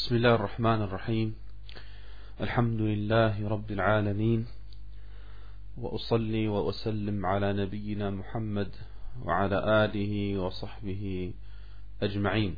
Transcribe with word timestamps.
بسم 0.00 0.16
الله 0.16 0.34
الرحمن 0.34 0.82
الرحيم. 0.82 1.34
الحمد 2.40 2.80
لله 2.80 3.48
رب 3.48 3.70
العالمين. 3.70 4.46
وأصلي 5.76 6.48
وأسلم 6.48 7.26
على 7.26 7.52
نبينا 7.52 8.10
محمد 8.10 8.70
وعلى 9.24 9.84
آله 9.84 10.38
وصحبه 10.38 11.32
أجمعين. 12.02 12.56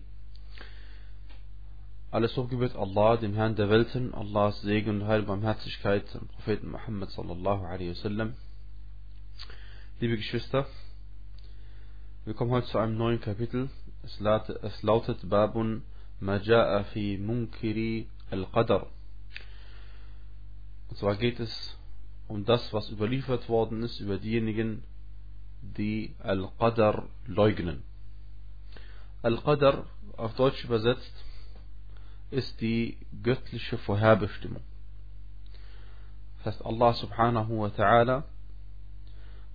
على 2.13 2.29
سبقبت 2.29 2.77
الله 2.77 3.15
دم 3.15 3.35
هان 3.35 3.55
دبلتن 3.55 4.13
الله 4.15 4.51
سيقن 4.51 5.03
هارب 5.03 5.31
عم 5.31 5.45
هاتشكايت 5.45 6.09
محمد 6.65 7.09
صلى 7.09 7.33
الله 7.33 7.67
عليه 7.67 7.91
وسلم 7.91 8.35
Liebe 10.01 10.17
Geschwister, 10.17 10.67
wir 12.25 12.35
kommen 12.35 12.53
heute 12.53 12.69
zu 12.69 12.79
einem 12.79 12.97
neuen 12.97 13.21
Kapitel. 13.21 13.69
Es 14.05 14.21
lautet, 14.83 15.25
Babun 16.23 16.41
Maja'a 16.41 16.85
fi 16.93 17.19
Munkiri 17.19 18.07
al-Qadar. 18.31 18.87
Und 20.89 20.97
zwar 20.97 21.17
geht 21.17 21.41
es 21.41 21.77
um 22.29 22.45
das, 22.45 22.73
was 22.73 22.91
überliefert 22.91 23.49
worden 23.49 23.83
ist 23.83 24.01
über 24.01 24.19
diejenigen, 24.19 24.85
die 25.63 26.15
Al-Qadar 26.21 27.09
leugnen. 27.27 27.83
Al-Qadar, 29.23 29.87
auf 30.17 30.35
Deutsch 30.35 30.65
übersetzt, 30.65 31.25
ist 32.31 32.61
die 32.61 32.99
göttliche 33.23 33.79
Vorherbestimmung. 33.79 34.63
Das 36.39 36.55
heißt, 36.55 36.65
Allah 36.65 36.93
subhanahu 36.95 37.61
wa 37.61 37.69
ta'ala 37.69 38.25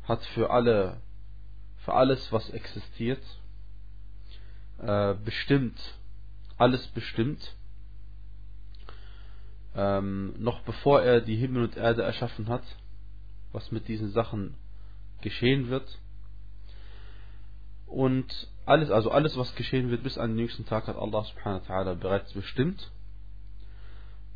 hat 0.03 0.23
für 0.27 0.49
alle, 0.49 1.01
für 1.79 1.93
alles, 1.93 2.31
was 2.31 2.49
existiert, 2.51 3.23
äh, 4.79 5.15
bestimmt, 5.15 5.77
alles 6.57 6.85
bestimmt, 6.87 7.55
ähm, 9.75 10.33
noch 10.39 10.61
bevor 10.61 11.01
er 11.01 11.21
die 11.21 11.35
Himmel 11.35 11.63
und 11.63 11.77
Erde 11.77 12.03
erschaffen 12.03 12.47
hat, 12.49 12.63
was 13.51 13.71
mit 13.71 13.87
diesen 13.87 14.11
Sachen 14.11 14.55
geschehen 15.21 15.69
wird. 15.69 15.99
Und 17.85 18.49
alles, 18.65 18.91
also 18.91 19.11
alles, 19.11 19.37
was 19.37 19.55
geschehen 19.55 19.89
wird 19.89 20.03
bis 20.03 20.17
an 20.17 20.31
den 20.31 20.39
jüngsten 20.39 20.65
Tag, 20.65 20.87
hat 20.87 20.97
Allah 20.97 21.23
subhanahu 21.23 21.61
wa 21.61 21.73
ta'ala 21.73 21.95
bereits 21.95 22.33
bestimmt. 22.33 22.91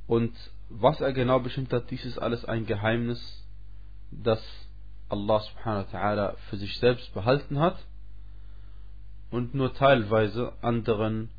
Und 0.07 0.33
was 0.69 1.01
er 1.01 1.11
genau 1.11 1.39
bestimmt 1.39 1.73
hat, 1.73 1.91
dies 1.91 2.05
ist 2.05 2.17
alles 2.17 2.45
ein 2.45 2.65
Geheimnis, 2.65 3.45
das 4.11 4.41
Allah 5.09 5.39
subhanahu 5.41 5.91
wa 5.91 5.97
ta'ala 5.97 6.35
für 6.49 6.57
sich 6.57 6.77
selbst 6.79 7.13
behalten 7.13 7.59
hat 7.59 7.77
und 9.31 9.53
nur 9.53 9.73
teilweise 9.73 10.53
anderen 10.61 11.29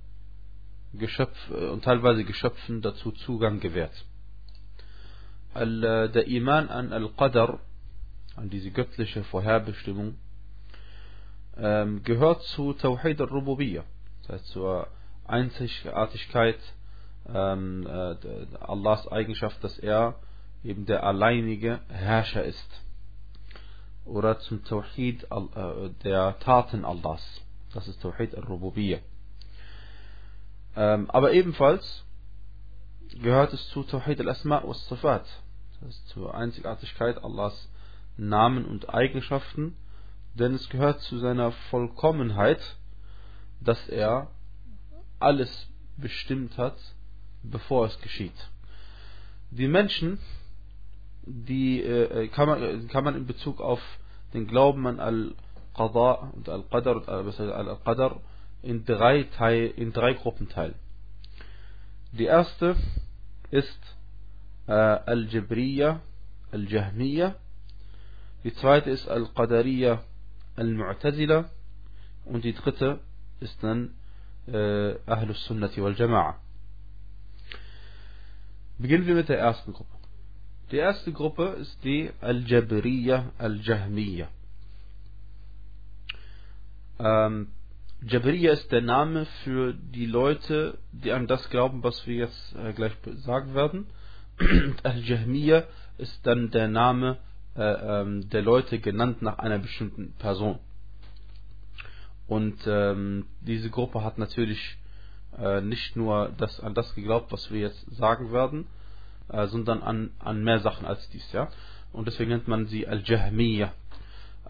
Geschöpf 0.94 1.50
und 1.50 1.84
teilweise 1.84 2.24
Geschöpfen 2.24 2.82
dazu 2.82 3.12
Zugang 3.12 3.60
gewährt. 3.60 4.04
Der 5.54 6.26
Iman 6.26 6.68
an 6.68 6.92
Al-Qadr, 6.92 7.58
an 8.36 8.50
diese 8.50 8.70
göttliche 8.70 9.24
Vorherbestimmung, 9.24 10.16
gehört 11.54 12.42
zu 12.44 12.72
Tawhid 12.72 13.20
al-Rububiyyah, 13.20 13.84
das 14.22 14.28
heißt 14.36 14.46
zur 14.48 14.88
Einzigartigkeit 15.26 16.58
Allahs 17.26 19.06
Eigenschaft, 19.08 19.62
dass 19.62 19.78
er 19.78 20.14
eben 20.64 20.86
der 20.86 21.04
alleinige 21.04 21.80
Herrscher 21.88 22.44
ist. 22.44 22.82
Oder 24.04 24.38
zum 24.40 24.64
Tawhid 24.64 25.26
der 26.04 26.38
Taten 26.40 26.84
Allahs. 26.84 27.42
Das 27.74 27.86
ist 27.88 28.00
Tawhid 28.02 28.34
al-Rububiyyah. 28.34 29.00
Ähm, 30.76 31.10
aber 31.10 31.32
ebenfalls 31.32 32.04
gehört 33.20 33.52
es 33.52 33.68
zu 33.68 33.82
Tawhid 33.82 34.20
al-Asma 34.20 34.62
wa 34.64 34.74
Sifat, 34.74 35.26
das 35.72 35.88
heißt 35.88 36.08
zur 36.08 36.34
Einzigartigkeit 36.34 37.22
Allahs 37.22 37.68
Namen 38.16 38.64
und 38.64 38.88
Eigenschaften, 38.88 39.76
denn 40.34 40.54
es 40.54 40.68
gehört 40.68 41.00
zu 41.00 41.18
seiner 41.18 41.52
Vollkommenheit, 41.70 42.76
dass 43.60 43.88
er 43.88 44.28
alles 45.18 45.68
bestimmt 45.96 46.56
hat, 46.58 46.76
bevor 47.42 47.86
es 47.86 47.98
geschieht. 48.00 48.34
Die 49.50 49.68
Menschen, 49.68 50.18
die 51.24 51.82
äh, 51.82 52.28
kann, 52.28 52.48
man, 52.48 52.88
kann 52.88 53.04
man 53.04 53.14
in 53.14 53.26
Bezug 53.26 53.60
auf 53.60 53.80
den 54.32 54.46
Glauben 54.46 54.86
an 54.86 54.98
Al-Qadar 54.98 56.32
und 56.34 56.48
Al-Qadar 56.48 58.20
in 58.62 58.84
drei, 58.84 59.24
Teil, 59.24 59.72
in 59.76 59.92
drei 59.92 60.14
Gruppen 60.14 60.48
teilen. 60.48 60.74
Die 62.12 62.24
erste 62.24 62.76
ist 63.50 63.80
äh, 64.66 64.72
Al-Jabriya, 64.72 66.00
Al-Jahmiya. 66.50 67.34
Die 68.44 68.54
zweite 68.54 68.90
ist 68.90 69.08
Al-Qadariya, 69.08 70.02
Al-Mu'tazila. 70.56 71.50
Und 72.24 72.44
die 72.44 72.52
dritte 72.52 73.00
ist 73.40 73.62
dann 73.62 73.94
äh, 74.46 74.94
Ahlus 75.06 75.44
Sunnati 75.44 75.82
wal 75.82 75.94
Jama'a. 75.94 76.34
Beginnen 78.78 79.06
wir 79.06 79.14
mit 79.14 79.28
der 79.28 79.38
ersten 79.38 79.72
Gruppe. 79.72 79.96
Die 80.70 80.76
erste 80.76 81.12
Gruppe 81.12 81.56
ist 81.60 81.82
die 81.84 82.10
Al-Jabriya, 82.20 83.32
Al-Jahmiya. 83.38 84.28
Ähm, 86.98 87.48
Jabriya 88.04 88.52
ist 88.52 88.72
der 88.72 88.80
Name 88.80 89.26
für 89.44 89.74
die 89.74 90.06
Leute, 90.06 90.78
die 90.90 91.12
an 91.12 91.28
das 91.28 91.48
glauben, 91.50 91.84
was 91.84 92.04
wir 92.04 92.16
jetzt 92.16 92.56
äh, 92.56 92.72
gleich 92.72 92.92
sagen 93.18 93.54
werden. 93.54 93.86
Al-Jahmiya 94.82 95.64
ist 95.98 96.26
dann 96.26 96.50
der 96.50 96.66
Name 96.66 97.18
äh, 97.54 97.62
ähm, 97.62 98.28
der 98.30 98.42
Leute 98.42 98.80
genannt 98.80 99.22
nach 99.22 99.38
einer 99.38 99.60
bestimmten 99.60 100.14
Person. 100.18 100.58
Und 102.26 102.58
ähm, 102.66 103.26
diese 103.40 103.70
Gruppe 103.70 104.02
hat 104.02 104.18
natürlich 104.18 104.78
äh, 105.38 105.60
nicht 105.60 105.94
nur 105.94 106.32
das, 106.38 106.58
an 106.58 106.74
das 106.74 106.92
geglaubt, 106.96 107.30
was 107.30 107.52
wir 107.52 107.60
jetzt 107.60 107.86
sagen 107.94 108.32
werden, 108.32 108.66
äh, 109.28 109.46
sondern 109.46 109.80
an, 109.80 110.10
an 110.18 110.42
mehr 110.42 110.58
Sachen 110.58 110.86
als 110.86 111.08
dies. 111.10 111.30
ja. 111.32 111.50
Und 111.92 112.08
deswegen 112.08 112.30
nennt 112.30 112.48
man 112.48 112.66
sie 112.66 112.88
Al-Jahmiya. 112.88 113.72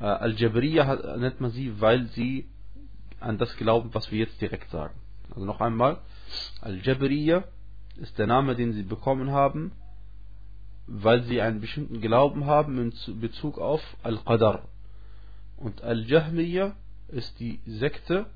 Äh, 0.01 0.05
Al-Jabriya 0.05 1.19
nennt 1.19 1.41
man 1.43 1.51
sie, 1.51 1.79
weil 1.83 2.07
sie 2.07 2.49
an 3.23 3.39
das 3.39 3.57
glauben, 3.57 3.95
was 3.95 4.11
wir 4.11 4.19
jetzt 4.19 4.41
direkt 4.41 4.71
sagen. 4.71 4.95
Also 5.31 5.45
noch 5.45 5.61
einmal, 5.61 5.99
Al-Jabriya 6.61 7.45
ist 7.97 8.19
der 8.19 8.27
Name, 8.27 8.55
den 8.55 8.73
sie 8.73 8.83
bekommen 8.83 9.31
haben, 9.31 9.73
weil 10.87 11.23
sie 11.25 11.41
einen 11.41 11.61
bestimmten 11.61 12.01
Glauben 12.01 12.47
haben 12.47 12.79
in 12.79 13.21
Bezug 13.21 13.59
auf 13.59 13.83
Al-Qadar. 14.03 14.63
Und 15.57 15.83
Al-Jahmiya 15.83 16.75
ist 17.09 17.39
die 17.39 17.61
Sekte, 17.67 18.27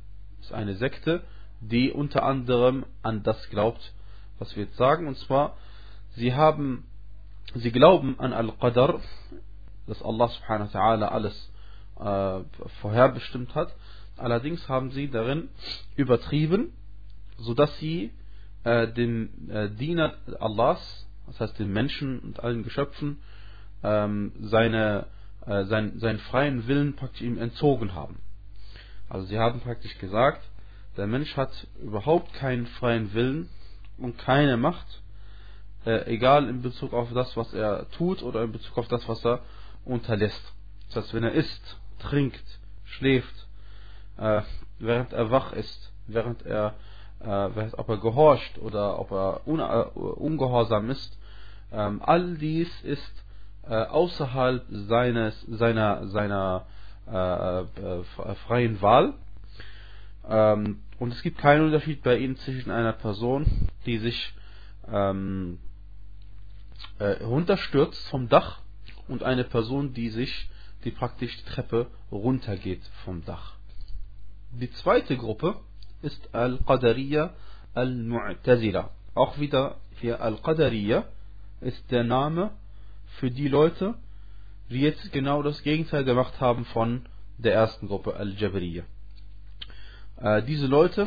ist 0.41 0.53
eine 0.53 0.77
Sekte, 0.77 1.23
die 1.61 1.91
unter 1.91 2.23
anderem 2.23 2.85
an 3.03 3.23
das 3.23 3.49
glaubt, 3.51 3.93
was 4.39 4.55
wir 4.57 4.65
jetzt 4.65 4.77
sagen. 4.77 5.09
Und 5.09 5.19
zwar, 5.19 5.57
sie 6.15 6.35
haben, 6.35 6.87
sie 7.55 7.73
glauben 7.73 8.19
an 8.21 8.33
Al-Qadar, 8.33 9.01
dass 9.87 10.03
Allah 10.03 10.29
subhanahu 10.29 10.73
wa 10.73 10.79
ta'ala 10.79 11.07
alles 11.09 11.53
äh, 11.99 12.69
vorherbestimmt 12.81 13.55
hat. 13.55 13.75
Allerdings 14.17 14.69
haben 14.69 14.91
sie 14.91 15.09
darin 15.09 15.49
übertrieben, 15.95 16.73
sodass 17.39 17.77
sie 17.79 18.11
äh, 18.65 18.89
dem 18.89 19.51
äh, 19.51 19.69
Diener 19.71 20.15
Allahs, 20.41 21.07
das 21.27 21.41
heißt 21.41 21.59
den 21.59 21.73
Menschen 21.73 22.21
und 22.21 22.41
allen 22.41 22.63
Geschöpfen, 22.63 23.19
ähm, 23.83 24.33
seine, 24.41 25.07
äh, 25.45 25.65
sein, 25.65 25.99
seinen 25.99 26.19
freien 26.19 26.67
Willen 26.67 26.97
praktisch 26.97 27.23
ihm 27.23 27.39
entzogen 27.39 27.95
haben. 27.95 28.19
Also 29.09 29.27
sie 29.27 29.39
haben 29.39 29.61
praktisch 29.61 29.97
gesagt, 29.99 30.43
der 30.97 31.07
Mensch 31.07 31.37
hat 31.37 31.67
überhaupt 31.83 32.33
keinen 32.35 32.67
freien 32.67 33.13
Willen 33.13 33.49
und 33.99 34.19
keine 34.19 34.57
Macht, 34.57 35.03
äh, 35.85 36.07
egal 36.13 36.49
in 36.49 36.63
Bezug 36.63 36.93
auf 36.93 37.13
das, 37.13 37.37
was 37.37 37.53
er 37.53 37.89
tut 37.91 38.23
oder 38.23 38.43
in 38.43 38.53
Bezug 38.53 38.77
auf 38.79 38.89
das, 38.89 39.07
was 39.09 39.25
er 39.25 39.41
unterlässt. 39.85 40.53
Das 40.89 41.05
heißt, 41.05 41.15
wenn 41.15 41.25
er 41.25 41.33
isst, 41.33 41.77
trinkt, 41.99 42.45
schläft, 42.85 43.46
äh, 44.19 44.43
während 44.79 45.13
er 45.13 45.31
wach 45.31 45.53
ist, 45.53 45.93
während 46.07 46.45
er, 46.45 46.75
äh, 47.21 47.71
ob 47.77 47.89
er 47.89 47.99
gehorcht 47.99 48.59
oder 48.59 48.99
ob 48.99 49.11
er 49.13 49.47
un, 49.47 49.61
äh, 49.61 49.63
ungehorsam 49.95 50.91
ist, 50.91 51.19
ähm, 51.73 52.01
all 52.03 52.37
dies 52.37 52.71
ist 52.83 53.25
äh, 53.69 53.75
außerhalb 53.75 54.65
seines, 54.69 55.41
seiner, 55.49 56.07
seiner 56.09 56.67
äh, 57.11 57.61
äh, 57.61 58.05
freien 58.47 58.81
Wahl. 58.81 59.15
Ähm, 60.29 60.83
und 60.99 61.13
es 61.13 61.23
gibt 61.23 61.39
keinen 61.39 61.67
Unterschied 61.67 62.03
bei 62.03 62.17
ihnen 62.17 62.37
zwischen 62.37 62.71
einer 62.71 62.93
Person, 62.93 63.69
die 63.85 63.99
sich 63.99 64.35
ähm, 64.91 65.59
äh, 66.99 67.23
runterstürzt 67.23 68.09
vom 68.09 68.29
Dach 68.29 68.61
und 69.09 69.23
eine 69.23 69.45
Person, 69.45 69.93
die 69.93 70.11
sich, 70.11 70.49
die 70.85 70.91
praktisch 70.91 71.37
die 71.37 71.45
Treppe 71.45 71.91
runtergeht 72.11 72.83
vom 73.05 73.25
Dach. 73.25 73.56
Die 74.59 74.71
zweite 74.71 75.19
Gruppe 75.19 75.57
ist 76.01 76.35
Al-Qadariya 76.35 77.35
Al-Mu'tazila. 77.75 78.89
auch 79.15 79.39
wieder 79.39 79.77
hier 80.01 80.23
Al-Qadariyya 80.23 81.05
ist 81.61 81.91
der 81.91 82.05
Name 82.05 82.53
für 83.19 83.31
die 83.31 83.49
Leute, 83.49 83.97
die 84.71 84.81
jetzt 84.81 85.13
genau 85.13 85.43
das 85.43 85.63
Gegenteil 85.63 86.05
gemacht 86.05 86.41
haben 86.41 86.65
von 86.65 87.07
der 87.37 87.53
ersten 87.53 87.87
Gruppe 87.89 88.17
Al-Jabariyya. 88.17 88.85
Äh, 90.17 90.43
diese 90.45 90.67
Leute 90.67 91.07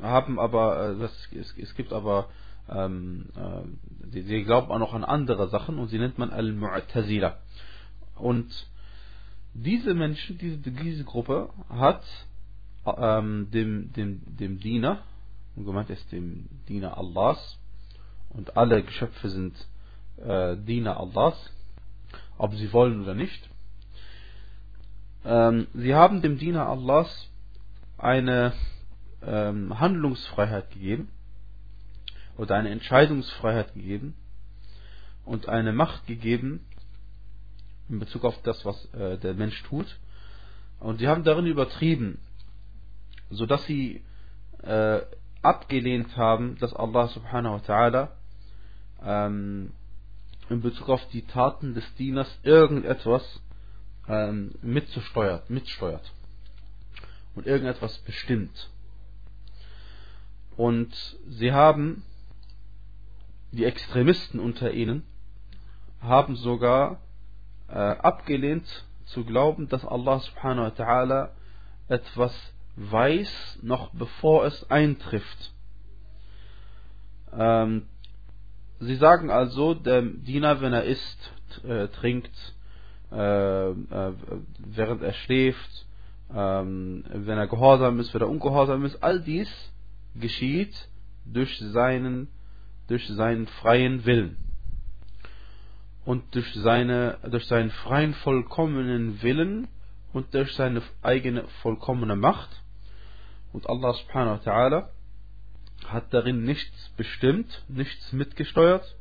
haben 0.00 0.38
aber, 0.38 0.90
äh, 0.90 0.98
das, 1.00 1.28
es, 1.32 1.58
es, 1.58 1.74
gibt 1.74 1.92
aber, 1.92 2.28
ähm, 2.68 3.26
äh, 3.34 4.06
die, 4.06 4.22
die, 4.22 4.44
glauben 4.44 4.70
auch 4.70 4.78
noch 4.78 4.94
an 4.94 5.02
andere 5.02 5.48
Sachen 5.48 5.80
und 5.80 5.88
sie 5.88 5.98
nennt 5.98 6.18
man 6.18 6.30
Al-Mu'tazila. 6.30 7.38
Und 8.14 8.48
diese 9.52 9.94
Menschen, 9.94 10.38
diese, 10.38 10.58
diese 10.58 11.02
Gruppe 11.02 11.50
hat 11.68 12.04
ähm, 12.98 13.50
dem, 13.50 13.92
dem, 13.92 14.20
dem 14.36 14.60
Diener, 14.60 15.02
und 15.56 15.64
gemeint 15.64 15.90
ist 15.90 16.10
dem 16.12 16.48
Diener 16.68 16.96
Allahs, 16.96 17.58
und 18.30 18.56
alle 18.56 18.82
Geschöpfe 18.82 19.28
sind 19.28 19.54
äh, 20.18 20.56
Diener 20.56 20.98
Allahs, 20.98 21.36
ob 22.36 22.54
sie 22.54 22.72
wollen 22.72 23.02
oder 23.02 23.14
nicht. 23.14 23.48
Ähm, 25.24 25.66
sie 25.74 25.94
haben 25.94 26.22
dem 26.22 26.38
Diener 26.38 26.68
Allahs 26.68 27.28
eine 27.98 28.52
ähm, 29.22 29.78
Handlungsfreiheit 29.78 30.70
gegeben. 30.70 31.08
Oder 32.36 32.54
eine 32.54 32.70
Entscheidungsfreiheit 32.70 33.74
gegeben. 33.74 34.14
Und 35.24 35.48
eine 35.48 35.72
Macht 35.72 36.06
gegeben 36.06 36.64
in 37.88 37.98
Bezug 37.98 38.24
auf 38.24 38.40
das, 38.42 38.64
was 38.64 38.84
äh, 38.94 39.18
der 39.18 39.34
Mensch 39.34 39.62
tut. 39.64 39.98
Und 40.78 40.98
sie 40.98 41.08
haben 41.08 41.24
darin 41.24 41.46
übertrieben, 41.46 42.18
sodass 43.30 43.64
sie 43.66 44.02
äh, 44.62 45.00
abgelehnt 45.42 46.16
haben, 46.16 46.56
dass 46.58 46.74
Allah 46.74 47.08
subhanahu 47.08 47.54
wa 47.54 47.58
ta'ala 47.58 48.08
ähm, 49.02 49.72
in 50.48 50.62
Bezug 50.62 50.88
auf 50.88 51.06
die 51.08 51.22
Taten 51.22 51.74
des 51.74 51.94
Dieners 51.94 52.28
irgendetwas 52.42 53.40
ähm, 54.08 54.54
mitzusteuert, 54.62 55.48
mitsteuert 55.50 56.12
und 57.34 57.46
irgendetwas 57.46 57.98
bestimmt. 57.98 58.70
Und 60.56 60.92
sie 61.28 61.52
haben, 61.52 62.02
die 63.52 63.64
Extremisten 63.64 64.40
unter 64.40 64.72
ihnen, 64.72 65.04
haben 66.00 66.36
sogar 66.36 67.00
äh, 67.68 67.74
abgelehnt 67.74 68.66
zu 69.06 69.24
glauben, 69.24 69.68
dass 69.68 69.84
Allah 69.84 70.20
subhanahu 70.20 70.64
wa 70.64 70.84
ta'ala 70.84 71.30
etwas 71.88 72.34
weiß, 72.78 73.58
noch 73.62 73.90
bevor 73.92 74.46
es 74.46 74.70
eintrifft. 74.70 75.52
Ähm, 77.36 77.86
sie 78.80 78.96
sagen 78.96 79.30
also, 79.30 79.74
der 79.74 80.02
Diener, 80.02 80.60
wenn 80.60 80.72
er 80.72 80.84
isst, 80.84 81.32
äh, 81.64 81.88
trinkt, 81.88 82.30
äh, 83.10 83.70
äh, 83.70 84.12
während 84.58 85.02
er 85.02 85.12
schläft, 85.12 85.86
ähm, 86.34 87.04
wenn 87.08 87.38
er 87.38 87.48
gehorsam 87.48 87.98
ist, 88.00 88.14
wenn 88.14 88.22
er 88.22 88.28
ungehorsam 88.28 88.84
ist, 88.84 89.02
all 89.02 89.20
dies 89.20 89.48
geschieht 90.14 90.88
durch 91.24 91.58
seinen, 91.58 92.28
durch 92.86 93.06
seinen 93.08 93.46
freien 93.46 94.04
Willen. 94.04 94.36
Und 96.04 96.34
durch, 96.34 96.50
seine, 96.54 97.18
durch 97.30 97.46
seinen 97.46 97.70
freien, 97.70 98.14
vollkommenen 98.14 99.22
Willen 99.22 99.68
und 100.12 100.32
durch 100.32 100.54
seine 100.54 100.80
eigene 101.02 101.44
vollkommene 101.60 102.16
Macht 102.16 102.48
und 103.52 103.68
Allah 103.68 103.94
subhanahu 103.94 104.38
wa 104.38 104.52
ta'ala 104.52 104.88
hat 105.86 106.12
darin 106.12 106.44
nichts 106.44 106.90
bestimmt, 106.96 107.64
nichts 107.68 108.12
mitgesteuert. 108.12 108.96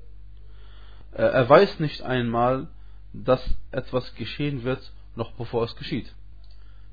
Er 1.12 1.50
weiß 1.50 1.80
nicht 1.80 2.04
einmal, 2.04 2.68
dass 3.14 3.42
etwas 3.72 4.14
geschehen 4.16 4.64
wird, 4.64 4.92
noch 5.16 5.32
bevor 5.32 5.64
es 5.64 5.76
geschieht. 5.76 6.14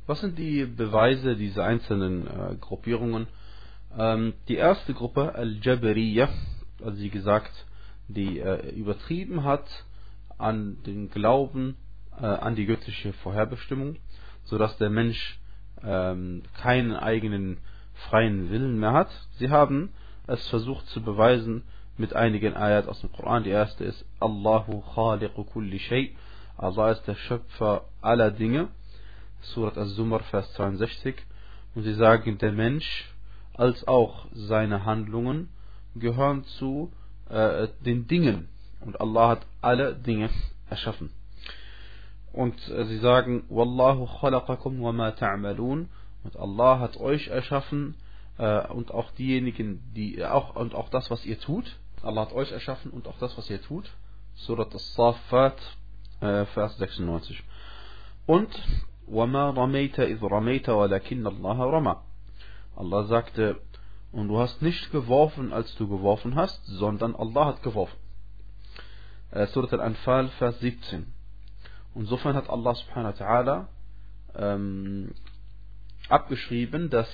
Was 0.07 0.21
sind 0.21 0.39
die 0.39 0.65
Beweise 0.65 1.37
dieser 1.37 1.65
einzelnen 1.65 2.27
äh, 2.27 2.57
Gruppierungen? 2.61 3.27
Ähm, 3.97 4.35
die 4.49 4.57
erste 4.57 4.93
Gruppe, 4.93 5.35
Al-Jabariyah, 5.35 6.29
also 6.83 6.99
wie 6.99 7.11
gesagt, 7.11 7.53
die 8.09 8.39
äh, 8.39 8.69
übertrieben 8.75 9.45
hat 9.45 9.67
an 10.37 10.83
den 10.85 11.11
Glauben 11.11 11.77
äh, 12.21 12.27
an 12.27 12.55
die 12.55 12.67
göttliche 12.67 13.13
Vorherbestimmung, 13.15 13.97
sodass 14.45 14.77
der 14.79 14.91
Mensch 14.91 15.39
ähm, 15.83 16.43
keinen 16.61 16.95
eigenen 16.95 17.59
freien 18.09 18.51
Willen 18.51 18.79
mehr 18.79 18.93
hat. 18.93 19.11
Sie 19.39 19.51
haben 19.51 19.91
es 20.27 20.47
versucht 20.49 20.87
zu 20.89 21.03
beweisen 21.03 21.65
mit 21.97 22.15
einigen 22.15 22.55
Ayat 22.55 22.89
aus 22.89 23.01
dem 23.01 23.13
Koran. 23.13 23.45
Die 23.45 23.51
erste 23.51 23.85
ist 23.85 24.05
Allahu 24.21 24.83
khaliqu 24.95 25.45
kulli 25.45 25.79
shay. 25.79 26.17
Allah 26.57 26.91
ist 26.93 27.07
der 27.07 27.15
Schöpfer 27.15 27.85
aller 28.01 28.31
Dinge. 28.31 28.69
Surat 29.41 29.77
Az-Zumar, 29.77 30.21
Vers 30.21 30.53
62. 30.55 31.17
Und 31.75 31.83
sie 31.83 31.95
sagen, 31.95 32.39
der 32.39 32.53
Mensch 32.53 33.13
als 33.55 33.87
auch 33.87 34.27
seine 34.33 34.85
Handlungen 34.85 35.51
gehören 35.95 36.45
zu 36.45 36.93
äh, 37.29 37.69
den 37.85 38.07
Dingen. 38.07 38.49
Und 38.81 39.01
Allah 39.01 39.29
hat 39.29 39.47
alle 39.61 39.95
Dinge 39.95 40.31
erschaffen 40.69 41.11
Und 42.34 42.56
äh, 42.70 42.86
sie 42.86 42.98
sagen, 42.98 43.46
Wallahu 43.50 44.06
khalaqakum 44.06 44.82
wa 44.82 44.92
ma 44.92 45.10
ta'malun. 45.10 45.88
Und 46.24 46.38
Allah 46.38 46.80
hat 46.80 46.98
euch 46.98 47.28
erschaffen 47.28 47.96
äh, 48.38 48.68
und 48.68 48.92
auch 48.92 49.12
diejenigen, 49.12 49.82
die 49.96 50.20
äh, 50.20 50.26
auch 50.26 50.56
und 50.56 50.76
auch 50.76 50.90
das, 50.90 51.10
was 51.10 51.26
ihr 51.26 51.40
tut. 51.40 51.78
Allah 52.04 52.22
hat 52.22 52.34
euch 52.34 52.52
erschaffen 52.52 52.92
und 52.92 53.08
auch 53.08 53.18
das, 53.20 53.38
was 53.38 53.50
ihr 53.50 53.62
tut. 53.62 53.90
Surat 54.36 54.74
As-Saffat, 54.74 55.58
äh, 56.22 56.46
Vers 56.46 56.78
96. 56.78 57.44
Und 58.26 58.50
وَمَا 59.10 59.50
رَمَيْتَ 59.58 60.00
إِذْ 60.00 60.22
رَمَيْتَ 60.22 60.70
وَلَكِنَّ 60.70 61.28
اللَّهَ 61.28 61.58
رَمَى 61.58 61.98
Allah 62.76 63.04
sagte, 63.06 63.60
und 64.12 64.28
du 64.28 64.40
hast 64.40 64.62
nicht 64.62 64.92
geworfen, 64.92 65.52
als 65.52 65.76
du 65.76 65.88
geworfen 65.88 66.36
hast, 66.36 66.66
sondern 66.66 67.16
Allah 67.16 67.48
hat 67.48 67.64
geworfen. 67.64 67.98
Äh, 69.32 69.48
Surat 69.48 69.74
Al-Anfal, 69.74 70.30
Vers 70.30 70.60
17. 70.60 71.13
Insofern 71.95 72.35
hat 72.35 72.51
Allah 72.51 72.75
subhanahu 72.75 73.19
wa 73.19 73.25
ta'ala 73.25 73.67
ähm, 74.37 75.15
abgeschrieben, 76.09 76.91
dass 76.91 77.09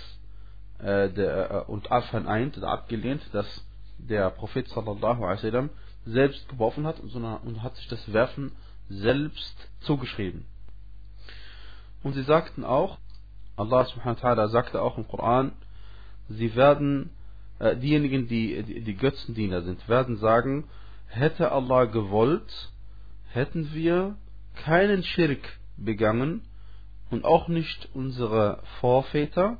äh, 0.79 1.11
der, 1.11 1.51
äh, 1.51 1.71
und 1.71 1.89
verneint 2.11 2.57
oder 2.57 2.69
abgelehnt, 2.69 3.23
dass 3.33 3.47
der 3.99 4.31
Prophet 4.31 4.69
sallallahu 4.69 5.23
alaihi 5.23 5.45
wasallam 5.45 5.71
selbst 6.07 6.49
geworfen 6.49 6.87
hat 6.87 6.97
sondern, 7.09 7.39
und 7.39 7.63
hat 7.63 7.77
sich 7.77 7.89
das 7.89 8.13
Werfen 8.13 8.53
selbst 8.89 9.55
zugeschrieben. 9.81 10.47
Und 12.03 12.15
sie 12.15 12.23
sagten 12.23 12.65
auch, 12.65 12.99
Allah 13.57 13.85
subhanahu 13.85 14.23
wa 14.23 14.29
ta'ala 14.29 14.49
sagte 14.49 14.81
auch 14.81 14.97
im 14.97 15.07
Koran, 15.07 15.53
sie 16.31 16.55
werden, 16.55 17.11
äh, 17.59 17.77
diejenigen, 17.77 18.27
die, 18.27 18.63
die, 18.63 18.81
die 18.81 18.97
Götzendiener 18.97 19.63
sind, 19.63 19.87
werden 19.89 20.17
sagen, 20.17 20.69
hätte 21.07 21.53
Allah 21.53 21.85
gewollt, 21.85 22.71
hätten 23.33 23.75
wir 23.75 24.17
keinen 24.55 25.03
Schirk 25.03 25.59
begangen 25.77 26.43
und 27.11 27.25
auch 27.25 27.49
nicht 27.49 27.89
unsere 27.95 28.63
Vorväter 28.81 29.59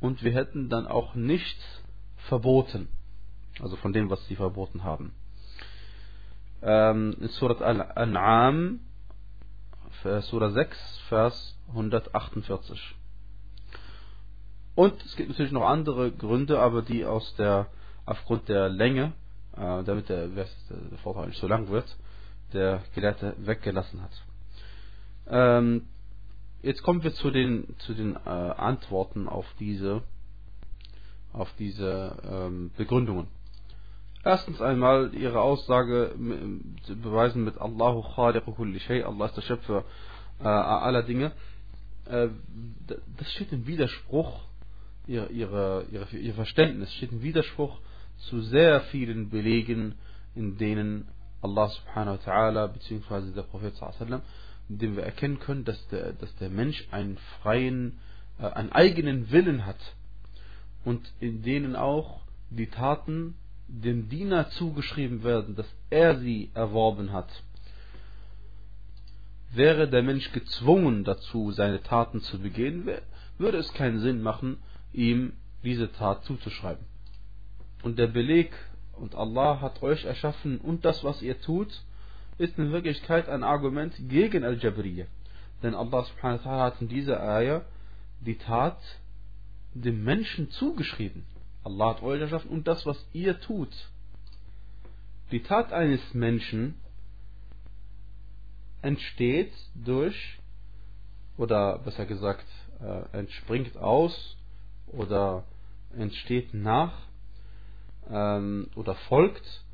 und 0.00 0.22
wir 0.22 0.32
hätten 0.32 0.68
dann 0.68 0.86
auch 0.86 1.14
nichts 1.14 1.82
verboten, 2.28 2.88
also 3.60 3.76
von 3.76 3.92
dem, 3.92 4.10
was 4.10 4.24
sie 4.26 4.36
verboten 4.36 4.84
haben. 4.84 5.12
Ähm, 6.62 7.16
in 7.20 7.28
Surat 7.28 7.62
Al-An'am, 7.62 8.80
Surah 10.02 10.50
6, 10.50 10.98
Vers 11.08 11.58
148. 11.68 12.94
Und 14.74 15.02
es 15.04 15.16
gibt 15.16 15.28
natürlich 15.30 15.52
noch 15.52 15.66
andere 15.66 16.12
Gründe, 16.12 16.60
aber 16.60 16.82
die 16.82 17.04
aus 17.04 17.34
der, 17.36 17.66
aufgrund 18.06 18.48
der 18.48 18.68
Länge, 18.68 19.12
äh, 19.56 19.82
damit 19.82 20.08
der, 20.08 20.28
der 20.28 20.46
Vortrag 21.02 21.26
nicht 21.26 21.40
so 21.40 21.48
lang 21.48 21.68
wird, 21.68 21.96
der 22.52 22.82
Gelehrte 22.94 23.34
weggelassen 23.38 24.02
hat. 24.02 24.24
Ähm, 25.28 25.86
jetzt 26.62 26.82
kommen 26.82 27.02
wir 27.02 27.12
zu 27.14 27.30
den, 27.30 27.74
zu 27.78 27.94
den 27.94 28.16
äh, 28.16 28.28
Antworten 28.28 29.28
auf 29.28 29.46
diese, 29.58 30.02
auf 31.32 31.52
diese 31.58 32.16
ähm, 32.28 32.70
Begründungen. 32.76 33.28
Erstens 34.24 34.60
einmal 34.60 35.14
ihre 35.14 35.40
Aussage 35.40 36.12
zu 36.82 36.96
beweisen 36.96 37.44
mit 37.44 37.56
Allahu 37.58 38.02
khaliqu 38.02 38.52
kulli 38.52 38.80
shay, 38.80 39.02
Allah 39.02 39.26
ist 39.26 39.36
der 39.36 39.42
Schöpfer 39.42 39.84
äh, 40.40 40.48
aller 40.48 41.02
Dinge. 41.04 41.32
Äh, 42.06 42.28
das 43.16 43.32
steht 43.32 43.52
im 43.52 43.66
Widerspruch, 43.66 44.40
ihre, 45.06 45.28
ihre, 45.28 45.86
ihre, 45.90 46.16
ihr 46.16 46.34
Verständnis 46.34 46.92
steht 46.94 47.12
im 47.12 47.22
Widerspruch 47.22 47.78
zu 48.18 48.40
sehr 48.40 48.80
vielen 48.82 49.30
Belegen, 49.30 49.94
in 50.34 50.58
denen 50.58 51.08
Allah 51.40 51.68
subhanahu 51.68 52.18
wa 52.18 52.32
ta'ala 52.32 52.66
beziehungsweise 52.68 53.32
der 53.32 53.42
Prophet 53.42 53.76
sallam, 53.76 54.22
in 54.68 54.78
dem 54.78 54.96
wir 54.96 55.04
erkennen 55.04 55.38
können, 55.38 55.64
dass 55.64 55.86
der, 55.88 56.12
dass 56.12 56.34
der 56.36 56.50
Mensch 56.50 56.86
einen 56.90 57.18
freien, 57.40 57.98
äh, 58.38 58.46
einen 58.46 58.72
eigenen 58.72 59.30
Willen 59.30 59.66
hat 59.66 59.80
und 60.84 61.12
in 61.20 61.42
denen 61.42 61.76
auch 61.76 62.20
die 62.50 62.68
Taten 62.68 63.34
dem 63.68 64.08
Diener 64.08 64.48
zugeschrieben 64.50 65.22
werden, 65.22 65.54
dass 65.54 65.66
er 65.90 66.18
sie 66.18 66.50
erworben 66.54 67.12
hat, 67.12 67.28
wäre 69.52 69.88
der 69.88 70.02
Mensch 70.02 70.32
gezwungen 70.32 71.04
dazu, 71.04 71.52
seine 71.52 71.82
Taten 71.82 72.20
zu 72.20 72.38
begehen, 72.38 72.88
würde 73.38 73.58
es 73.58 73.72
keinen 73.74 74.00
Sinn 74.00 74.22
machen, 74.22 74.58
ihm 74.92 75.32
diese 75.62 75.92
Tat 75.92 76.24
zuzuschreiben. 76.24 76.84
Und 77.82 77.98
der 77.98 78.08
Beleg, 78.08 78.52
und 78.98 79.14
Allah 79.14 79.60
hat 79.60 79.82
euch 79.82 80.04
erschaffen 80.04 80.58
und 80.58 80.84
das, 80.84 81.04
was 81.04 81.22
ihr 81.22 81.40
tut, 81.40 81.82
ist 82.38 82.58
in 82.58 82.72
Wirklichkeit 82.72 83.28
ein 83.28 83.42
Argument 83.42 83.94
gegen 84.08 84.44
Al-Jabriya. 84.44 85.06
Denn 85.62 85.74
Allah 85.74 86.04
subhanahu 86.04 86.44
wa 86.44 86.64
hat 86.64 86.80
in 86.80 86.88
dieser 86.88 87.20
Ayah 87.20 87.62
die 88.20 88.36
Tat 88.36 88.78
dem 89.74 90.04
Menschen 90.04 90.50
zugeschrieben. 90.50 91.24
Allah 91.64 91.90
hat 91.90 92.02
euch 92.02 92.20
erschaffen 92.20 92.50
und 92.50 92.68
das, 92.68 92.86
was 92.86 93.04
ihr 93.12 93.40
tut. 93.40 93.72
Die 95.30 95.42
Tat 95.42 95.72
eines 95.72 96.14
Menschen 96.14 96.74
entsteht 98.82 99.52
durch, 99.74 100.38
oder 101.36 101.78
besser 101.78 102.06
gesagt, 102.06 102.46
äh, 102.80 103.18
entspringt 103.18 103.76
aus 103.76 104.36
oder 104.86 105.44
entsteht 105.96 106.54
nach 106.54 107.07
ähm, 108.10 108.68
oder 108.74 108.94
folgt 108.94 109.64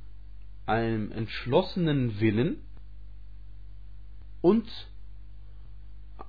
einem 0.66 1.12
entschlossenen 1.12 2.20
Willen 2.20 2.62
und 4.40 4.68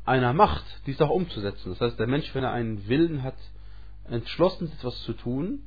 einer 0.03 0.33
Macht, 0.33 0.65
dies 0.85 1.01
auch 1.01 1.09
umzusetzen. 1.09 1.69
Das 1.69 1.81
heißt, 1.81 1.99
der 1.99 2.07
Mensch, 2.07 2.33
wenn 2.35 2.43
er 2.43 2.51
einen 2.51 2.87
Willen 2.87 3.23
hat, 3.23 3.37
entschlossen 4.05 4.71
etwas 4.71 5.01
zu 5.03 5.13
tun 5.13 5.63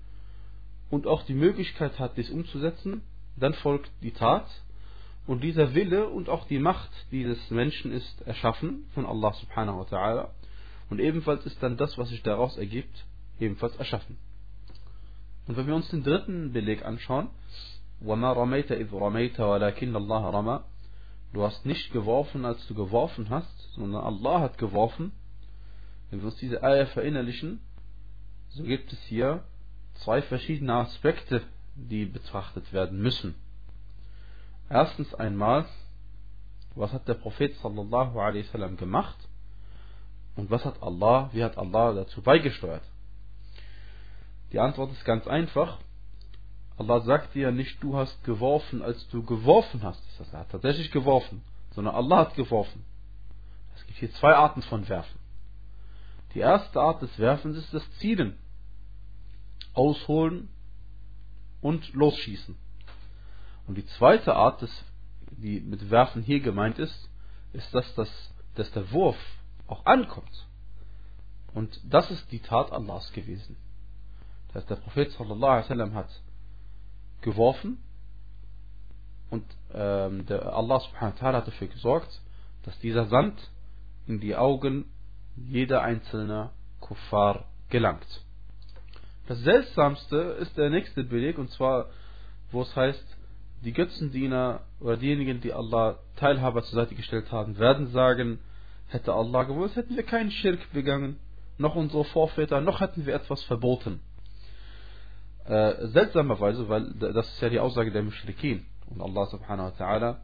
und 0.90 1.06
auch 1.06 1.24
die 1.24 1.34
Möglichkeit 1.34 1.98
hat, 1.98 2.16
dies 2.16 2.30
umzusetzen, 2.30 3.02
dann 3.36 3.54
folgt 3.54 3.90
die 4.02 4.12
Tat 4.12 4.48
und 5.26 5.42
dieser 5.42 5.74
Wille 5.74 6.08
und 6.08 6.28
auch 6.28 6.46
die 6.46 6.58
Macht 6.58 6.90
dieses 7.10 7.50
Menschen 7.50 7.92
ist 7.92 8.22
erschaffen 8.22 8.86
von 8.94 9.06
Allah 9.06 9.32
subhanahu 9.34 9.80
wa 9.80 9.84
ta'ala 9.84 10.28
und 10.88 11.00
ebenfalls 11.00 11.44
ist 11.46 11.62
dann 11.62 11.76
das, 11.76 11.98
was 11.98 12.08
sich 12.08 12.22
daraus 12.22 12.56
ergibt, 12.56 13.04
ebenfalls 13.38 13.76
erschaffen. 13.76 14.16
Und 15.47 15.57
wenn 15.57 15.67
wir 15.67 15.75
uns 15.75 15.89
den 15.89 16.03
dritten 16.03 16.53
Beleg 16.53 16.85
anschauen, 16.85 17.29
وَمَا 18.01 18.33
رَمَيْتَ 18.33 18.71
إِذْ 18.71 18.91
رَمَيْتَ 18.91 19.39
وَلَكِنَّ 19.39 19.95
اللَّهَ 19.95 20.33
رَمَى 20.33 20.63
Du 21.33 21.43
hast 21.43 21.65
nicht 21.65 21.91
geworfen, 21.91 22.45
als 22.45 22.65
du 22.67 22.75
geworfen 22.75 23.29
hast, 23.29 23.73
sondern 23.73 24.03
Allah 24.03 24.41
hat 24.41 24.57
geworfen. 24.57 25.11
Wenn 26.09 26.19
wir 26.19 26.27
uns 26.27 26.35
diese 26.35 26.61
Eier 26.61 26.85
verinnerlichen, 26.85 27.59
so 28.49 28.63
gibt 28.63 28.93
es 28.93 29.01
hier 29.03 29.43
zwei 29.95 30.21
verschiedene 30.21 30.75
Aspekte, 30.75 31.41
die 31.75 32.05
betrachtet 32.05 32.71
werden 32.71 33.01
müssen. 33.01 33.35
Erstens 34.69 35.13
einmal, 35.15 35.65
was 36.75 36.93
hat 36.93 37.07
der 37.07 37.15
Prophet 37.15 37.55
sallallahu 37.57 38.19
alaihi 38.19 38.45
wasallam 38.47 38.77
gemacht 38.77 39.17
und 40.35 40.51
was 40.51 40.65
hat 40.65 40.81
Allah, 40.81 41.29
wie 41.33 41.43
hat 41.43 41.57
Allah 41.57 41.93
dazu 41.93 42.21
beigesteuert? 42.21 42.83
Die 44.52 44.60
Antwort 44.60 44.92
ist 44.92 45.04
ganz 45.04 45.26
einfach. 45.26 45.78
Allah 46.76 47.00
sagt 47.00 47.34
dir 47.34 47.50
nicht, 47.50 47.82
du 47.82 47.96
hast 47.96 48.22
geworfen, 48.24 48.82
als 48.82 49.08
du 49.08 49.22
geworfen 49.24 49.82
hast. 49.82 50.02
Das 50.10 50.20
heißt, 50.20 50.34
er 50.34 50.40
hat 50.40 50.50
tatsächlich 50.50 50.90
geworfen, 50.90 51.42
sondern 51.74 51.94
Allah 51.94 52.18
hat 52.18 52.34
geworfen. 52.34 52.84
Es 53.74 53.86
gibt 53.86 53.98
hier 53.98 54.12
zwei 54.12 54.34
Arten 54.34 54.62
von 54.62 54.88
Werfen. 54.88 55.18
Die 56.34 56.40
erste 56.40 56.80
Art 56.80 57.02
des 57.02 57.18
Werfens 57.18 57.56
ist 57.56 57.74
das 57.74 57.90
Zielen. 57.98 58.38
Ausholen 59.74 60.48
und 61.60 61.92
losschießen. 61.94 62.56
Und 63.66 63.74
die 63.76 63.86
zweite 63.86 64.34
Art, 64.34 64.62
des, 64.62 64.84
die 65.30 65.60
mit 65.60 65.90
Werfen 65.90 66.22
hier 66.22 66.40
gemeint 66.40 66.78
ist, 66.78 67.10
ist, 67.52 67.74
dass, 67.74 67.94
das, 67.94 68.10
dass 68.54 68.70
der 68.72 68.90
Wurf 68.92 69.18
auch 69.66 69.84
ankommt. 69.84 70.46
Und 71.54 71.80
das 71.84 72.10
ist 72.10 72.30
die 72.30 72.40
Tat 72.40 72.72
Allahs 72.72 73.12
gewesen. 73.12 73.56
Das 74.48 74.56
heißt, 74.56 74.70
der 74.70 74.76
Prophet 74.76 75.10
sallallahu 75.12 75.50
alaihi 75.50 75.64
wasallam 75.64 75.94
hat 75.94 76.08
geworfen 77.20 77.78
und 79.30 79.44
ähm, 79.74 80.26
der 80.26 80.54
Allah 80.54 80.80
subhanahu 80.80 81.14
wa 81.14 81.20
ta'ala 81.20 81.36
hat 81.38 81.46
dafür 81.46 81.68
gesorgt, 81.68 82.20
dass 82.64 82.78
dieser 82.80 83.06
Sand 83.06 83.50
in 84.06 84.20
die 84.20 84.36
Augen 84.36 84.86
jeder 85.36 85.82
einzelne 85.82 86.50
Kuffar 86.80 87.44
gelangt. 87.68 88.24
Das 89.26 89.38
seltsamste 89.40 90.16
ist 90.40 90.56
der 90.56 90.70
nächste 90.70 91.04
Beleg 91.04 91.38
und 91.38 91.50
zwar, 91.50 91.90
wo 92.50 92.62
es 92.62 92.74
heißt, 92.74 93.04
die 93.62 93.72
Götzendiener 93.72 94.62
oder 94.80 94.96
diejenigen, 94.96 95.40
die 95.40 95.52
Allah 95.52 95.98
Teilhaber 96.16 96.62
zur 96.62 96.76
Seite 96.76 96.94
gestellt 96.94 97.30
haben, 97.30 97.58
werden 97.58 97.88
sagen, 97.88 98.38
hätte 98.86 99.12
Allah 99.12 99.42
gewusst, 99.42 99.76
hätten 99.76 99.96
wir 99.96 100.04
keinen 100.04 100.30
Schirk 100.30 100.72
begangen, 100.72 101.18
noch 101.58 101.74
unsere 101.74 102.04
Vorväter, 102.04 102.60
noch 102.60 102.80
hätten 102.80 103.04
wir 103.04 103.14
etwas 103.14 103.42
verboten. 103.42 104.00
Äh, 105.47 105.87
seltsamerweise, 105.87 106.69
weil 106.69 106.93
das 106.93 107.27
ist 107.27 107.41
ja 107.41 107.49
die 107.49 107.59
Aussage 107.59 107.91
der 107.91 108.03
Mushrikin. 108.03 108.65
Und 108.89 109.01
Allah 109.01 109.25
subhanahu 109.25 109.71
wa 109.71 109.85
ta'ala 109.85 110.15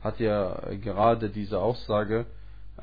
hat 0.00 0.20
ja 0.20 0.60
gerade 0.80 1.30
diese 1.30 1.58
Aussage 1.58 2.26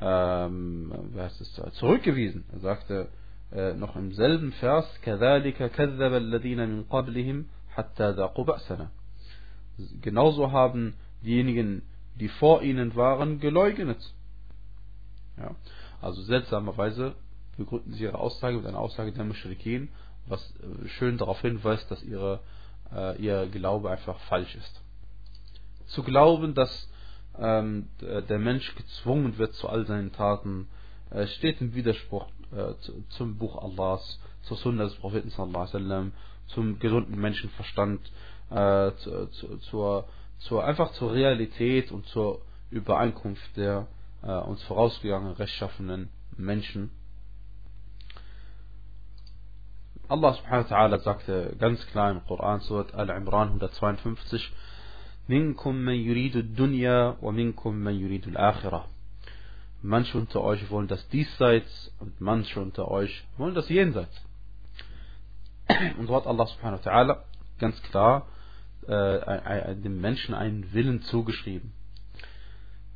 ähm, 0.00 0.92
es, 1.16 1.60
zurückgewiesen. 1.78 2.44
Er 2.52 2.58
sagte 2.60 3.08
äh, 3.52 3.72
noch 3.74 3.96
im 3.96 4.12
selben 4.12 4.52
Vers, 4.52 4.84
كَذَلِكَ 5.02 5.70
كَذَّبَ 5.72 6.12
الَّذِينَ 6.16 6.58
مِنْ 6.68 6.84
قَبْلِهِمْ 6.88 7.44
حَتَّى 7.74 8.10
ذَاقُوا 8.12 8.44
بَأْسَنَا 8.44 8.88
Genauso 10.00 10.52
haben 10.52 10.94
diejenigen, 11.22 11.82
die 12.16 12.28
vor 12.28 12.62
ihnen 12.62 12.94
waren, 12.94 13.40
geleugnet. 13.40 13.98
Ja. 15.38 15.54
Also 16.00 16.22
seltsamerweise 16.22 17.14
begründen 17.56 17.92
sie 17.92 18.04
ihre 18.04 18.18
Aussage 18.18 18.56
mit 18.56 18.66
einer 18.66 18.78
Aussage 18.78 19.12
der 19.12 19.24
Mushrikin, 19.24 19.88
was 20.27 20.41
äh, 20.51 20.87
schön 20.89 21.17
darauf 21.17 21.41
hinweist, 21.41 21.89
dass 21.91 22.03
ihre, 22.03 22.39
äh, 22.93 23.21
ihr 23.21 23.47
Glaube 23.47 23.89
einfach 23.91 24.19
falsch 24.21 24.55
ist. 24.55 24.81
Zu 25.87 26.03
glauben, 26.03 26.53
dass 26.53 26.89
ähm, 27.37 27.87
der 28.01 28.39
Mensch 28.39 28.75
gezwungen 28.75 29.37
wird 29.37 29.53
zu 29.53 29.69
all 29.69 29.85
seinen 29.85 30.11
Taten, 30.11 30.67
äh, 31.09 31.27
steht 31.27 31.61
im 31.61 31.73
Widerspruch 31.75 32.27
äh, 32.51 32.73
zu, 32.81 33.03
zum 33.09 33.37
Buch 33.37 33.61
Allahs, 33.61 34.19
zur 34.43 34.57
Sunna 34.57 34.85
des 34.85 34.95
Propheten 34.95 35.31
wasallam, 35.35 36.11
zum 36.47 36.79
gesunden 36.79 37.19
Menschenverstand, 37.19 38.01
äh, 38.49 38.91
zu, 38.97 39.27
zu, 39.31 39.57
zur, 39.57 40.07
zur, 40.39 40.63
einfach 40.65 40.91
zur 40.93 41.13
Realität 41.13 41.91
und 41.91 42.05
zur 42.07 42.41
Übereinkunft 42.69 43.55
der 43.55 43.87
äh, 44.23 44.31
uns 44.31 44.61
vorausgegangenen 44.63 45.35
rechtschaffenen 45.35 46.09
Menschen. 46.37 46.91
Allah 50.11 50.33
subhanahu 50.33 50.65
wa 50.65 50.69
ta'ala 50.69 50.99
sagte 50.99 51.55
ganz 51.57 51.87
klar 51.87 52.11
im 52.11 52.21
Koran, 52.25 52.59
Surat 52.59 52.93
Al-Imran 52.93 53.47
152, 53.47 54.51
Minkum 55.29 55.85
man 55.85 55.95
yuridu 55.95 56.43
dunya 56.43 57.15
wa 57.21 57.31
minkum 57.31 57.81
man 57.81 57.97
yuridu 57.97 58.35
al-akhirah. 58.35 58.87
Manche 59.81 60.17
unter 60.17 60.41
euch 60.41 60.69
wollen 60.69 60.89
das 60.89 61.07
Diesseits 61.07 61.93
und 61.99 62.19
manche 62.19 62.59
unter 62.59 62.91
euch 62.91 63.23
wollen 63.37 63.55
das 63.55 63.69
Jenseits. 63.69 64.13
Und 65.97 66.07
so 66.07 66.15
hat 66.17 66.27
Allah 66.27 66.45
subhanahu 66.45 66.83
wa 66.83 66.91
ta'ala 66.91 67.23
ganz 67.57 67.81
klar 67.83 68.27
äh, 68.89 69.75
dem 69.75 70.01
Menschen 70.01 70.35
einen 70.35 70.73
Willen 70.73 71.03
zugeschrieben. 71.03 71.71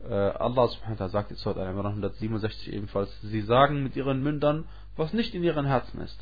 Äh, 0.03 0.13
Allah 0.13 0.67
subhanahu 0.67 0.99
wa 0.99 1.05
ta'ala 1.05 1.11
sagt 1.11 1.31
in 1.31 1.37
Surat 1.37 1.59
Al-Imran 1.59 1.85
167 1.85 2.73
ebenfalls, 2.73 3.09
sie 3.21 3.39
sagen 3.39 3.83
mit 3.83 3.95
ihren 3.95 4.21
Mündern, 4.21 4.65
was 4.97 5.13
nicht 5.13 5.33
in 5.33 5.43
ihren 5.43 5.65
Herzen 5.65 6.01
ist. 6.01 6.19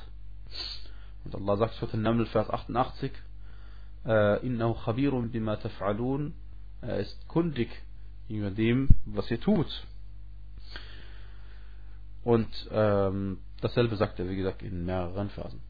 Und 1.26 1.36
Allah 1.36 1.58
sagt 1.58 1.76
Surat 1.76 1.94
Al-Naml 1.94 2.26
Vers 2.26 2.50
88, 2.50 3.12
Innahu 4.06 4.74
khabirun 4.74 5.32
bima 5.32 5.56
taf'alun, 5.56 6.34
er 6.82 7.00
ist 7.00 7.28
kundig 7.28 7.70
über 8.28 8.52
dem, 8.52 8.90
was 9.06 9.32
ihr 9.32 9.40
tut. 9.40 9.68
Und 12.24 12.48
ähm, 12.72 13.40
dasselbe 13.62 13.96
sagt 13.96 14.20
er, 14.20 14.30
wie 14.30 14.36
gesagt, 14.36 14.62
in 14.62 14.86
mehreren 14.86 15.30
Versen. 15.30 15.62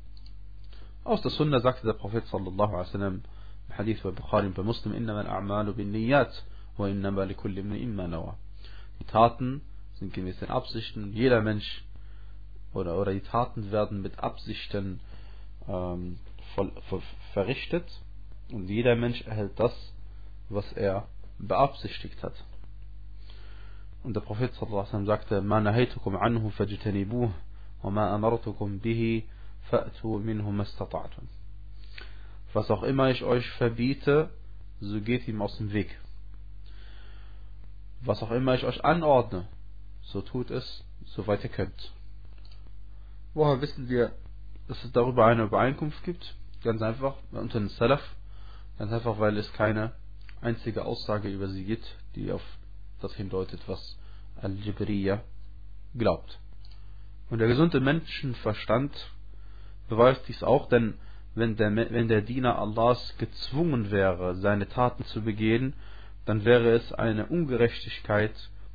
Aus 1.04 1.22
der 1.22 1.32
Sunna 1.32 1.60
sagte 1.60 1.86
der 1.86 1.94
Prophet 1.94 2.26
sallallahu 2.28 2.74
alaihi 2.74 2.88
wasallam, 2.88 3.24
Hadith 3.70 4.02
bei 4.04 4.12
Bukhari 4.12 4.48
und 4.48 4.56
bei 4.56 4.64
Muslim, 4.64 4.94
innama 4.94 5.22
al-a'malu 5.22 5.74
bin 5.74 5.92
niyat 5.92 6.32
wa 6.78 6.88
innama 6.88 7.24
likulli 7.24 7.62
imri'in 7.62 7.94
ma 7.94 8.08
nawa. 8.08 8.38
Die 9.00 9.06
Taten 9.06 9.62
sind 9.96 10.14
gemäß 10.14 10.40
den 10.40 10.50
Absichten. 10.50 11.14
Jeder 11.14 11.42
Mensch 11.42 11.84
oder, 12.74 12.98
oder 13.00 13.14
die 13.14 13.22
Taten 13.22 13.72
werden 13.72 14.02
mit 14.02 14.20
Absichten 14.20 15.00
ähm, 15.68 16.18
voll, 16.56 16.72
voll, 16.90 17.02
verrichtet 17.34 17.86
und 18.52 18.70
jeder 18.70 18.96
Mensch 18.96 19.22
erhält 19.22 19.60
das, 19.60 19.74
was 20.50 20.72
er 20.74 21.08
beabsichtigt 21.40 22.22
hat. 22.24 22.34
Und 24.04 24.16
der 24.16 24.22
Prophet 24.22 24.54
sagte, 24.54 25.42
"Ma 25.42 25.62
nahaytukum 25.62 26.16
anhu 26.16 26.50
fajtanibuh 26.50 27.32
wa 27.82 27.90
ma 27.90 28.14
amartukum 28.14 28.80
bihi 28.80 29.28
fa'tu 29.72 30.20
minhu 30.20 30.52
mastata'tum." 30.52 31.28
Was 32.54 32.70
auch 32.70 32.84
immer 32.84 33.10
ich 33.10 33.24
euch 33.24 33.50
verbiete, 33.52 34.30
so 34.80 35.00
geht 35.02 35.28
ihm 35.28 35.42
aus 35.42 35.58
dem 35.58 35.72
Weg. 35.72 35.98
Was 38.02 38.22
auch 38.22 38.32
immer 38.32 38.54
ich 38.56 38.66
euch 38.66 38.84
anordne, 38.84 39.48
so 40.02 40.22
tut 40.22 40.52
es, 40.52 40.84
soweit 41.06 41.44
ihr 41.44 41.50
könnt. 41.50 41.94
Woher 43.34 43.62
wissen 43.62 43.90
wir, 43.90 44.12
dass 44.68 44.84
es 44.84 44.92
darüber 44.92 45.26
eine 45.26 45.44
Übereinkunft 45.44 46.04
gibt? 46.04 46.36
Ganz 46.64 46.82
einfach, 46.82 47.16
unter 47.32 47.60
den 47.60 47.70
Salaf. 47.70 48.02
Ganz 48.78 48.92
einfach, 48.92 49.20
weil 49.20 49.38
es 49.38 49.52
keine 49.54 49.94
einzige 50.42 50.86
Aussage 50.86 51.30
über 51.30 51.48
sie 51.48 51.64
gibt, 51.64 51.86
die 52.16 52.32
auf 52.32 52.42
das 53.02 53.14
hindeutet, 53.16 53.62
was 53.68 53.98
Al-Jibriya 54.42 55.22
glaubt. 55.96 56.40
Und 57.30 57.40
der 57.40 57.48
gesunde 57.48 57.80
Menschenverstand 57.80 58.92
beweist 59.90 60.28
dies 60.28 60.44
auch, 60.44 60.70
denn 60.70 60.96
wenn 61.36 61.56
der, 61.56 61.76
wenn 61.76 62.08
der 62.08 62.22
Diener 62.22 62.60
Allahs 62.60 63.16
gezwungen 63.18 63.92
wäre, 63.92 64.36
seine 64.36 64.68
Taten 64.68 65.04
zu 65.06 65.22
begehen, 65.22 65.74
dann 66.26 66.46
wäre 66.46 66.72
es 66.72 66.94
eine 66.94 67.26
Ungerechtigkeit, 67.26 68.34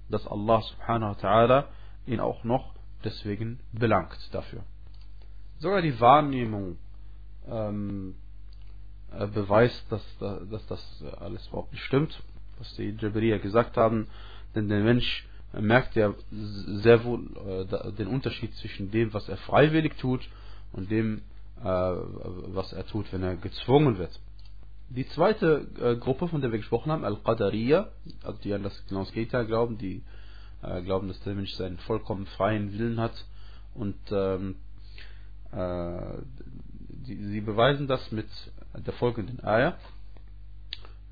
dass 0.08 0.26
Allah 0.26 0.62
subhanahu 0.62 1.16
wa 1.16 1.20
ta'ala 1.20 1.64
ihn 2.06 2.20
auch 2.20 2.44
noch 2.44 2.74
deswegen 3.04 3.60
belangt 3.72 4.18
dafür. 4.32 4.64
Sogar 5.60 5.82
die 5.82 5.98
Wahrnehmung 6.00 6.78
ähm, 7.48 8.14
äh, 9.12 9.26
beweist, 9.26 9.84
dass, 9.90 10.02
dass 10.18 10.66
das 10.66 11.04
alles 11.18 11.46
überhaupt 11.48 11.72
nicht 11.72 11.84
stimmt, 11.84 12.22
was 12.58 12.74
die 12.76 12.96
Jabriya 12.98 13.38
gesagt 13.38 13.76
haben, 13.76 14.08
denn 14.54 14.68
der 14.68 14.80
Mensch 14.80 15.26
merkt 15.52 15.96
ja 15.96 16.14
sehr 16.30 17.04
wohl 17.04 17.26
äh, 17.70 17.92
den 17.92 18.08
Unterschied 18.08 18.54
zwischen 18.56 18.90
dem, 18.90 19.12
was 19.14 19.28
er 19.28 19.38
freiwillig 19.38 19.96
tut 19.98 20.20
und 20.72 20.90
dem, 20.90 21.22
äh, 21.60 21.64
was 21.64 22.72
er 22.72 22.86
tut, 22.86 23.12
wenn 23.12 23.22
er 23.22 23.36
gezwungen 23.36 23.98
wird. 23.98 24.20
Die 24.90 25.06
zweite 25.08 25.66
äh, 25.80 25.96
Gruppe, 25.96 26.28
von 26.28 26.40
der 26.40 26.52
wir 26.52 26.58
gesprochen 26.58 26.92
haben, 26.92 27.04
Al-Qadariya, 27.04 27.88
also 28.22 28.38
die 28.42 28.54
an 28.54 28.62
das 28.62 28.86
genau 28.88 29.04
das 29.04 29.12
Gegenteil 29.12 29.46
glauben, 29.46 29.78
die 29.78 30.02
äh, 30.62 30.82
glauben, 30.82 31.08
dass 31.08 31.20
der 31.20 31.34
Mensch 31.34 31.52
seinen 31.54 31.78
vollkommen 31.78 32.26
freien 32.26 32.72
Willen 32.72 33.00
hat 33.00 33.12
und 33.74 33.96
ähm, 34.10 34.52
äh, 34.52 34.67
sie 35.52 37.40
beweisen 37.40 37.86
das 37.86 38.12
mit 38.12 38.28
der 38.74 38.92
folgenden 38.94 39.42
Eier. 39.42 39.78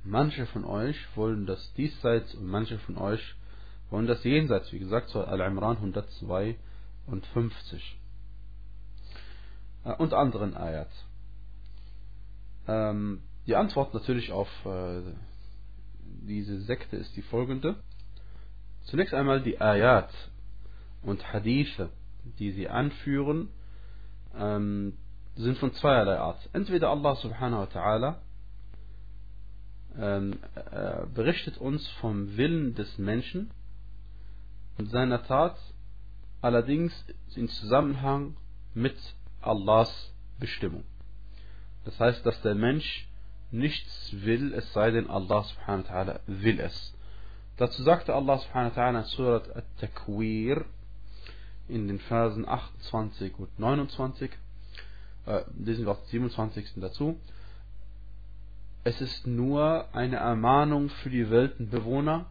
Manche 0.04 0.46
von 0.46 0.64
euch 0.64 0.96
wollen 1.16 1.46
das 1.46 1.72
diesseits 1.74 2.34
und 2.34 2.46
manche 2.46 2.78
von 2.78 2.96
euch 2.96 3.34
wollen 3.90 4.06
das 4.06 4.22
jenseits, 4.24 4.72
wie 4.72 4.78
gesagt, 4.78 5.08
zu 5.08 5.22
Al-Imran 5.24 5.78
152 5.78 7.98
äh, 9.84 9.92
und 9.94 10.14
anderen 10.14 10.56
Ayat. 10.56 10.90
Ähm, 12.68 13.22
die 13.46 13.56
Antwort 13.56 13.94
natürlich 13.94 14.30
auf 14.32 14.48
äh, 14.64 15.02
diese 16.04 16.60
Sekte 16.62 16.96
ist 16.96 17.16
die 17.16 17.22
folgende. 17.22 17.76
Zunächst 18.84 19.14
einmal 19.14 19.42
die 19.42 19.60
Ayat 19.60 20.12
und 21.02 21.32
Hadithe, 21.32 21.90
die 22.38 22.52
sie 22.52 22.68
anführen, 22.68 23.48
ähm, 24.38 24.94
sind 25.36 25.58
von 25.58 25.72
zweierlei 25.74 26.18
Art. 26.18 26.48
Entweder 26.52 26.90
Allah 26.90 27.16
subhanahu 27.16 27.60
wa 27.60 27.66
ta'ala 27.66 28.16
ähm, 29.98 30.38
äh, 30.54 31.06
berichtet 31.14 31.58
uns 31.58 31.86
vom 32.00 32.36
Willen 32.36 32.74
des 32.74 32.98
Menschen 32.98 33.50
und 34.78 34.90
seiner 34.90 35.22
Tat, 35.24 35.56
allerdings 36.40 36.92
in 37.34 37.48
Zusammenhang 37.48 38.36
mit 38.74 38.96
Allahs 39.40 40.12
Bestimmung. 40.38 40.84
Das 41.84 41.98
heißt, 41.98 42.26
dass 42.26 42.40
der 42.42 42.54
Mensch 42.54 43.08
nichts 43.50 44.10
will, 44.12 44.52
es 44.54 44.70
sei 44.72 44.90
denn 44.90 45.08
Allah 45.08 45.44
subhanahu 45.44 45.84
wa 45.84 45.90
ta'ala 45.90 46.20
will 46.26 46.60
es. 46.60 46.94
Dazu 47.56 47.82
sagte 47.82 48.14
Allah 48.14 48.38
subhanahu 48.38 48.76
wa 48.76 48.82
ta'ala 48.82 48.98
in 49.00 49.04
Surat 49.06 49.56
At-Takwir 49.56 50.64
in 51.68 51.88
den 51.88 51.98
Versen 51.98 52.46
28 52.46 53.38
und 53.38 53.58
29, 53.58 54.30
äh, 55.26 55.42
lesen 55.58 55.84
wir 55.84 55.92
auch 55.92 56.04
27. 56.04 56.80
dazu, 56.80 57.18
es 58.84 59.00
ist 59.00 59.26
nur 59.26 59.88
eine 59.94 60.16
Ermahnung 60.16 60.90
für 60.90 61.10
die 61.10 61.28
Weltenbewohner, 61.28 62.26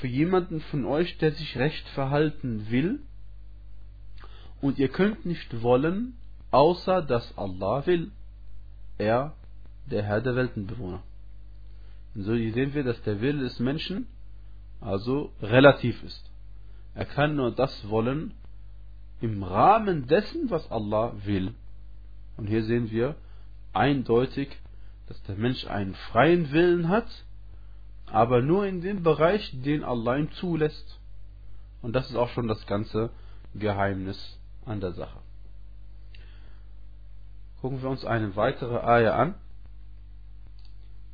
für 0.00 0.08
jemanden 0.08 0.60
von 0.60 0.84
euch, 0.84 1.16
der 1.18 1.32
sich 1.32 1.56
recht 1.56 1.88
verhalten 1.88 2.70
will, 2.70 3.00
und 4.60 4.78
ihr 4.78 4.88
könnt 4.88 5.26
nicht 5.26 5.62
wollen, 5.62 6.16
außer 6.50 7.02
dass 7.02 7.36
Allah 7.36 7.84
will. 7.86 8.12
Er 8.96 9.34
der 9.90 10.02
Herr 10.02 10.20
der 10.20 10.36
Weltenbewohner. 10.36 11.02
Und 12.14 12.22
so 12.22 12.34
sehen 12.34 12.72
wir, 12.74 12.84
dass 12.84 13.02
der 13.02 13.20
Wille 13.20 13.42
des 13.42 13.58
Menschen 13.58 14.06
also 14.80 15.32
relativ 15.42 16.02
ist. 16.02 16.30
Er 16.94 17.04
kann 17.04 17.36
nur 17.36 17.50
das 17.50 17.88
wollen 17.88 18.34
im 19.20 19.42
Rahmen 19.42 20.06
dessen, 20.06 20.50
was 20.50 20.70
Allah 20.70 21.12
will. 21.24 21.54
Und 22.36 22.46
hier 22.46 22.64
sehen 22.64 22.90
wir 22.90 23.16
eindeutig, 23.72 24.56
dass 25.06 25.22
der 25.24 25.36
Mensch 25.36 25.66
einen 25.66 25.94
freien 25.94 26.52
Willen 26.52 26.88
hat, 26.88 27.08
aber 28.06 28.42
nur 28.42 28.66
in 28.66 28.80
dem 28.80 29.02
Bereich, 29.02 29.50
den 29.62 29.82
Allah 29.82 30.16
ihm 30.16 30.30
zulässt. 30.32 30.98
Und 31.82 31.94
das 31.94 32.08
ist 32.08 32.16
auch 32.16 32.30
schon 32.30 32.48
das 32.48 32.64
ganze 32.66 33.10
Geheimnis 33.54 34.38
an 34.64 34.80
der 34.80 34.92
Sache. 34.92 35.18
Gucken 37.60 37.82
wir 37.82 37.90
uns 37.90 38.04
eine 38.04 38.36
weitere 38.36 38.78
Eier 38.78 39.14
an. 39.14 39.34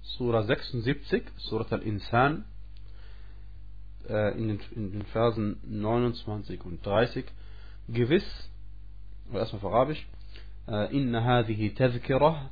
Surah 0.03 0.43
76, 0.43 1.25
Surah 1.37 1.67
Al-Insan, 1.71 2.45
äh, 4.10 4.38
in, 4.38 4.48
den, 4.48 4.60
in 4.76 4.92
den 4.92 5.04
Versen 5.04 5.58
29 5.64 6.64
und 6.66 6.86
30. 6.86 7.26
Gewiss, 7.88 8.50
oder 9.30 9.40
erstmal 9.40 9.64
auf 9.64 9.74
Arabisch, 9.74 10.06
إن 10.68 11.16
هذه 11.16 11.68
تذكرة 11.76 12.52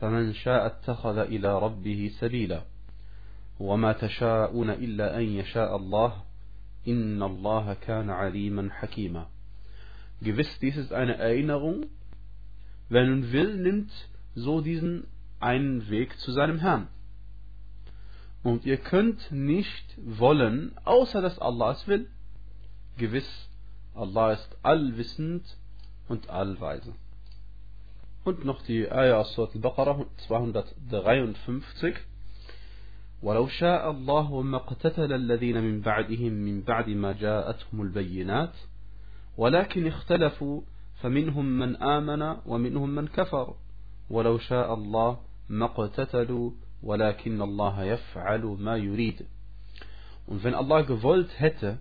فمن 0.00 0.34
شاء 0.34 0.66
اتخذ 0.66 1.18
إلى 1.18 1.58
ربه 1.58 2.10
سبيلا 2.20 2.62
وما 3.60 3.92
تشاءون 3.92 4.70
إلا 4.70 5.18
أن 5.18 5.22
يشاء 5.22 5.76
الله 5.76 6.22
إن 6.88 7.22
الله 7.22 7.74
كان 7.74 8.10
عليما 8.10 8.68
حكيما 8.72 9.26
Gewiss, 10.22 10.58
dies 10.60 10.76
ist 10.76 10.92
eine 10.92 11.16
Erinnerung. 11.16 11.86
Wer 12.88 13.04
nun 13.06 13.32
will, 13.32 13.56
nimmt 13.56 13.90
so 14.34 14.60
diesen 14.60 15.06
einen 15.40 15.90
Weg 15.90 16.16
zu 16.18 16.32
seinem 16.32 16.60
Herrn. 16.60 16.86
Und 18.43 18.65
ihr 18.65 18.77
könnt 18.77 19.31
nicht 19.31 19.97
wollen, 19.97 20.77
außer 20.85 21.21
dass 21.21 21.39
Allah 21.39 21.71
es 21.71 21.87
will. 21.87 22.09
Gewiss, 22.97 23.49
Allah 23.93 24.33
ist 24.33 24.57
allwissend 24.63 25.43
und 26.07 26.29
allweise. 26.29 26.93
Und 28.23 28.45
noch 28.45 28.61
die 28.63 28.89
Ayah 28.89 29.19
aus 29.19 29.33
Surat 29.33 29.55
al-Baqarah 29.55 30.05
253. 30.27 31.95
ولو 33.21 33.47
شاء 33.47 33.91
الله 33.91 34.41
ما 34.41 34.57
اقتتل 34.57 35.13
الذين 35.13 35.63
من 35.63 35.81
بعدهم 35.81 36.33
من 36.33 36.61
بعد 36.61 36.89
ما 36.89 37.11
جاءتهم 37.11 37.81
البينات 37.81 38.55
ولكن 39.37 39.87
اختلفوا 39.87 40.61
فمنهم 41.01 41.45
من 41.45 41.75
آمن 41.75 42.35
ومنهم 42.45 42.89
من 42.89 43.07
كفر 43.07 43.55
ولو 44.09 44.37
شاء 44.37 44.73
الله 44.73 45.19
ما 45.49 45.65
اقتتلوا 45.65 46.51
ولكن 46.82 47.42
الله 47.42 47.82
يفعل 47.84 48.56
ما 48.60 48.76
يريد 48.76 49.26
Und 50.26 50.42
wenn 50.42 50.54
Allah 50.54 50.82
gewollt 50.82 51.28
hätte, 51.38 51.78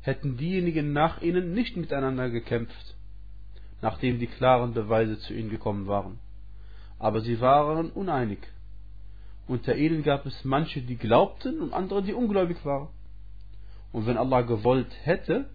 hätten 0.00 0.38
diejenigen 0.38 0.92
nach 0.92 1.20
ihnen 1.20 1.52
nicht 1.52 1.76
miteinander 1.76 2.30
gekämpft, 2.30 2.96
nachdem 3.82 4.18
die 4.18 4.28
klaren 4.28 4.72
Beweise 4.72 5.18
zu 5.18 5.34
ihnen 5.34 5.50
gekommen 5.50 5.86
waren. 5.86 6.18
Aber 6.98 7.20
sie 7.20 7.40
waren 7.40 7.90
uneinig. 7.90 8.38
Unter 9.46 9.76
ihnen 9.76 10.02
gab 10.02 10.24
es 10.26 10.44
manche, 10.44 10.80
die 10.80 10.96
glaubten 10.96 11.60
und 11.60 11.72
andere, 11.74 12.02
die 12.02 12.14
ungläubig 12.14 12.64
waren. 12.64 12.88
Und 13.92 14.06
wenn 14.06 14.16
Allah 14.16 14.40
gewollt 14.40 14.92
hätte, 15.02 15.50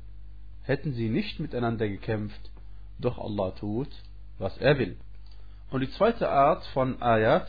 hätten 0.63 0.93
sie 0.93 1.09
nicht 1.09 1.39
miteinander 1.39 1.87
gekämpft, 1.87 2.51
doch 2.99 3.17
Allah 3.17 3.51
tut, 3.51 3.89
was 4.37 4.57
er 4.59 4.77
will. 4.77 4.97
Und 5.71 5.81
die 5.81 5.91
zweite 5.91 6.29
Art 6.29 6.65
von 6.67 7.01
Ayat, 7.01 7.47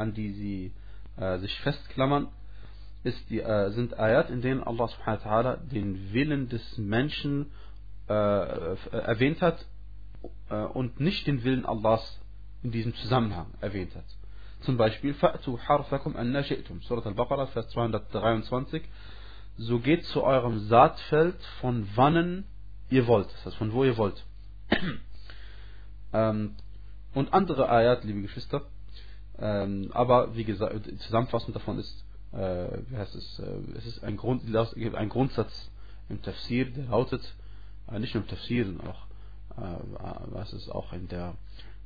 an 0.00 0.14
die 0.14 0.32
sie 0.32 0.74
äh, 1.16 1.38
sich 1.38 1.58
festklammern, 1.60 2.28
ist 3.04 3.30
die, 3.30 3.40
äh, 3.40 3.70
sind 3.70 3.98
Ayat, 3.98 4.30
in 4.30 4.42
denen 4.42 4.62
Allah 4.62 4.88
subhanahu 4.88 5.24
wa 5.24 5.30
ta'ala 5.30 5.56
den 5.56 6.12
Willen 6.12 6.48
des 6.48 6.78
Menschen 6.78 7.50
äh, 8.08 8.12
erwähnt 8.12 9.40
hat 9.40 9.64
äh, 10.50 10.56
und 10.56 11.00
nicht 11.00 11.26
den 11.26 11.44
Willen 11.44 11.64
Allahs 11.64 12.20
in 12.62 12.72
diesem 12.72 12.94
Zusammenhang 12.96 13.46
erwähnt 13.60 13.94
hat. 13.94 14.04
Zum 14.60 14.76
Beispiel, 14.76 15.14
Fa'tu 15.14 15.58
harfakum 15.58 16.16
anna 16.16 16.40
shi'tum, 16.40 16.82
Surat 16.82 17.06
al-Baqarah, 17.06 17.46
Vers 17.46 17.68
223, 17.70 18.82
so 19.56 19.78
geht 19.78 20.04
zu 20.06 20.22
eurem 20.22 20.58
Saatfeld 20.58 21.42
von 21.60 21.88
wannen 21.96 22.44
ihr 22.90 23.06
wollt, 23.06 23.32
das 23.32 23.46
heißt 23.46 23.56
von 23.56 23.72
wo 23.72 23.84
ihr 23.84 23.96
wollt. 23.96 24.24
ähm, 26.12 26.56
und 27.14 27.32
andere 27.32 27.68
Ayat, 27.68 28.04
liebe 28.04 28.22
Geschwister, 28.22 28.62
Ähm, 29.40 29.90
aber 29.92 30.36
wie 30.36 30.44
gesagt, 30.44 30.74
zusammenfassend 31.00 31.56
davon 31.56 31.78
ist, 31.78 32.04
äh, 32.32 32.78
wie 32.88 32.96
heißt 32.96 33.14
es, 33.14 33.38
äh, 33.38 33.76
es 33.76 33.86
ist 33.86 34.04
ein, 34.04 34.16
Grund, 34.16 34.42
ein 34.54 35.08
Grundsatz 35.08 35.70
im 36.08 36.20
Tafsir, 36.22 36.66
der 36.66 36.84
lautet, 36.84 37.22
äh, 37.90 37.98
nicht 37.98 38.14
nur 38.14 38.22
im 38.24 38.28
Tafsir, 38.28 38.66
sondern 38.66 38.88
auch, 38.88 39.06
äh, 39.56 40.32
was 40.32 40.52
ist 40.52 40.68
auch 40.68 40.92
in 40.92 41.08
der 41.08 41.34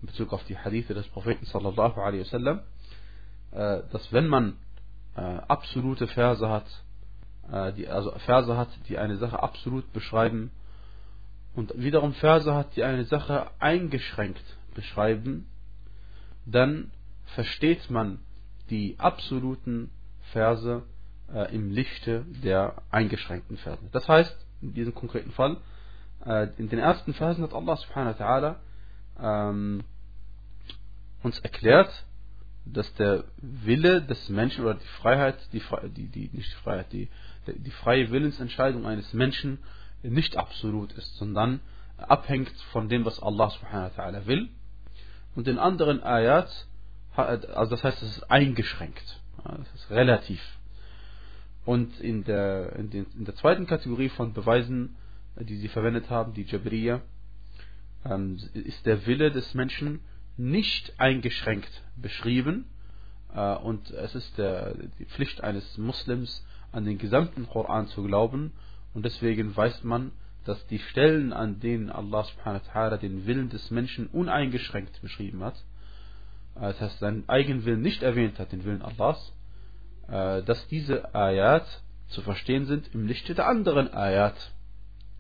in 0.02 0.08
Bezug 0.08 0.32
auf 0.32 0.44
die 0.44 0.58
Hadithe 0.58 0.92
des 0.92 1.06
Propheten 1.08 1.46
sallallahu 1.46 2.00
alaihi 2.00 2.22
wasallam, 2.22 2.60
äh, 3.52 3.82
dass 3.92 4.12
wenn 4.12 4.26
man 4.26 4.56
äh, 5.16 5.20
absolute 5.20 6.06
Verse 6.08 6.48
hat, 6.48 6.66
die, 7.76 7.86
also 7.86 8.10
Verse 8.24 8.56
hat, 8.56 8.70
die 8.88 8.96
eine 8.96 9.18
Sache 9.18 9.42
absolut 9.42 9.92
beschreiben 9.92 10.50
und 11.54 11.74
wiederum 11.76 12.14
Verse 12.14 12.54
hat, 12.54 12.74
die 12.74 12.82
eine 12.82 13.04
Sache 13.04 13.50
eingeschränkt 13.58 14.42
beschreiben, 14.74 15.46
dann 16.46 16.90
versteht 17.34 17.90
man 17.90 18.18
die 18.70 18.96
absoluten 18.98 19.90
Verse 20.32 20.82
äh, 21.32 21.54
im 21.54 21.70
Lichte 21.70 22.24
der 22.42 22.82
eingeschränkten 22.90 23.56
Verse. 23.58 23.82
Das 23.92 24.08
heißt, 24.08 24.36
in 24.62 24.74
diesem 24.74 24.94
konkreten 24.94 25.32
Fall, 25.32 25.58
äh, 26.24 26.48
in 26.56 26.68
den 26.68 26.78
ersten 26.78 27.14
Versen 27.14 27.44
hat 27.44 27.52
Allah 27.52 27.76
subhanahu 27.76 28.18
wa 28.18 28.24
ta'ala 28.24 29.50
ähm, 29.50 29.84
uns 31.22 31.38
erklärt, 31.40 32.04
dass 32.64 32.92
der 32.94 33.24
Wille 33.36 34.02
des 34.02 34.28
Menschen 34.28 34.64
oder 34.64 34.74
die 34.74 34.86
Freiheit, 34.86 35.36
die, 35.52 35.62
die, 35.90 36.08
die 36.08 36.30
nicht 36.32 36.50
die 36.50 36.62
Freiheit, 36.62 36.92
die, 36.92 37.08
die 37.46 37.70
freie 37.70 38.10
Willensentscheidung 38.10 38.86
eines 38.86 39.12
Menschen 39.12 39.58
nicht 40.02 40.36
absolut 40.36 40.92
ist, 40.92 41.16
sondern 41.16 41.60
abhängt 41.96 42.52
von 42.72 42.88
dem, 42.88 43.04
was 43.04 43.22
Allah 43.22 43.50
subhanahu 43.50 43.90
wa 43.96 44.02
ta'ala 44.02 44.26
will. 44.26 44.48
Und 45.34 45.48
in 45.48 45.58
anderen 45.58 46.02
Ayat, 46.02 46.66
also 47.16 47.70
das 47.70 47.84
heißt, 47.84 48.02
es 48.02 48.16
ist 48.18 48.30
eingeschränkt. 48.30 49.20
Das 49.44 49.74
ist 49.74 49.90
relativ. 49.90 50.40
Und 51.64 52.00
in 52.00 52.24
der, 52.24 52.74
in, 52.76 52.90
den, 52.90 53.06
in 53.16 53.24
der 53.24 53.34
zweiten 53.36 53.66
Kategorie 53.66 54.08
von 54.08 54.32
Beweisen, 54.32 54.96
die 55.36 55.56
sie 55.56 55.68
verwendet 55.68 56.10
haben, 56.10 56.34
die 56.34 56.42
Jabriya, 56.42 57.00
ähm, 58.04 58.38
ist 58.52 58.84
der 58.86 59.06
Wille 59.06 59.30
des 59.30 59.54
Menschen 59.54 60.00
nicht 60.36 60.98
eingeschränkt 60.98 61.82
beschrieben. 61.96 62.66
Äh, 63.34 63.56
und 63.56 63.90
es 63.90 64.14
ist 64.14 64.36
der, 64.36 64.74
die 64.98 65.06
Pflicht 65.06 65.42
eines 65.42 65.78
Muslims, 65.78 66.44
an 66.72 66.84
den 66.84 66.98
gesamten 66.98 67.46
Koran 67.46 67.86
zu 67.88 68.02
glauben. 68.02 68.52
Und 68.92 69.04
deswegen 69.04 69.56
weiß 69.56 69.84
man, 69.84 70.12
dass 70.44 70.66
die 70.66 70.78
Stellen, 70.78 71.32
an 71.32 71.60
denen 71.60 71.90
Allah 71.90 72.24
subhanahu 72.24 72.62
wa 72.74 72.96
den 72.96 73.26
Willen 73.26 73.48
des 73.48 73.70
Menschen 73.70 74.08
uneingeschränkt 74.08 75.00
beschrieben 75.00 75.42
hat, 75.42 75.56
äh, 75.56 75.73
das 76.54 76.80
heißt 76.80 76.98
seinen 77.00 77.28
eigenen 77.28 77.64
Willen 77.64 77.82
nicht 77.82 78.02
erwähnt 78.02 78.38
hat, 78.38 78.52
den 78.52 78.64
Willen 78.64 78.82
Allahs, 78.82 79.32
äh, 80.08 80.42
dass 80.42 80.66
diese 80.68 81.14
Ayat 81.14 81.82
zu 82.08 82.22
verstehen 82.22 82.66
sind 82.66 82.94
im 82.94 83.06
Lichte 83.06 83.34
der 83.34 83.48
anderen 83.48 83.92
Ayat. 83.92 84.52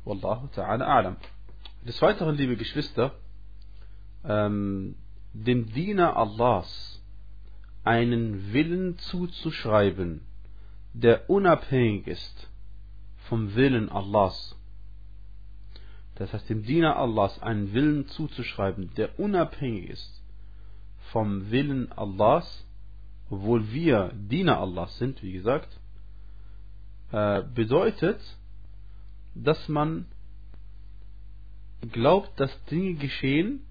Wallahu 0.04 0.46
ta'ala 0.48 0.84
a'lam. 0.84 1.16
Des 1.86 2.00
Weiteren, 2.00 2.36
liebe 2.36 2.56
Geschwister, 2.56 3.14
ähm, 4.24 4.96
dem 5.32 5.72
Diener 5.72 6.16
Allahs 6.16 7.02
einen 7.82 8.52
Willen 8.52 8.98
zuzuschreiben, 8.98 10.22
der 10.92 11.28
unabhängig 11.28 12.06
ist 12.06 12.48
vom 13.28 13.54
Willen 13.54 13.90
Allahs. 13.90 14.56
Das 16.14 16.32
heißt, 16.32 16.48
dem 16.48 16.62
Diener 16.62 16.96
Allahs 16.96 17.42
einen 17.42 17.72
Willen 17.72 18.06
zuzuschreiben, 18.06 18.94
der 18.94 19.18
unabhängig 19.18 19.90
ist 19.90 20.23
vom 21.14 21.52
Willen 21.52 21.92
Allahs, 21.92 22.66
obwohl 23.30 23.72
wir 23.72 24.10
Diener 24.14 24.58
Allahs 24.58 24.98
sind, 24.98 25.22
wie 25.22 25.32
gesagt, 25.32 25.68
äh, 27.12 27.44
bedeutet, 27.54 28.20
dass 29.36 29.68
man 29.68 30.06
glaubt, 31.92 32.38
dass 32.40 32.50
Dinge 32.64 32.94
geschehen, 32.94 33.64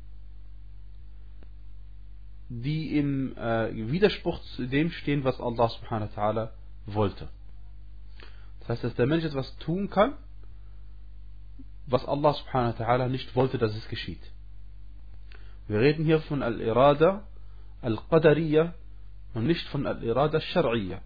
die 2.48 2.98
im 2.98 3.36
äh, 3.36 3.92
Widerspruch 3.92 4.40
zu 4.56 4.66
dem 4.66 4.90
stehen, 4.92 5.26
was 5.26 5.38
Allah 5.42 5.68
subhanahu 5.68 6.16
wa 6.16 6.22
ta'ala 6.22 6.54
wollte. 6.86 7.28
Das 8.62 8.70
heißt, 8.70 8.84
dass 8.86 8.96
der 8.96 9.08
Mensch 9.08 9.26
etwas 9.26 9.58
tun 9.58 9.90
kann, 9.90 10.14
was 11.88 12.06
Allah 12.06 12.36
subhanahu 12.36 12.80
wa 12.80 12.86
ta'ala 12.86 13.10
nicht 13.10 13.36
wollte, 13.36 13.58
dass 13.58 13.76
es 13.76 13.90
geschieht. 13.90 14.22
Wir 15.68 15.80
reden 15.82 16.06
hier 16.06 16.22
von 16.22 16.42
Al-Irada 16.42 17.28
Al-Qadariyya 17.84 18.74
und 19.34 19.46
nicht 19.46 19.68
von 19.68 19.86
Al-Irada 19.86 20.40
Al-Shar'iyya. 20.40 21.00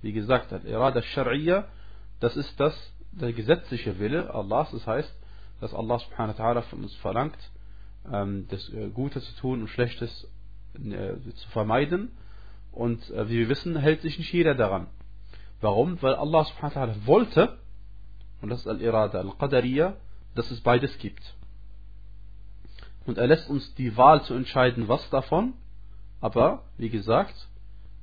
Wie 0.00 0.12
gesagt, 0.12 0.52
Al-Irada 0.52 1.00
Al-Shar'iyya, 1.00 1.64
das 2.20 2.36
ist 2.36 2.58
das, 2.58 2.74
der 3.12 3.32
gesetzliche 3.32 3.98
Wille 3.98 4.32
Allahs, 4.32 4.70
das 4.70 4.86
heißt, 4.86 5.14
dass 5.60 5.74
Allah 5.74 5.98
subhanahu 5.98 6.38
wa 6.38 6.44
ta'ala 6.44 6.62
von 6.62 6.82
uns 6.82 6.94
verlangt, 6.96 7.38
ähm, 8.10 8.46
das 8.48 8.68
äh, 8.70 8.88
Gute 8.88 9.20
zu 9.20 9.34
tun 9.36 9.60
und 9.62 9.68
Schlechtes 9.68 10.28
äh, 10.74 11.14
zu 11.34 11.48
vermeiden. 11.50 12.10
Und 12.72 13.10
äh, 13.10 13.28
wie 13.28 13.38
wir 13.38 13.48
wissen, 13.48 13.76
hält 13.76 14.00
sich 14.02 14.18
nicht 14.18 14.32
jeder 14.32 14.54
daran. 14.54 14.88
Warum? 15.60 16.00
Weil 16.02 16.14
Allah 16.14 16.44
subhanahu 16.44 16.74
wa 16.74 16.82
ta'ala 16.82 17.06
wollte, 17.06 17.58
und 18.40 18.48
das 18.48 18.60
ist 18.60 18.66
Al-Irada 18.66 19.18
Al-Qadariyya, 19.18 19.96
dass 20.34 20.50
es 20.50 20.60
beides 20.60 20.96
gibt. 20.98 21.22
Und 23.06 23.18
er 23.18 23.26
lässt 23.26 23.48
uns 23.50 23.74
die 23.74 23.96
Wahl 23.96 24.22
zu 24.22 24.34
entscheiden, 24.34 24.88
was 24.88 25.08
davon, 25.10 25.54
aber, 26.22 26.62
wie 26.78 26.88
gesagt, 26.88 27.34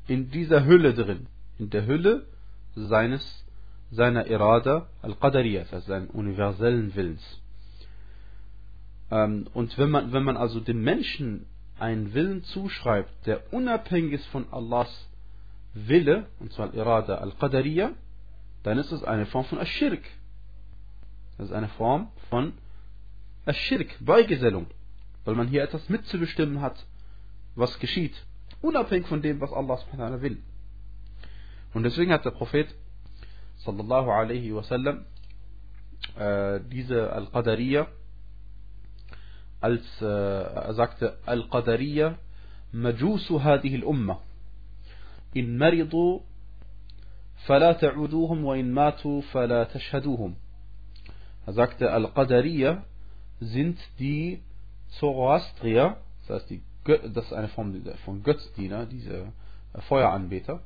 in 0.07 0.29
dieser 0.29 0.65
Hülle 0.65 0.93
drin, 0.93 1.27
in 1.57 1.69
der 1.69 1.87
Hülle 1.87 2.25
seines, 2.75 3.45
seiner 3.91 4.27
Irada 4.27 4.87
Al-Qadariyya, 5.01 5.61
also 5.71 5.87
seines 5.87 6.11
universellen 6.11 6.93
Willens. 6.95 7.41
Ähm, 9.09 9.47
und 9.53 9.75
wenn 9.77 9.89
man, 9.89 10.11
wenn 10.11 10.23
man 10.23 10.37
also 10.37 10.59
dem 10.59 10.83
Menschen 10.83 11.45
einen 11.79 12.13
Willen 12.13 12.43
zuschreibt, 12.43 13.25
der 13.25 13.53
unabhängig 13.53 14.13
ist 14.13 14.27
von 14.27 14.45
Allahs 14.51 15.09
Wille, 15.73 16.25
und 16.39 16.51
zwar 16.51 16.73
Irada 16.73 17.15
al-Qadariyya, 17.15 17.91
dann 18.63 18.77
ist 18.77 18.91
es 18.91 19.03
eine 19.03 19.27
Form 19.27 19.45
von 19.45 19.59
Aschirk. 19.59 20.03
Das 21.37 21.47
ist 21.47 21.53
eine 21.53 21.69
Form 21.69 22.09
von 22.29 22.53
Aschirk, 23.45 23.95
Beigesellung. 24.01 24.67
Weil 25.23 25.35
man 25.35 25.47
hier 25.47 25.63
etwas 25.63 25.87
mitzubestimmen 25.87 26.59
hat, 26.59 26.85
was 27.55 27.79
geschieht. 27.79 28.15
Unabhängig 28.61 29.07
von 29.07 29.21
dem, 29.21 29.39
was 29.41 29.51
Allah 29.53 29.77
subhanahu 29.77 30.21
will. 30.21 30.37
Und 31.73 31.83
deswegen 31.83 32.11
hat 32.11 32.25
der 32.25 32.31
Prophet 32.31 32.67
sallallahu 33.57 34.09
alaihi 34.09 34.53
wasallam 34.53 35.05
äh, 36.17 36.59
diese 36.71 37.11
Al-Qadariyya 37.13 37.87
als 39.61 39.83
äh, 40.01 40.05
er 40.05 40.73
sagte 40.73 41.17
Al-Qadariyya 41.25 42.17
Majusu 42.71 43.39
هذه 43.39 43.75
الأمة 43.75 44.19
إن 45.37 45.57
مرضوا 45.57 46.19
فلا 47.45 47.71
تعودوهم 47.73 48.45
وإن 48.45 48.71
ماتوا 48.73 49.21
فلا 49.21 49.63
تشهدوهم 49.63 50.35
Er 51.47 51.53
sagte 51.53 51.91
Al-Qadariyya 51.91 52.83
sind 53.39 53.79
die 53.97 54.43
Zoroastrier, 54.99 55.97
das 56.27 56.41
heißt 56.41 56.49
die 56.51 56.61
das 56.97 57.25
ist 57.25 57.33
eine 57.33 57.49
Form 57.49 57.81
von 58.05 58.23
Götzdiener, 58.23 58.85
diese 58.85 59.31
Feueranbeter. 59.87 60.61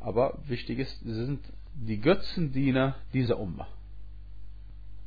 Aber 0.00 0.38
wichtig 0.46 0.78
ist, 0.78 1.00
sie 1.00 1.12
sind 1.12 1.40
die 1.74 2.00
Götzendiener 2.00 2.96
dieser 3.12 3.38
Umma. 3.38 3.68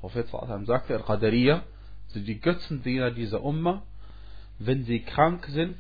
Prophet 0.02 0.28
sagte, 0.28 0.96
Al-Qadariyya 0.96 1.64
sind 2.08 2.28
die 2.28 2.40
Götzendiener 2.40 3.12
dieser 3.12 3.44
Umma. 3.44 3.84
Wenn 4.60 4.84
sie 4.84 5.00
krank 5.00 5.48
sind, 5.48 5.78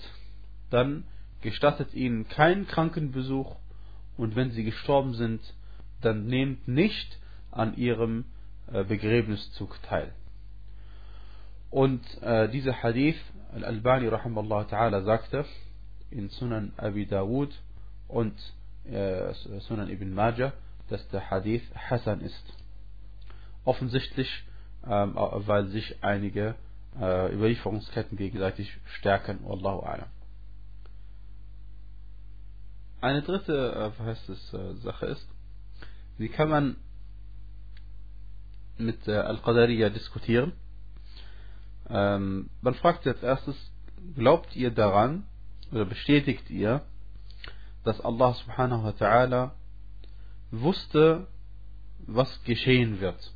dann 0.69 1.03
gestattet 1.41 1.93
ihnen 1.93 2.27
keinen 2.27 2.67
Krankenbesuch 2.67 3.55
und 4.17 4.35
wenn 4.35 4.51
sie 4.51 4.63
gestorben 4.63 5.13
sind, 5.13 5.41
dann 6.01 6.25
nehmt 6.25 6.67
nicht 6.67 7.19
an 7.51 7.75
ihrem 7.75 8.25
äh, 8.71 8.83
Begräbniszug 8.83 9.81
teil. 9.83 10.13
Und 11.69 12.01
äh, 12.21 12.49
dieser 12.49 12.81
Hadith, 12.81 13.19
Al-Albani 13.53 14.07
rahimahullah 14.07 14.67
ta'ala 14.67 15.03
sagte 15.03 15.45
in 16.09 16.29
Sunan 16.29 16.73
Abi 16.77 17.05
Dawud 17.05 17.53
und 18.07 18.35
äh, 18.85 19.33
Sunan 19.61 19.89
Ibn 19.89 20.13
Majah, 20.13 20.53
dass 20.89 21.07
der 21.09 21.29
Hadith 21.29 21.63
Hassan 21.75 22.21
ist. 22.21 22.43
Offensichtlich 23.65 24.29
ähm, 24.85 25.15
weil 25.15 25.67
sich 25.67 26.03
einige 26.03 26.55
äh, 26.99 27.33
Überlieferungsketten 27.33 28.17
gegenseitig 28.17 28.77
stärken. 28.97 29.39
Wallahu 29.43 29.85
a'lam. 29.85 30.07
Eine 33.01 33.21
dritte 33.21 33.93
äh, 33.97 34.03
heißt 34.03 34.29
es, 34.29 34.53
äh, 34.53 34.75
Sache 34.75 35.07
ist, 35.07 35.27
wie 36.17 36.29
kann 36.29 36.49
man 36.49 36.75
mit 38.77 39.07
äh, 39.07 39.15
Al-Qadariyya 39.15 39.89
diskutieren? 39.89 40.53
Ähm, 41.89 42.49
man 42.61 42.73
fragt 42.75 43.05
als 43.07 43.21
erstes, 43.23 43.55
glaubt 44.15 44.55
ihr 44.55 44.71
daran, 44.71 45.25
oder 45.71 45.85
bestätigt 45.85 46.49
ihr, 46.49 46.81
dass 47.83 47.99
Allah 48.01 48.33
subhanahu 48.33 48.83
wa 48.83 48.89
ta'ala 48.91 49.51
wusste, 50.51 51.27
was 52.05 52.43
geschehen 52.43 52.99
wird. 52.99 53.33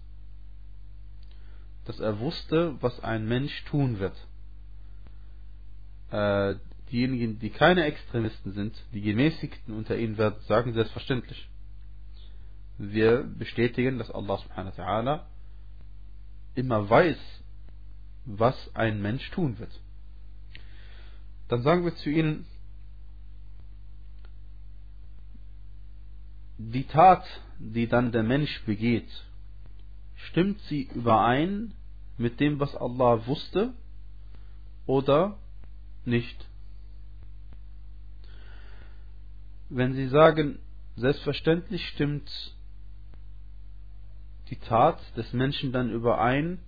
Dass 1.85 1.99
er 1.99 2.19
wusste, 2.19 2.75
was 2.81 2.99
ein 3.03 3.27
Mensch 3.27 3.63
tun 3.65 3.99
wird. 3.99 4.15
Äh, 6.11 6.55
diejenigen, 6.91 7.39
die 7.39 7.49
keine 7.49 7.85
Extremisten 7.85 8.53
sind, 8.53 8.75
die 8.93 9.01
Gemäßigten 9.01 9.75
unter 9.75 9.97
ihnen 9.97 10.17
werden 10.17 10.39
sagen 10.47 10.73
selbstverständlich. 10.73 11.49
Wir 12.77 13.23
bestätigen, 13.23 13.97
dass 13.97 14.11
Allah 14.11 14.37
subhanahu 14.37 14.77
wa 14.77 14.83
ta'ala 14.83 15.19
immer 16.55 16.89
weiß, 16.89 17.17
was 18.27 18.55
ein 18.75 19.01
Mensch 19.01 19.29
tun 19.31 19.57
wird. 19.57 19.71
Dann 21.47 21.63
sagen 21.63 21.85
wir 21.85 21.95
zu 21.95 22.09
ihnen, 22.09 22.45
die 26.57 26.83
Tat, 26.83 27.25
die 27.57 27.87
dann 27.87 28.11
der 28.11 28.23
Mensch 28.23 28.63
begeht, 28.65 29.09
stimmt 30.15 30.59
sie 30.63 30.89
überein 30.93 31.73
mit 32.17 32.39
dem, 32.39 32.59
was 32.59 32.75
Allah 32.75 33.25
wusste 33.27 33.73
oder 34.85 35.37
nicht? 36.03 36.45
Wenn 39.69 39.93
Sie 39.93 40.07
sagen, 40.07 40.59
selbstverständlich 40.95 41.85
stimmt 41.89 42.55
die 44.49 44.55
Tat 44.55 44.99
des 45.17 45.33
Menschen 45.33 45.71
dann 45.73 45.91
überein 45.91 46.59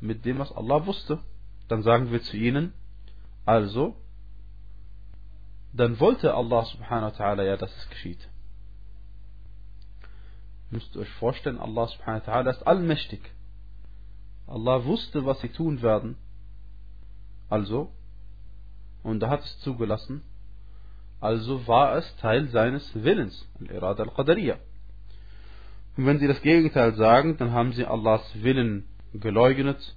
mit 0.00 0.24
dem, 0.24 0.38
was 0.38 0.52
Allah 0.52 0.86
wusste, 0.86 1.20
dann 1.68 1.82
sagen 1.82 2.10
wir 2.10 2.22
zu 2.22 2.36
ihnen, 2.36 2.72
also, 3.44 3.96
dann 5.72 5.98
wollte 6.00 6.34
Allah 6.34 6.64
subhanahu 6.64 7.12
wa 7.12 7.16
ta'ala 7.16 7.44
ja, 7.44 7.56
dass 7.56 7.74
es 7.76 7.88
geschieht. 7.90 8.28
Müsst 10.70 10.94
ihr 10.94 11.02
euch 11.02 11.12
vorstellen, 11.14 11.58
Allah 11.58 11.86
subhanahu 11.88 12.26
wa 12.26 12.32
ta'ala 12.32 12.50
ist 12.50 12.66
allmächtig. 12.66 13.20
Allah 14.46 14.84
wusste, 14.84 15.24
was 15.24 15.40
sie 15.40 15.48
tun 15.48 15.82
werden. 15.82 16.16
Also, 17.48 17.92
und 19.02 19.22
er 19.22 19.30
hat 19.30 19.44
es 19.44 19.58
zugelassen, 19.60 20.22
also 21.20 21.66
war 21.66 21.96
es 21.96 22.16
Teil 22.16 22.48
seines 22.48 22.94
Willens, 22.94 23.46
al-Irada 23.60 24.04
al-Qadariyah. 24.04 24.58
Und 25.96 26.06
wenn 26.06 26.18
sie 26.18 26.28
das 26.28 26.42
Gegenteil 26.42 26.94
sagen, 26.94 27.36
dann 27.38 27.52
haben 27.52 27.72
sie 27.72 27.84
Allahs 27.84 28.22
Willen 28.42 28.88
geleugnet. 29.14 29.96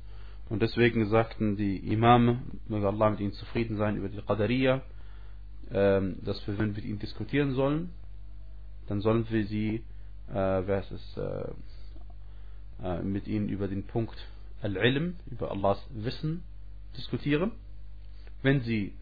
Und 0.50 0.62
deswegen 0.62 1.08
sagten 1.10 1.56
die 1.56 1.78
Imame, 1.78 2.42
möge 2.68 2.88
Allah 2.88 3.10
mit 3.12 3.20
ihnen 3.20 3.34
zufrieden 3.34 3.78
sein, 3.78 3.96
über 3.96 4.10
die 4.10 4.22
Qadariya, 4.22 4.82
ähm, 5.72 6.18
dass 6.24 6.46
wir, 6.48 6.58
wenn 6.58 6.76
wir 6.76 6.82
mit 6.82 6.86
ihnen 6.86 7.00
diskutieren 7.00 7.54
sollen, 7.54 7.92
dann 8.88 9.02
sollen 9.02 9.26
wir 9.30 9.46
sie, 9.46 9.84
äh, 10.30 10.34
wer 10.34 10.80
ist 10.80 10.92
es, 10.92 11.18
äh, 11.18 11.52
äh, 12.84 13.02
mit 13.02 13.28
ihnen 13.28 13.48
über 13.48 13.68
den 13.68 13.86
Punkt 13.86 14.18
Al-Ilm, 14.62 15.16
über 15.28 15.52
Allahs 15.52 15.80
Wissen 15.92 16.44
diskutieren. 16.98 17.52
Wenn 18.42 18.62
sie 18.62 18.94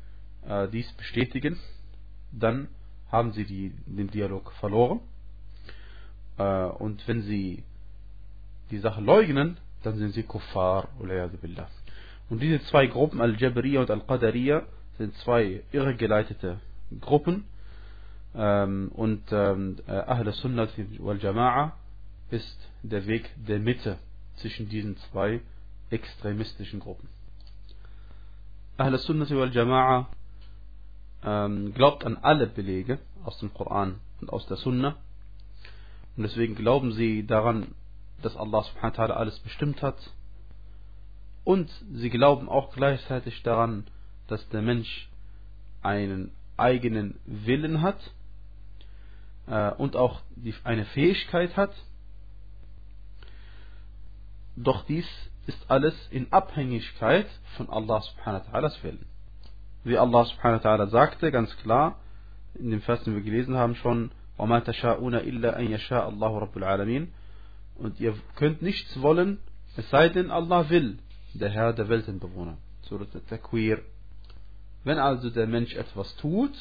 äh, 0.47 0.67
dies 0.67 0.91
bestätigen, 0.93 1.57
dann 2.31 2.67
haben 3.11 3.31
sie 3.33 3.45
die, 3.45 3.73
den 3.85 4.09
Dialog 4.09 4.51
verloren. 4.59 4.99
Äh, 6.37 6.65
und 6.65 7.07
wenn 7.07 7.23
sie 7.23 7.63
die 8.69 8.79
Sache 8.79 9.01
leugnen, 9.01 9.57
dann 9.83 9.97
sind 9.97 10.13
sie 10.13 10.23
Kuffar. 10.23 10.89
Und 12.29 12.41
diese 12.41 12.61
zwei 12.63 12.87
Gruppen, 12.87 13.21
Al-Jabariya 13.21 13.81
und 13.81 13.91
Al-Qadariya, 13.91 14.63
sind 14.97 15.15
zwei 15.17 15.63
irregeleitete 15.71 16.59
Gruppen. 16.99 17.45
Ähm, 18.35 18.91
und 18.93 19.23
ähm, 19.31 19.77
äh, 19.87 19.91
Ahl 19.91 20.31
Sunnah 20.33 20.67
wal 20.99 21.17
Jama'a 21.17 21.71
ist 22.29 22.57
der 22.83 23.07
Weg 23.07 23.29
der 23.35 23.59
Mitte 23.59 23.97
zwischen 24.35 24.69
diesen 24.69 24.97
zwei 24.97 25.41
extremistischen 25.89 26.79
Gruppen. 26.79 27.09
Ahl 28.77 28.95
Sunnah 28.99 29.29
wal 29.29 29.49
Jama'a 29.49 30.05
ähm, 31.23 31.73
glaubt 31.73 32.05
an 32.05 32.17
alle 32.17 32.45
Belege 32.45 32.99
aus 33.23 33.39
dem 33.39 33.51
Koran 33.53 33.99
und 34.21 34.31
aus 34.31 34.45
der 34.45 34.57
Sunnah 34.57 34.95
und 36.19 36.23
deswegen 36.23 36.55
glauben 36.55 36.91
sie 36.91 37.25
daran, 37.25 37.75
dass 38.22 38.36
Allah 38.36 38.62
subhanahu 38.64 38.98
wa 38.98 39.04
ta'ala 39.04 39.12
alles 39.14 39.38
bestimmt 39.40 39.82
hat. 39.82 39.96
Und 41.44 41.70
sie 41.92 42.10
glauben 42.10 42.48
auch 42.48 42.72
gleichzeitig 42.72 43.42
daran, 43.42 43.86
dass 44.28 44.48
der 44.48 44.62
Mensch 44.62 45.08
einen 45.82 46.32
eigenen 46.56 47.20
Willen 47.26 47.82
hat 47.82 47.98
äh, 49.46 49.70
und 49.72 49.96
auch 49.96 50.22
die, 50.36 50.54
eine 50.64 50.86
Fähigkeit 50.86 51.56
hat. 51.56 51.74
Doch 54.56 54.86
dies 54.86 55.06
ist 55.46 55.70
alles 55.70 55.94
in 56.10 56.32
Abhängigkeit 56.32 57.26
von 57.56 57.68
Allah 57.68 58.00
subhanahu 58.00 58.46
wa 58.46 58.50
ta'alas 58.50 58.82
Willen. 58.82 59.04
Wie 59.82 59.98
Allah 59.98 60.24
subhanahu 60.24 60.64
wa 60.64 60.70
ta'ala 60.70 60.86
sagte, 60.88 61.30
ganz 61.30 61.54
klar, 61.58 61.98
in 62.54 62.70
dem 62.70 62.80
Vers, 62.80 63.04
den 63.04 63.14
wir 63.14 63.22
gelesen 63.22 63.56
haben 63.56 63.74
schon, 63.74 64.10
وَمَا 64.38 64.60
تَشَاءُونَ 64.60 65.14
إِلَّا 65.14 65.58
أَن 65.58 65.70
يَشَاءَ 65.70 66.08
اللَّهُ 66.08 66.38
رَبُّ 66.38 66.56
الْعَالَمِينَ 66.56 67.08
und 67.79 67.99
ihr 67.99 68.13
könnt 68.35 68.61
nichts 68.61 69.01
wollen, 69.01 69.39
es 69.77 69.89
sei 69.89 70.09
denn 70.09 70.31
Allah 70.31 70.69
will, 70.69 70.99
der 71.33 71.49
Herr 71.49 71.73
der 71.73 71.87
Weltenbewohner. 71.87 72.57
Surat 72.81 73.09
Takwir. 73.29 73.81
Wenn 74.83 74.97
also 74.97 75.29
der 75.29 75.47
Mensch 75.47 75.75
etwas 75.75 76.15
tut, 76.17 76.51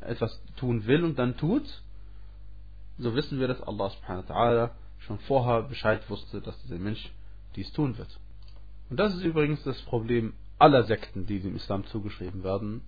etwas 0.00 0.42
tun 0.56 0.86
will 0.86 1.04
und 1.04 1.18
dann 1.18 1.36
tut, 1.36 1.82
so 2.98 3.14
wissen 3.14 3.38
wir, 3.38 3.48
dass 3.48 3.62
Allah 3.62 3.90
subhanahu 3.90 4.28
wa 4.28 4.34
ta'ala 4.34 4.70
schon 5.00 5.18
vorher 5.20 5.62
Bescheid 5.62 6.08
wusste, 6.08 6.40
dass 6.40 6.60
dieser 6.62 6.78
Mensch 6.78 7.10
dies 7.56 7.72
tun 7.72 7.98
wird. 7.98 8.18
Und 8.90 8.98
das 8.98 9.14
ist 9.14 9.24
übrigens 9.24 9.62
das 9.64 9.80
Problem 9.82 10.34
aller 10.58 10.84
Sekten, 10.84 11.26
die 11.26 11.40
dem 11.40 11.56
Islam 11.56 11.84
zugeschrieben 11.86 12.44
werden, 12.44 12.82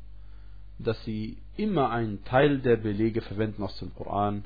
dass 0.79 1.03
sie 1.05 1.39
immer 1.57 1.91
einen 1.91 2.25
Teil 2.25 2.59
der 2.59 2.77
Belege 2.77 3.21
verwenden 3.21 3.63
aus 3.63 3.79
dem 3.79 3.95
Koran 3.95 4.45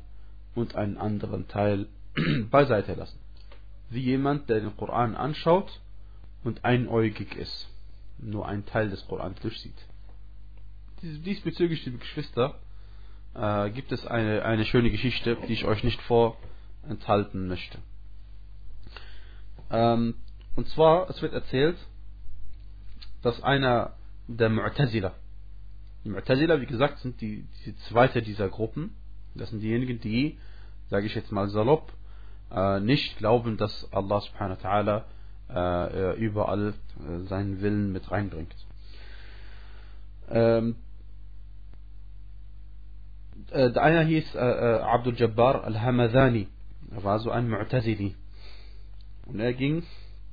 und 0.55 0.77
einen 0.77 0.99
anderen 0.99 1.49
Teil 1.49 1.87
beiseite 2.51 2.95
lassen. 2.95 3.19
Wie 3.91 4.01
jemand, 4.01 4.49
der 4.49 4.61
den 4.61 4.77
Koran 4.77 5.15
anschaut 5.15 5.81
und 6.45 6.65
einäugig 6.65 7.37
ist, 7.37 7.69
nur 8.19 8.47
einen 8.47 8.67
Teil 8.67 8.91
des 8.91 9.07
Koran 9.07 9.35
durchsieht. 9.41 9.77
Diesbezüglich, 11.03 11.85
liebe 11.87 11.99
Geschwister, 11.99 12.59
äh, 13.35 13.71
gibt 13.71 13.93
es 13.93 14.07
eine, 14.07 14.45
eine 14.45 14.65
schöne 14.65 14.91
Geschichte, 14.91 15.37
die 15.47 15.53
ich 15.53 15.65
euch 15.65 15.85
nicht 15.85 16.01
vorenthalten 16.03 17.47
möchte. 17.47 17.79
Ähm, 19.71 20.15
und 20.57 20.69
zwar, 20.69 21.09
es 21.09 21.23
wird 21.23 21.33
erzählt, 21.35 21.77
dass 23.23 23.43
einer 23.43 23.95
der 24.27 24.51
Mu'tazila, 24.51 25.13
die 26.05 26.11
Mu'tazila, 26.11 26.61
wie 26.61 26.67
gesagt, 26.67 26.99
sind 27.01 27.21
die, 27.21 27.47
die 27.65 27.77
zweite 27.89 28.23
dieser 28.23 28.49
Gruppen. 28.49 28.95
Das 29.35 29.51
sind 29.51 29.61
diejenigen, 29.61 30.01
die, 30.01 30.39
sage 30.91 31.07
ich 31.07 31.15
jetzt 31.15 31.33
mal 31.33 31.49
salopp, 31.49 31.93
nicht 32.81 33.19
glauben, 33.19 33.57
dass 33.59 33.93
Allah 33.93 34.21
subhanahu 34.21 34.63
wa 34.63 34.69
ta'ala 34.69 35.05
äh, 35.51 36.17
überall 36.19 36.75
äh, 37.01 37.27
seinen 37.27 37.61
Willen 37.61 37.93
mit 37.93 38.11
reinbringt. 38.11 38.55
Ähm, 40.31 40.77
äh, 43.51 43.71
der 43.71 43.83
eine 43.83 44.05
hieß 44.05 44.35
äh, 44.35 44.39
äh, 44.39 44.81
Abdul 44.81 45.15
Jabbar 45.17 45.65
al-Hamadani. 45.65 46.49
Er 46.95 47.05
war 47.05 47.19
so 47.19 47.31
ein 47.31 47.49
Mu'tazili. 47.49 48.15
Und 49.27 49.41
er 49.41 49.55
ging 49.55 49.83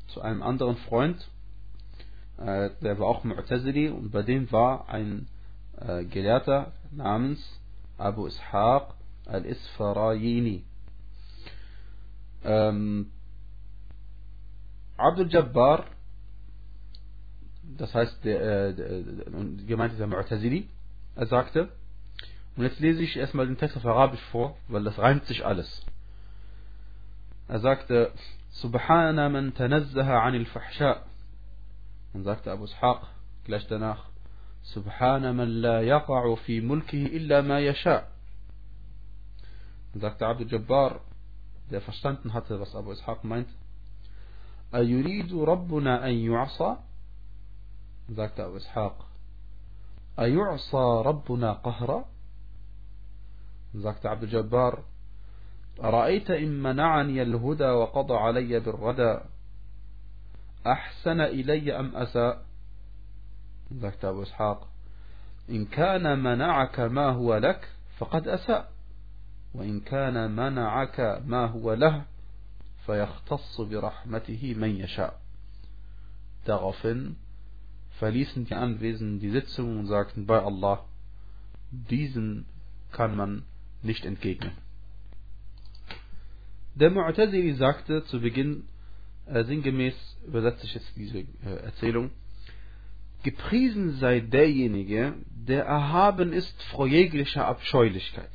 zu 0.08 0.21
einem 0.21 0.41
anderen 0.41 0.78
Freund, 0.78 1.30
äh, 2.38 2.69
der 2.82 2.99
war 2.99 3.08
auch 3.08 3.23
Mu'tazili, 3.23 3.89
und 3.89 4.12
bei 4.12 4.21
dem 4.21 4.51
war 4.51 4.89
ein 4.89 5.28
äh, 5.78 6.04
Gelehrter 6.06 6.73
namens 6.91 7.39
Abu 7.97 8.28
Ishaq 8.28 8.93
al-Isfarayini. 9.25 10.63
Ähm, 12.45 13.12
Abdul 14.97 15.29
Jabbar, 15.29 15.86
das 17.63 17.93
heißt, 17.93 18.23
der, 18.23 18.41
äh, 18.41 18.73
der, 18.73 19.03
gemeint 19.65 19.93
ist 19.93 19.99
der 19.99 20.08
Mu'tazili, 20.08 20.67
er 21.15 21.25
sagte, 21.25 21.69
und 22.55 22.63
jetzt 22.63 22.79
lese 22.79 23.01
ich 23.01 23.17
erstmal 23.17 23.47
den 23.47 23.58
Text 23.58 23.75
auf 23.75 23.86
Arabisch 23.86 24.23
vor, 24.31 24.58
weil 24.67 24.84
das 24.84 24.97
reimt 24.97 25.25
sich 25.25 25.45
alles. 25.45 25.86
Er 27.47 27.60
sagte, 27.60 28.12
Subhana 28.51 29.27
man 29.27 29.53
tanazzaha 29.53 30.23
anil 30.23 30.45
fahsha. 30.45 31.03
Dann 32.13 32.23
sagte 32.23 32.51
Abu 32.51 32.65
Ishaq 32.65 33.01
gleich 33.43 33.67
danach, 33.67 34.10
سبحان 34.65 35.36
من 35.36 35.62
لا 35.62 35.81
يقع 35.81 36.36
في 36.36 36.62
ملكه 36.62 37.05
إلا 37.05 37.41
ما 37.41 37.60
يشاء. 37.60 38.08
Dann 39.93 40.01
sagte 40.01 40.25
Abdul 40.25 40.47
Jabbar, 40.47 41.01
der 41.71 41.82
verstanden 41.82 42.34
hatte, 42.34 42.60
was 42.60 42.75
Abu 42.75 42.91
Ishaq 42.91 43.23
meint, 43.23 43.47
ربنا 44.73 46.06
أن 46.06 46.13
يعصى? 46.13 46.78
Dann 48.08 48.15
sagte 48.15 48.43
Abu 48.43 48.58
Ishaq, 48.58 48.93
أيعصى 50.19 51.01
ربنا 51.06 51.54
قهرا؟ 51.54 52.06
Sagt 53.84 54.06
عبد 54.06 54.23
الجبار 54.23 54.84
أرأيت 55.84 56.32
إن 56.32 56.63
منعني 56.63 57.21
الهدى 57.21 57.65
وقضى 57.65 58.13
علي 58.13 58.60
بالردى 58.60 59.19
أحسن 60.67 61.21
إلي 61.21 61.80
أم 61.80 61.95
أساء 61.95 62.45
sagt 63.82 64.06
أبو 64.06 64.23
إسحاق 64.23 64.67
إن 65.49 65.65
كان 65.65 66.19
منعك 66.23 66.80
ما 66.80 67.10
هو 67.10 67.38
لك 67.38 67.69
فقد 67.97 68.28
أساء 68.28 68.71
وإن 69.54 69.80
كان 69.80 70.30
منعك 70.30 71.22
ما 71.26 71.46
هو 71.46 71.72
له 71.74 72.04
فيختص 72.87 73.61
برحمته 73.61 74.54
من 74.54 74.76
يشاء 74.76 75.20
Daraufhin 76.46 77.16
verließen 77.98 78.46
die 78.46 78.54
Anwesenden 78.54 79.20
die 79.20 79.30
Sitzung 79.30 79.78
und 79.78 79.87
sagten 79.87 80.24
bei 80.26 80.42
Allah, 80.42 80.85
diesen 81.70 82.46
kann 82.92 83.14
man 83.14 83.44
nicht 83.83 84.06
entgegnen. 84.06 84.52
Der 86.74 86.90
Mu'tazili 86.90 87.54
sagte 87.56 88.04
zu 88.04 88.20
Beginn, 88.20 88.64
äh, 89.26 89.44
sinngemäß 89.44 89.94
übersetze 90.26 90.64
ich 90.64 90.74
jetzt 90.74 90.92
diese 90.96 91.18
äh, 91.18 91.26
Erzählung, 91.62 92.11
gepriesen 93.22 93.92
sei 93.98 94.20
derjenige, 94.20 95.14
der 95.26 95.64
erhaben 95.64 96.33
ist 96.33 96.62
vor 96.64 96.87
jeglicher 96.87 97.46
Abscheulichkeit. 97.46 98.30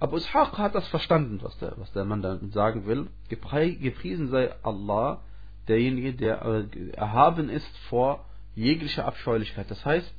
Abu 0.00 0.16
Ishaq 0.16 0.58
hat 0.58 0.74
das 0.74 0.86
verstanden, 0.88 1.38
was 1.42 1.56
der, 1.58 1.74
was 1.78 1.92
der 1.92 2.04
Mann 2.04 2.22
damit 2.22 2.52
sagen 2.52 2.86
will. 2.86 3.08
Gepriesen 3.28 4.28
sei 4.28 4.54
Allah, 4.62 5.22
derjenige, 5.68 6.14
der 6.14 6.42
äh, 6.42 6.90
erhaben 6.90 7.48
ist 7.48 7.76
vor 7.88 8.24
jeglicher 8.54 9.06
Abscheulichkeit. 9.06 9.70
Das 9.70 9.84
heißt, 9.84 10.14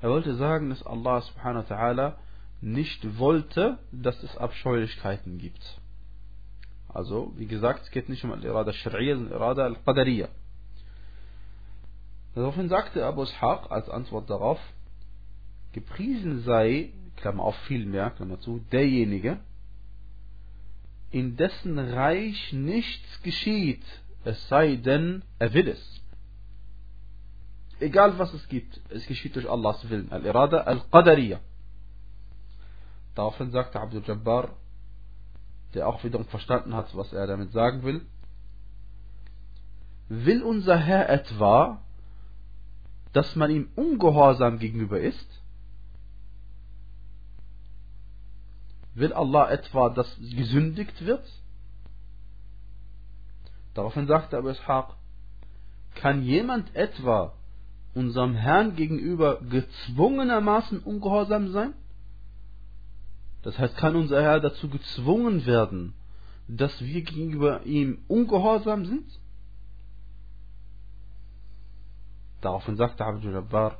er 0.00 0.10
wollte 0.10 0.34
sagen, 0.34 0.70
dass 0.70 0.84
Allah 0.84 1.22
subhanahu 1.22 1.68
wa 1.68 1.74
ta'ala 1.74 2.12
nicht 2.60 3.18
wollte, 3.18 3.78
dass 3.92 4.22
es 4.22 4.36
Abscheulichkeiten 4.36 5.38
gibt. 5.38 5.80
Also, 6.88 7.32
wie 7.36 7.46
gesagt, 7.46 7.82
es 7.84 7.90
geht 7.90 8.08
nicht 8.08 8.24
um 8.24 8.32
Al-Irada 8.32 8.70
Shari'a, 8.70 9.16
sondern 9.16 9.32
Irada 9.32 9.64
Al-Qadariyya. 9.64 10.28
Daraufhin 12.34 12.68
sagte 12.68 13.04
Abu 13.04 13.24
Ishaq 13.24 13.70
als 13.70 13.88
Antwort 13.88 14.30
darauf, 14.30 14.60
gepriesen 15.72 16.40
sei, 16.42 16.92
Klammer 17.16 17.44
auf 17.44 17.56
viel 17.66 17.86
mehr, 17.86 18.10
Klammer 18.10 18.40
zu, 18.40 18.60
derjenige, 18.72 19.40
in 21.10 21.36
dessen 21.36 21.78
Reich 21.78 22.52
nichts 22.52 23.22
geschieht, 23.22 23.84
es 24.24 24.48
sei 24.48 24.76
denn, 24.76 25.22
er 25.38 25.52
will 25.54 25.68
es. 25.68 26.00
Egal 27.80 28.18
was 28.18 28.32
es 28.32 28.48
gibt, 28.48 28.80
es 28.88 29.06
geschieht 29.06 29.36
durch 29.36 29.48
Allahs 29.48 29.88
Willen. 29.90 30.10
Al-Irada 30.10 30.62
al-Qadariyya. 30.62 31.40
Daraufhin 33.14 33.50
sagte 33.50 33.80
Abdul 33.80 34.02
Jabbar, 34.04 34.56
der 35.74 35.88
auch 35.88 36.02
wiederum 36.02 36.26
verstanden 36.26 36.74
hat, 36.74 36.96
was 36.96 37.12
er 37.12 37.26
damit 37.26 37.52
sagen 37.52 37.82
will, 37.82 38.06
will 40.08 40.42
unser 40.42 40.76
Herr 40.76 41.08
etwa, 41.08 41.82
dass 43.12 43.36
man 43.36 43.50
ihm 43.50 43.68
ungehorsam 43.76 44.58
gegenüber 44.58 45.00
ist? 45.00 45.43
Will 48.94 49.12
Allah 49.12 49.50
etwa, 49.50 49.90
dass 49.90 50.16
gesündigt 50.18 51.04
wird? 51.04 51.24
Daraufhin 53.74 54.06
sagte 54.06 54.38
Abu 54.38 54.50
Ishaq, 54.50 54.94
kann 55.96 56.22
jemand 56.22 56.74
etwa 56.76 57.34
unserem 57.94 58.34
Herrn 58.34 58.76
gegenüber 58.76 59.40
gezwungenermaßen 59.40 60.80
ungehorsam 60.80 61.50
sein? 61.50 61.74
Das 63.42 63.58
heißt, 63.58 63.76
kann 63.76 63.96
unser 63.96 64.22
Herr 64.22 64.40
dazu 64.40 64.68
gezwungen 64.68 65.44
werden, 65.44 65.94
dass 66.48 66.80
wir 66.80 67.02
gegenüber 67.02 67.64
ihm 67.64 68.04
ungehorsam 68.08 68.86
sind? 68.86 69.06
Daraufhin 72.40 72.76
sagte 72.76 73.04
Abdul 73.04 73.32
Jabbar, 73.32 73.78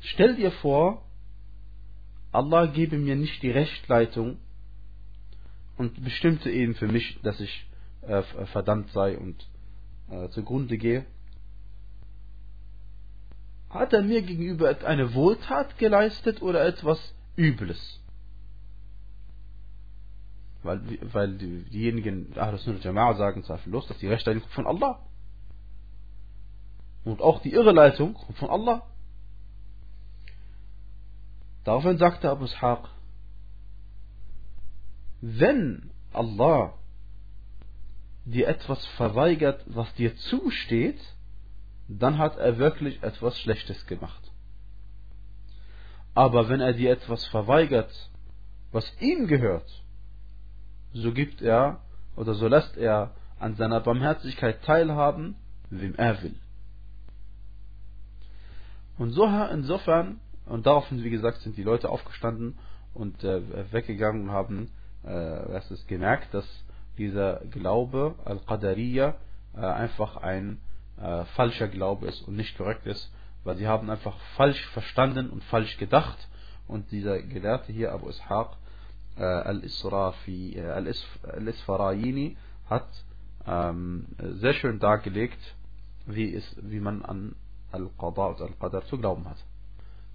stell 0.00 0.36
dir 0.36 0.52
vor, 0.52 1.03
Allah 2.34 2.66
gebe 2.66 2.98
mir 2.98 3.14
nicht 3.14 3.42
die 3.42 3.50
Rechtleitung 3.50 4.38
und 5.76 6.02
bestimmte 6.02 6.50
eben 6.50 6.74
für 6.74 6.88
mich, 6.88 7.20
dass 7.22 7.38
ich 7.38 7.66
äh, 8.02 8.22
verdammt 8.46 8.90
sei 8.90 9.16
und 9.16 9.48
äh, 10.10 10.28
zugrunde 10.30 10.76
gehe. 10.76 11.06
Hat 13.70 13.92
er 13.92 14.02
mir 14.02 14.22
gegenüber 14.22 14.76
eine 14.84 15.14
Wohltat 15.14 15.78
geleistet 15.78 16.42
oder 16.42 16.64
etwas 16.66 17.14
Übles? 17.36 18.00
Weil, 20.62 20.80
weil 21.12 21.36
diejenigen 21.36 22.36
Ahlus 22.36 22.66
Jama'a 22.66 23.16
sagen 23.16 23.44
zweifellos, 23.44 23.86
dass 23.86 23.98
die 23.98 24.08
Rechtleitung 24.08 24.42
von 24.48 24.66
Allah. 24.66 24.98
Und 27.04 27.20
auch 27.20 27.42
die 27.42 27.52
Irreleitung 27.52 28.16
von 28.34 28.50
Allah. 28.50 28.86
Daraufhin 31.64 31.98
sagte 31.98 32.30
Abu 32.30 32.44
Ishaq, 32.44 32.88
wenn 35.20 35.90
Allah 36.12 36.74
dir 38.26 38.48
etwas 38.48 38.84
verweigert, 38.98 39.62
was 39.66 39.92
dir 39.94 40.14
zusteht, 40.16 41.00
dann 41.88 42.18
hat 42.18 42.36
er 42.36 42.58
wirklich 42.58 43.02
etwas 43.02 43.38
Schlechtes 43.40 43.86
gemacht. 43.86 44.30
Aber 46.14 46.48
wenn 46.48 46.60
er 46.60 46.72
dir 46.72 46.92
etwas 46.92 47.24
verweigert, 47.26 47.92
was 48.72 48.84
ihm 49.00 49.26
gehört, 49.26 49.68
so 50.92 51.12
gibt 51.12 51.42
er 51.42 51.80
oder 52.16 52.34
so 52.34 52.46
lässt 52.46 52.76
er 52.76 53.14
an 53.38 53.56
seiner 53.56 53.80
Barmherzigkeit 53.80 54.62
teilhaben, 54.62 55.36
wem 55.70 55.94
er 55.96 56.22
will. 56.22 56.36
Und 58.96 59.10
so, 59.10 59.26
insofern, 59.26 60.20
und 60.46 60.66
daraufhin, 60.66 61.02
wie 61.02 61.10
gesagt, 61.10 61.40
sind 61.40 61.56
die 61.56 61.62
Leute 61.62 61.88
aufgestanden 61.88 62.58
und 62.92 63.24
äh, 63.24 63.72
weggegangen 63.72 64.28
und 64.28 64.30
haben 64.30 64.70
äh, 65.04 65.52
erst 65.52 65.88
gemerkt, 65.88 66.32
dass 66.34 66.46
dieser 66.98 67.40
Glaube, 67.46 68.14
Al-Qadariyya, 68.24 69.16
äh, 69.54 69.60
einfach 69.60 70.16
ein 70.16 70.60
äh, 71.00 71.24
falscher 71.36 71.68
Glaube 71.68 72.06
ist 72.06 72.22
und 72.22 72.36
nicht 72.36 72.56
korrekt 72.56 72.86
ist, 72.86 73.10
weil 73.42 73.56
sie 73.56 73.66
haben 73.66 73.90
einfach 73.90 74.16
falsch 74.36 74.64
verstanden 74.68 75.30
und 75.30 75.42
falsch 75.44 75.76
gedacht. 75.78 76.28
Und 76.66 76.90
dieser 76.92 77.20
Gelehrte 77.20 77.72
hier, 77.72 77.92
Abu 77.92 78.08
Ishaq 78.08 78.56
äh, 79.16 79.22
Al-Israfi, 79.22 80.56
äh, 80.56 80.70
Al-Isfarayini, 80.70 82.36
hat 82.68 82.88
ähm, 83.46 84.06
sehr 84.18 84.54
schön 84.54 84.78
dargelegt, 84.78 85.40
wie, 86.06 86.34
es, 86.34 86.56
wie 86.62 86.80
man 86.80 87.02
an 87.02 87.36
Al-Qadar 87.72 88.30
und 88.30 88.40
Al-Qadar 88.40 88.86
zu 88.86 88.98
glauben 88.98 89.28
hat. 89.28 89.36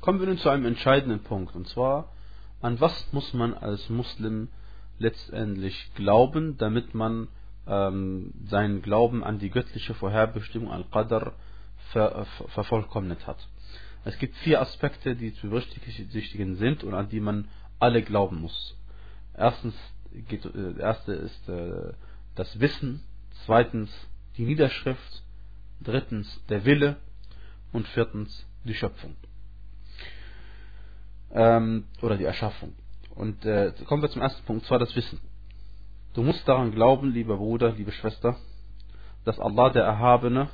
Kommen 0.01 0.21
wir 0.21 0.27
nun 0.27 0.37
zu 0.37 0.49
einem 0.49 0.65
entscheidenden 0.65 1.19
Punkt, 1.23 1.55
und 1.55 1.67
zwar, 1.67 2.13
an 2.61 2.79
was 2.79 3.11
muss 3.11 3.33
man 3.33 3.53
als 3.53 3.89
Muslim 3.89 4.47
letztendlich 4.97 5.91
glauben, 5.95 6.57
damit 6.57 6.93
man 6.93 7.27
ähm, 7.67 8.33
seinen 8.45 8.81
Glauben 8.81 9.25
an 9.25 9.39
die 9.39 9.49
göttliche 9.49 9.93
Vorherbestimmung 9.93 10.71
Al-Qadr 10.71 11.33
ver, 11.91 12.25
ver, 12.25 12.47
vervollkommnet 12.47 13.27
hat. 13.27 13.45
Es 14.05 14.17
gibt 14.19 14.37
vier 14.37 14.61
Aspekte, 14.61 15.17
die 15.17 15.33
zu 15.33 15.49
berücksichtigen 15.49 16.55
sind 16.55 16.85
und 16.85 16.93
an 16.93 17.09
die 17.09 17.19
man 17.19 17.49
alle 17.79 18.01
glauben 18.01 18.39
muss. 18.39 18.77
Erstens 19.35 19.75
geht, 20.29 20.45
äh, 20.45 20.79
erste 20.79 21.11
ist 21.11 21.49
äh, 21.49 21.91
das 22.35 22.57
Wissen, 22.61 23.03
zweitens 23.45 23.91
die 24.37 24.45
Niederschrift, 24.45 25.23
drittens 25.81 26.41
der 26.47 26.63
Wille 26.63 26.95
und 27.73 27.85
viertens 27.89 28.45
die 28.63 28.73
Schöpfung 28.73 29.17
ähm, 31.33 31.85
oder 32.01 32.17
die 32.17 32.25
Erschaffung. 32.25 32.73
Und 33.15 33.45
äh, 33.45 33.73
kommen 33.85 34.01
wir 34.01 34.09
zum 34.09 34.21
ersten 34.21 34.43
Punkt, 34.45 34.65
zwar 34.65 34.79
das 34.79 34.95
Wissen. 34.95 35.19
Du 36.13 36.23
musst 36.23 36.47
daran 36.47 36.71
glauben, 36.71 37.11
lieber 37.11 37.37
Bruder, 37.37 37.71
liebe 37.71 37.91
Schwester, 37.91 38.35
dass 39.25 39.39
Allah 39.39 39.69
der 39.69 39.83
Erhabene 39.83 40.49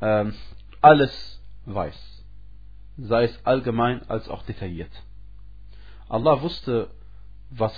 ähm, 0.00 0.34
alles 0.80 1.40
weiß, 1.66 2.24
sei 2.98 3.24
es 3.24 3.46
allgemein 3.46 4.08
als 4.08 4.28
auch 4.28 4.42
detailliert. 4.42 4.92
Allah 6.08 6.40
wusste, 6.42 6.90
was 7.50 7.72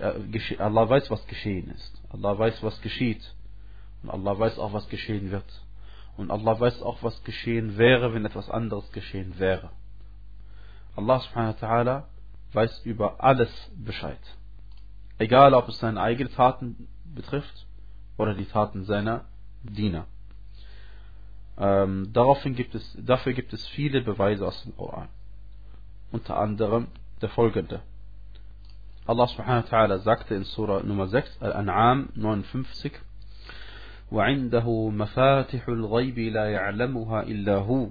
äh, 0.00 0.56
Allah 0.58 0.88
weiß, 0.88 1.10
was 1.10 1.26
geschehen 1.26 1.70
ist. 1.70 2.02
Allah 2.10 2.38
weiß, 2.38 2.62
was 2.62 2.80
geschieht. 2.82 3.34
Und 4.02 4.10
Allah 4.10 4.38
weiß 4.38 4.58
auch, 4.58 4.72
was 4.72 4.88
geschehen 4.88 5.30
wird. 5.30 5.44
Und 6.16 6.30
Allah 6.30 6.58
weiß 6.58 6.82
auch, 6.82 7.02
was 7.02 7.22
geschehen 7.24 7.78
wäre, 7.78 8.12
wenn 8.12 8.24
etwas 8.24 8.50
anderes 8.50 8.90
geschehen 8.92 9.38
wäre. 9.38 9.70
Allah 10.95 11.19
subhanahu 11.19 11.53
wa 11.53 11.59
ta'ala 11.59 12.07
weiß 12.53 12.81
über 12.85 13.23
alles 13.23 13.49
Bescheid. 13.75 14.19
Egal, 15.19 15.53
ob 15.53 15.67
es 15.69 15.79
seine 15.79 16.01
eigenen 16.01 16.33
Taten 16.33 16.87
betrifft 17.03 17.65
oder 18.17 18.33
die 18.33 18.45
Taten 18.45 18.83
seiner 18.83 19.25
Diener. 19.63 20.05
Ähm, 21.57 22.09
daraufhin 22.13 22.55
gibt 22.55 22.75
es, 22.75 22.97
dafür 22.99 23.33
gibt 23.33 23.53
es 23.53 23.67
viele 23.69 24.01
Beweise 24.01 24.45
aus 24.45 24.63
dem 24.63 24.75
Koran. 24.77 25.09
Unter 26.11 26.37
anderem 26.37 26.87
der 27.21 27.29
folgende. 27.29 27.81
Allah 29.05 29.27
subhanahu 29.27 29.63
wa 29.63 29.69
ta'ala 29.69 29.99
sagte 29.99 30.35
in 30.35 30.43
Surah 30.43 30.83
Nummer 30.83 31.07
6, 31.07 31.41
Al-An'am 31.41 32.09
59, 32.15 32.91
وعنده 34.11 34.89
مفاتح 34.89 35.67
الغيب 35.67 36.19
لا 36.19 36.51
يعلمها 36.51 37.23
إلا 37.23 37.55
هو 37.55 37.89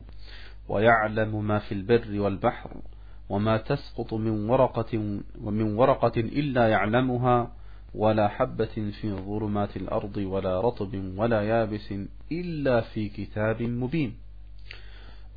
ويعلم 0.67 1.47
ما 1.47 1.59
في 1.59 1.71
البر 1.71 2.19
والبحر 2.19 2.81
وما 3.29 3.57
تسقط 3.57 4.13
من 4.13 4.49
ورقة 4.49 5.19
ومن 5.41 5.75
ورقة 5.75 6.19
إلا 6.19 6.69
يعلمها 6.69 7.51
ولا 7.93 8.27
حبة 8.27 8.91
في 9.01 9.11
ظلمات 9.11 9.77
الأرض 9.77 10.17
ولا 10.17 10.61
رطب 10.61 11.13
ولا 11.17 11.41
يابس 11.41 11.93
إلا 12.31 12.81
في 12.81 13.09
كتاب 13.09 13.61
مبين 13.61 14.13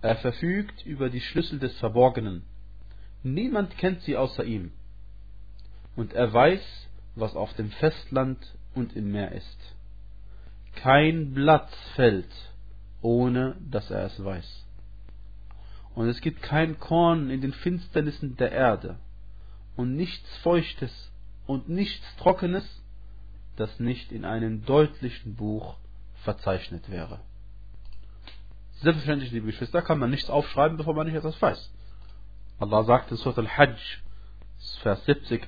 Er 0.02 0.16
verfügt 0.16 0.84
über 0.84 1.08
die 1.08 1.22
Schlüssel 1.22 1.58
des 1.58 1.74
Verborgenen. 1.78 2.42
Niemand 3.22 3.78
kennt 3.78 4.02
sie 4.02 4.18
außer 4.18 4.44
ihm. 4.44 4.70
Und 5.96 6.12
er 6.12 6.30
weiß, 6.30 6.60
was 7.16 7.34
auf 7.34 7.54
dem 7.54 7.70
Festland 7.70 8.38
und 8.74 8.94
im 8.96 9.12
Meer 9.12 9.32
ist. 9.32 9.58
Kein 10.74 11.32
Blatt 11.32 11.70
fällt, 11.94 12.28
ohne 13.00 13.56
dass 13.70 13.90
er 13.90 14.04
es 14.04 14.22
weiß. 14.22 14.66
Und 15.95 16.07
es 16.07 16.21
gibt 16.21 16.41
kein 16.41 16.79
Korn 16.79 17.29
in 17.29 17.41
den 17.41 17.53
Finsternissen 17.53 18.37
der 18.37 18.51
Erde 18.51 18.97
und 19.75 19.95
nichts 19.95 20.37
Feuchtes 20.37 21.11
und 21.45 21.67
nichts 21.67 22.05
Trockenes, 22.17 22.65
das 23.55 23.79
nicht 23.79 24.11
in 24.11 24.23
einem 24.23 24.65
deutlichen 24.65 25.35
Buch 25.35 25.77
verzeichnet 26.23 26.89
wäre. 26.89 27.19
Selbstverständlich, 28.81 29.31
liebe 29.31 29.47
Geschwister, 29.47 29.81
kann 29.81 29.99
man 29.99 30.09
nichts 30.09 30.29
aufschreiben, 30.29 30.77
bevor 30.77 30.93
man 30.93 31.07
nicht 31.07 31.15
etwas 31.15 31.41
weiß. 31.41 31.73
Allah 32.59 32.83
sagt 32.83 33.11
in 33.11 33.17
Surah 33.17 33.41
Al-Hajj, 33.41 33.99
Vers 34.81 35.03
70, 35.05 35.41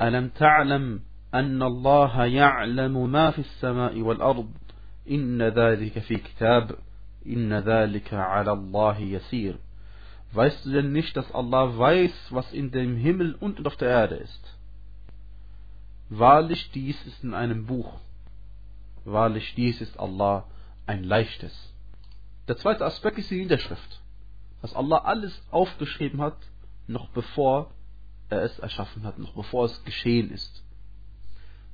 ألم 0.00 0.28
تعلم 0.28 1.02
أن 1.34 1.62
الله 1.62 2.24
يعلم 2.24 3.10
ما 3.10 3.30
في 3.30 3.38
السماء 3.38 4.00
والأرض 4.00 4.50
إن 5.10 5.42
ذلك 5.42 5.98
في 5.98 6.16
كتاب 6.16 6.74
إن 7.26 7.52
ذلك 7.52 8.14
على 8.14 8.52
الله 8.52 8.98
يسير 8.98 9.58
Weißt 10.35 10.65
du 10.65 10.71
denn 10.71 10.91
nicht, 10.91 11.15
dass 11.15 11.31
Allah 11.31 11.77
weiß, 11.77 12.11
was 12.31 12.51
in 12.51 12.71
dem 12.71 12.97
Himmel 12.97 13.35
und 13.35 13.65
auf 13.65 13.77
der 13.77 13.89
Erde 13.89 14.15
ist? 14.15 14.57
Wahrlich 16.09 16.71
dies 16.71 17.01
ist 17.05 17.23
in 17.23 17.33
einem 17.33 17.65
Buch. 17.65 18.01
Wahrlich 19.05 19.55
dies 19.55 19.79
ist 19.79 19.97
Allah 19.97 20.45
ein 20.85 21.05
leichtes. 21.05 21.73
Der 22.49 22.57
zweite 22.57 22.85
Aspekt 22.85 23.17
ist 23.17 23.31
die 23.31 23.39
Niederschrift. 23.39 24.01
Dass 24.61 24.75
Allah 24.75 24.97
alles 24.97 25.41
aufgeschrieben 25.51 26.21
hat, 26.21 26.37
noch 26.87 27.07
bevor 27.09 27.71
er 28.29 28.43
es 28.43 28.59
erschaffen 28.59 29.03
hat, 29.03 29.17
noch 29.17 29.33
bevor 29.33 29.65
es 29.65 29.83
geschehen 29.85 30.31
ist. 30.31 30.63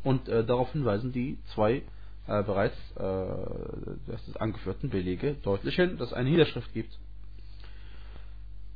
Und 0.03 0.29
äh, 0.29 0.45
darauf 0.45 0.71
hinweisen 0.71 1.11
die 1.11 1.39
zwei 1.53 1.83
äh, 2.27 2.43
bereits 2.43 2.77
äh, 2.95 4.37
angeführten 4.37 4.89
Belege 4.89 5.33
deutlich 5.41 5.75
hin, 5.75 5.97
dass 5.97 6.09
es 6.09 6.13
eine 6.13 6.29
Niederschrift 6.29 6.71
gibt. 6.73 6.97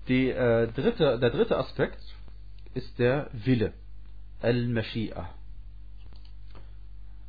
Die, 0.09 0.31
äh, 0.31 0.67
dritte, 0.73 1.19
der 1.19 1.31
dritte 1.31 1.57
Aspekt 1.57 2.01
ist 2.75 2.99
der 2.99 3.31
Wille. 3.33 3.73
Al-Mashi'a. 4.41 5.27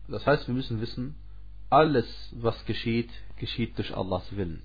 Das 0.08 0.26
heißt, 0.26 0.48
wir 0.48 0.56
müssen 0.56 0.82
wissen, 0.82 1.16
alles, 1.70 2.08
was 2.34 2.66
geschieht, 2.66 3.10
geschieht 3.38 3.78
durch 3.78 3.96
Allahs 3.96 4.36
Willen. 4.36 4.62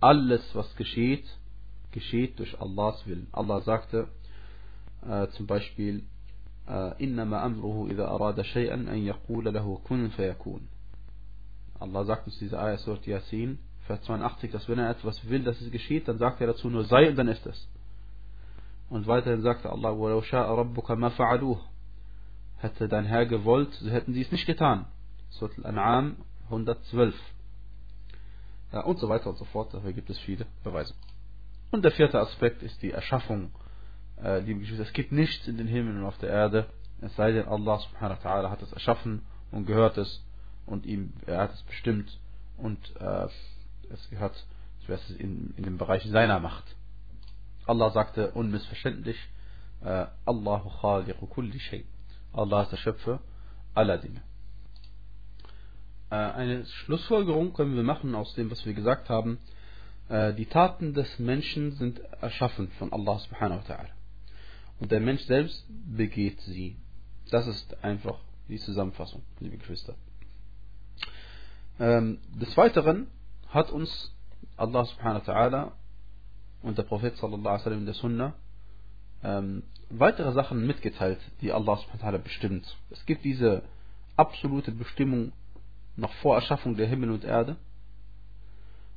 Alles, 0.00 0.42
was 0.54 0.74
geschieht, 0.76 1.24
geschieht 1.92 2.38
durch 2.38 2.60
Allahs 2.60 3.06
Willen. 3.06 3.28
Allah 3.32 3.60
sagte 3.60 4.08
äh, 5.06 5.28
zum 5.28 5.46
Beispiel, 5.46 6.04
إنما 6.68 7.46
أمره 7.46 7.88
إذا 7.90 8.08
أراد 8.08 8.42
شيئا 8.42 8.74
أن 8.74 8.98
يقول 8.98 9.54
له 9.54 9.80
كن 9.84 10.08
فيكون. 10.08 10.60
Allah 11.80 12.04
sagt 12.04 12.26
uns 12.26 12.38
diese 12.38 12.58
Ayah 12.58 12.76
Surat 12.76 13.06
Yasin, 13.06 13.58
Vers 13.86 14.02
82, 14.02 14.50
dass 14.50 14.68
wenn 14.68 14.78
er 14.78 14.90
etwas 14.90 15.28
will, 15.28 15.44
dass 15.44 15.60
es 15.60 15.70
geschieht, 15.70 16.08
dann 16.08 16.18
sagt 16.18 16.40
er 16.40 16.46
dazu 16.48 16.68
nur 16.68 16.84
sei 16.84 17.08
und 17.08 17.16
dann 17.16 17.28
ist 17.28 17.46
es. 17.46 17.68
Und 18.90 19.06
weiterhin 19.06 19.42
sagte 19.42 19.70
Allah, 19.70 19.90
وَلَوْ 19.90 20.22
شَاءَ 20.22 20.46
رَبُّكَ 20.46 20.92
مَا 20.92 21.10
فَعَلُوهُ 21.10 21.58
Hätte 22.58 22.88
dein 22.88 23.04
Herr 23.04 23.26
gewollt, 23.26 23.72
so 23.74 23.90
hätten 23.90 24.14
sie 24.14 24.22
es 24.22 24.32
nicht 24.32 24.46
getan. 24.46 24.86
Surat 25.30 25.52
Al-An'am 25.64 26.16
112. 26.46 27.14
Ja, 28.72 28.80
und 28.80 28.98
so 28.98 29.08
weiter 29.08 29.30
und 29.30 29.38
so 29.38 29.44
fort. 29.46 29.72
Dafür 29.72 29.92
gibt 29.92 30.10
es 30.10 30.18
viele 30.20 30.46
Beweise. 30.64 30.94
Und 31.70 31.84
der 31.84 31.92
vierte 31.92 32.18
Aspekt 32.18 32.62
ist 32.62 32.82
die 32.82 32.90
Erschaffung. 32.90 33.52
Äh, 34.22 34.40
liebe 34.40 34.60
Geschwister, 34.60 34.84
es 34.84 34.92
gibt 34.92 35.12
nichts 35.12 35.46
in 35.46 35.56
den 35.56 35.68
Himmel 35.68 35.98
und 35.98 36.04
auf 36.04 36.18
der 36.18 36.30
Erde, 36.30 36.66
es 37.00 37.14
sei 37.14 37.30
denn 37.32 37.46
Allah 37.46 37.78
subhanahu 37.78 38.18
wa 38.24 38.28
ta'ala 38.28 38.50
hat 38.50 38.62
es 38.62 38.72
erschaffen 38.72 39.22
und 39.52 39.66
gehört 39.66 39.96
es 39.98 40.24
und 40.66 40.86
ihm, 40.86 41.12
er 41.26 41.42
hat 41.42 41.52
es 41.52 41.62
bestimmt 41.62 42.18
und 42.56 42.78
äh, 42.96 43.28
es 43.91 44.09
gehört 44.09 44.35
es 44.87 45.09
in, 45.11 45.53
in 45.55 45.63
den 45.63 45.77
Bereich 45.77 46.03
seiner 46.03 46.39
Macht. 46.39 46.75
Allah 47.65 47.91
sagte 47.91 48.31
unmissverständlich, 48.31 49.17
äh, 49.81 50.07
Allahu 50.25 50.69
khaliqu 50.81 51.25
kulli 51.27 51.59
shay. 51.59 51.85
Allah 52.33 52.63
ist 52.63 52.71
der 52.71 52.77
Schöpfer 52.77 53.21
aller 53.73 53.97
Dinge. 53.97 54.21
Äh, 56.09 56.15
eine 56.15 56.65
Schlussfolgerung 56.65 57.53
können 57.53 57.75
wir 57.75 57.83
machen 57.83 58.15
aus 58.15 58.33
dem, 58.35 58.51
was 58.51 58.65
wir 58.65 58.73
gesagt 58.73 59.09
haben. 59.09 59.39
Äh, 60.09 60.33
die 60.33 60.45
Taten 60.45 60.93
des 60.93 61.19
Menschen 61.19 61.71
sind 61.73 61.99
erschaffen 62.21 62.69
von 62.79 62.91
Allah 62.91 63.19
subhanahu 63.19 63.61
wa 63.61 63.73
ta'ala. 63.73 63.89
Und 64.79 64.91
der 64.91 64.99
Mensch 64.99 65.21
selbst 65.23 65.65
begeht 65.69 66.39
sie. 66.41 66.75
Das 67.29 67.47
ist 67.47 67.83
einfach 67.83 68.19
die 68.49 68.59
Zusammenfassung, 68.59 69.23
liebe 69.39 69.57
Geschwister. 69.57 69.95
Ähm, 71.79 72.19
des 72.35 72.55
Weiteren 72.57 73.07
hat 73.53 73.71
uns 73.71 74.13
Allah 74.57 74.85
subhanahu 74.85 75.27
wa 75.27 75.33
ta'ala 75.33 75.71
und 76.61 76.77
der 76.77 76.83
Prophet 76.83 77.15
sallallahu 77.17 77.65
alaihi 77.65 77.79
in 77.79 77.85
der 77.85 77.93
Sunna 77.93 78.33
ähm, 79.23 79.63
weitere 79.89 80.31
Sachen 80.33 80.65
mitgeteilt, 80.65 81.19
die 81.41 81.51
Allah 81.51 81.77
subhanahu 81.77 82.01
wa 82.01 82.07
ta'ala 82.09 82.17
bestimmt. 82.17 82.77
Es 82.89 83.05
gibt 83.05 83.23
diese 83.23 83.63
absolute 84.15 84.71
Bestimmung 84.71 85.31
noch 85.95 86.13
vor 86.15 86.35
Erschaffung 86.35 86.75
der 86.75 86.87
Himmel 86.87 87.11
und 87.11 87.23
Erde. 87.23 87.55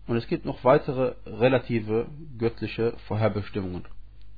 Und 0.07 0.17
es 0.17 0.27
gibt 0.29 0.45
noch 0.45 0.63
weitere 0.65 1.15
relative 1.27 2.07
göttliche 2.39 2.95
Vorherbestimmungen 3.09 3.85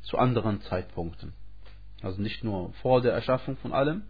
zu 0.03 0.17
anderen 0.17 0.63
Zeitpunkten. 0.63 1.35
Also 2.03 2.21
nicht 2.23 2.43
nur 2.43 2.73
vor 2.75 3.03
der 3.03 3.13
Erschaffung 3.13 3.57
von 3.59 3.73
allem, 3.73 4.03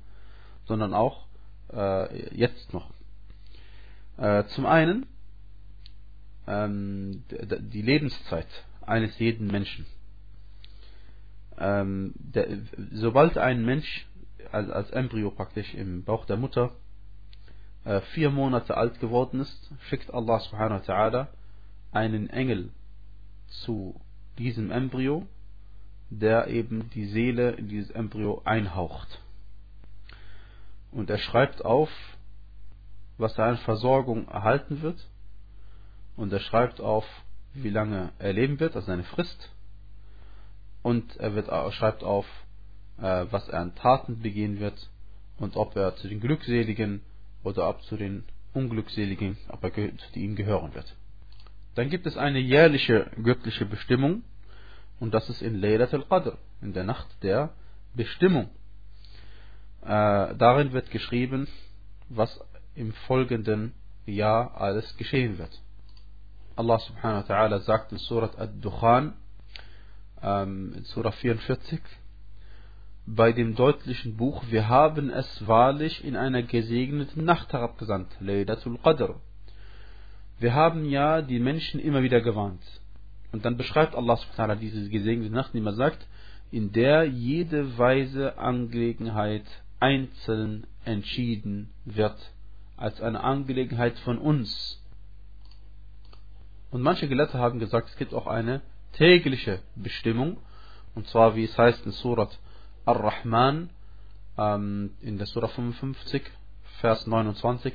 sondern 0.66 0.94
auch 0.94 1.26
äh, 1.72 2.36
jetzt 2.36 2.72
noch. 2.72 2.90
Äh, 4.18 4.44
zum 4.54 4.66
einen 4.66 5.06
ähm, 6.48 7.24
die 7.28 7.82
Lebenszeit 7.82 8.48
eines 8.80 9.18
jeden 9.18 9.48
Menschen. 9.48 9.86
Ähm, 11.58 12.14
der, 12.16 12.48
sobald 12.92 13.36
ein 13.36 13.64
Mensch 13.64 14.06
als, 14.50 14.70
als, 14.70 14.90
Embryo 14.90 15.30
praktisch 15.30 15.74
im 15.74 16.04
Bauch 16.04 16.24
der 16.24 16.36
Mutter 16.36 16.72
äh, 17.84 18.00
vier 18.14 18.30
Monate 18.30 18.76
alt 18.76 18.98
geworden 19.00 19.40
ist, 19.40 19.70
schickt 19.88 20.12
Allah 20.12 20.40
subhanahu 20.40 20.80
wa 20.80 20.92
ta'ala 20.92 21.26
einen 21.92 22.30
Engel 22.30 22.70
zu 23.64 24.00
diesem 24.38 24.70
Embryo, 24.70 25.26
der 26.10 26.46
eben 26.46 26.88
die 26.90 27.06
Seele 27.06 27.50
in 27.52 27.68
dieses 27.68 27.90
Embryo 27.90 28.40
einhaucht. 28.44 29.20
Und 30.92 31.10
er 31.10 31.18
schreibt 31.18 31.64
auf, 31.64 31.90
was 33.18 33.36
er 33.36 33.46
an 33.46 33.58
Versorgung 33.58 34.28
erhalten 34.28 34.80
wird 34.80 35.06
und 36.18 36.32
er 36.32 36.40
schreibt 36.40 36.80
auf, 36.80 37.06
wie 37.54 37.70
lange 37.70 38.10
er 38.18 38.32
leben 38.32 38.60
wird, 38.60 38.74
also 38.74 38.86
seine 38.86 39.04
Frist. 39.04 39.50
Und 40.82 41.16
er 41.16 41.34
wird, 41.34 41.46
schreibt 41.74 42.02
auf, 42.02 42.26
äh, 42.98 43.26
was 43.30 43.48
er 43.48 43.60
an 43.60 43.74
Taten 43.76 44.20
begehen 44.20 44.58
wird 44.58 44.90
und 45.38 45.56
ob 45.56 45.76
er 45.76 45.94
zu 45.96 46.08
den 46.08 46.20
Glückseligen 46.20 47.02
oder 47.44 47.68
ob 47.68 47.82
zu 47.84 47.96
den 47.96 48.24
Unglückseligen, 48.52 49.38
ob 49.48 49.62
er 49.62 49.72
zu 49.72 50.18
ihm 50.18 50.34
gehören 50.34 50.74
wird. 50.74 50.96
Dann 51.76 51.88
gibt 51.88 52.06
es 52.06 52.16
eine 52.16 52.40
jährliche 52.40 53.10
göttliche 53.22 53.64
Bestimmung 53.64 54.22
und 54.98 55.14
das 55.14 55.28
ist 55.30 55.40
in 55.40 55.54
Laylat 55.54 55.94
al-Qadr, 55.94 56.36
in 56.60 56.72
der 56.72 56.84
Nacht 56.84 57.06
der 57.22 57.52
Bestimmung. 57.94 58.50
Äh, 59.82 60.34
darin 60.34 60.72
wird 60.72 60.90
geschrieben, 60.90 61.46
was 62.08 62.40
im 62.74 62.92
folgenden 63.06 63.72
Jahr 64.04 64.60
alles 64.60 64.96
geschehen 64.96 65.38
wird. 65.38 65.62
Allah 66.58 66.80
subhanahu 66.80 67.22
wa 67.22 67.34
ta'ala 67.36 67.60
sagt 67.60 67.92
in 67.92 67.98
Surat 67.98 68.36
Ad-Dukhan, 68.36 69.12
ähm, 70.20 70.74
in 70.76 70.82
Surah 70.82 71.12
44, 71.12 71.78
bei 73.06 73.30
dem 73.30 73.54
deutlichen 73.54 74.16
Buch, 74.16 74.42
wir 74.50 74.68
haben 74.68 75.08
es 75.08 75.46
wahrlich 75.46 76.04
in 76.04 76.16
einer 76.16 76.42
gesegneten 76.42 77.24
Nacht 77.24 77.52
herabgesandt, 77.52 78.08
Laylatul 78.18 78.76
Qadr. 78.78 79.20
wir 80.40 80.52
haben 80.52 80.84
ja 80.84 81.22
die 81.22 81.38
Menschen 81.38 81.78
immer 81.78 82.02
wieder 82.02 82.20
gewarnt. 82.22 82.64
Und 83.30 83.44
dann 83.44 83.56
beschreibt 83.56 83.94
Allah 83.94 84.16
subhanahu 84.16 84.48
wa 84.48 84.54
ta'ala 84.54 84.58
diese 84.58 84.88
gesegnete 84.88 85.32
Nacht, 85.32 85.54
indem 85.54 85.68
er 85.68 85.74
sagt, 85.74 86.08
in 86.50 86.72
der 86.72 87.04
jede 87.04 87.78
weise 87.78 88.36
Angelegenheit 88.36 89.44
einzeln 89.78 90.66
entschieden 90.84 91.70
wird, 91.84 92.18
als 92.76 93.00
eine 93.00 93.22
Angelegenheit 93.22 93.96
von 94.00 94.18
uns. 94.18 94.82
Und 96.70 96.82
manche 96.82 97.08
Gelehrte 97.08 97.38
haben 97.38 97.58
gesagt, 97.58 97.88
es 97.88 97.96
gibt 97.96 98.14
auch 98.14 98.26
eine 98.26 98.60
tägliche 98.92 99.60
Bestimmung, 99.74 100.38
und 100.94 101.06
zwar 101.08 101.36
wie 101.36 101.44
es 101.44 101.56
heißt 101.56 101.86
in 101.86 101.92
Surat 101.92 102.38
Ar-Rahman, 102.84 103.70
ähm, 104.36 104.90
in 105.00 105.18
der 105.18 105.26
Surah 105.26 105.48
55, 105.48 106.22
Vers 106.80 107.06
29, 107.06 107.74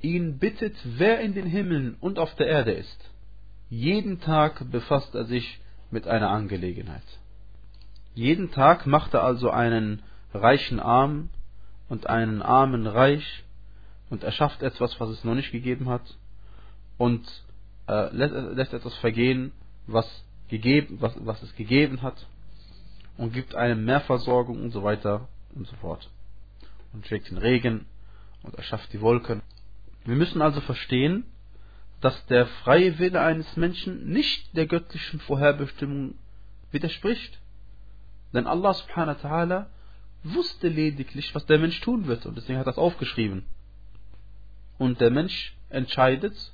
ihn 0.00 0.38
bittet, 0.38 0.76
wer 0.84 1.20
in 1.20 1.34
den 1.34 1.46
Himmeln 1.46 1.96
und 2.00 2.18
auf 2.18 2.34
der 2.36 2.46
Erde 2.46 2.72
ist. 2.72 3.10
Jeden 3.70 4.20
Tag 4.20 4.70
befasst 4.70 5.14
er 5.14 5.24
sich 5.24 5.60
mit 5.90 6.06
einer 6.06 6.30
Angelegenheit. 6.30 7.02
Jeden 8.14 8.50
Tag 8.50 8.86
macht 8.86 9.14
er 9.14 9.22
also 9.22 9.50
einen 9.50 10.02
reichen 10.32 10.80
arm 10.80 11.30
und 11.88 12.06
einen 12.08 12.42
armen 12.42 12.86
reich 12.86 13.44
und 14.10 14.22
erschafft 14.22 14.62
etwas, 14.62 14.98
was 15.00 15.10
es 15.10 15.24
noch 15.24 15.34
nicht 15.34 15.52
gegeben 15.52 15.88
hat 15.88 16.16
und 16.96 17.26
äh, 17.88 18.14
lässt, 18.14 18.34
lässt, 18.34 18.74
etwas 18.74 18.94
vergehen, 18.96 19.52
was, 19.86 20.06
gegeben, 20.48 20.98
was, 21.00 21.14
was 21.24 21.42
es 21.42 21.54
gegeben 21.56 22.02
hat 22.02 22.26
und 23.16 23.32
gibt 23.32 23.54
einem 23.54 23.84
mehr 23.84 24.00
Versorgung 24.00 24.62
und 24.62 24.70
so 24.70 24.82
weiter 24.82 25.28
und 25.54 25.66
so 25.66 25.76
fort. 25.76 26.08
Und 26.92 27.06
schickt 27.06 27.30
den 27.30 27.38
Regen 27.38 27.86
und 28.42 28.54
erschafft 28.54 28.92
die 28.92 29.00
Wolken. 29.00 29.42
Wir 30.04 30.16
müssen 30.16 30.40
also 30.40 30.60
verstehen, 30.60 31.24
dass 32.00 32.26
der 32.26 32.46
freie 32.46 32.98
Wille 32.98 33.20
eines 33.20 33.56
Menschen 33.56 34.08
nicht 34.10 34.56
der 34.56 34.66
göttlichen 34.66 35.20
Vorherbestimmung 35.20 36.14
widerspricht. 36.70 37.38
Denn 38.32 38.46
Allah 38.46 38.74
subhanahu 38.74 39.22
wa 39.22 39.28
ta'ala 39.28 39.66
wusste 40.22 40.68
lediglich, 40.68 41.34
was 41.34 41.46
der 41.46 41.58
Mensch 41.58 41.80
tun 41.80 42.06
wird 42.06 42.26
und 42.26 42.36
deswegen 42.36 42.58
hat 42.58 42.66
er 42.66 42.72
das 42.72 42.78
aufgeschrieben. 42.78 43.44
Und 44.78 45.00
der 45.00 45.10
Mensch 45.10 45.56
entscheidet, 45.70 46.52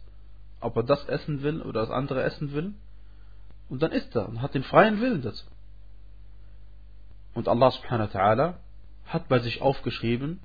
ob 0.64 0.76
er 0.76 0.82
das 0.82 1.04
essen 1.06 1.42
will 1.42 1.62
oder 1.62 1.80
das 1.80 1.90
andere 1.90 2.22
essen 2.22 2.52
will. 2.52 2.74
Und 3.68 3.82
dann 3.82 3.92
isst 3.92 4.14
er 4.14 4.28
und 4.28 4.42
hat 4.42 4.54
den 4.54 4.64
freien 4.64 5.00
Willen 5.00 5.22
dazu. 5.22 5.46
Und 7.34 7.48
Allah 7.48 7.70
subhanahu 7.70 8.12
wa 8.12 8.18
ta'ala 8.18 8.54
hat 9.06 9.28
bei 9.28 9.38
sich 9.40 9.60
aufgeschrieben, 9.60 10.40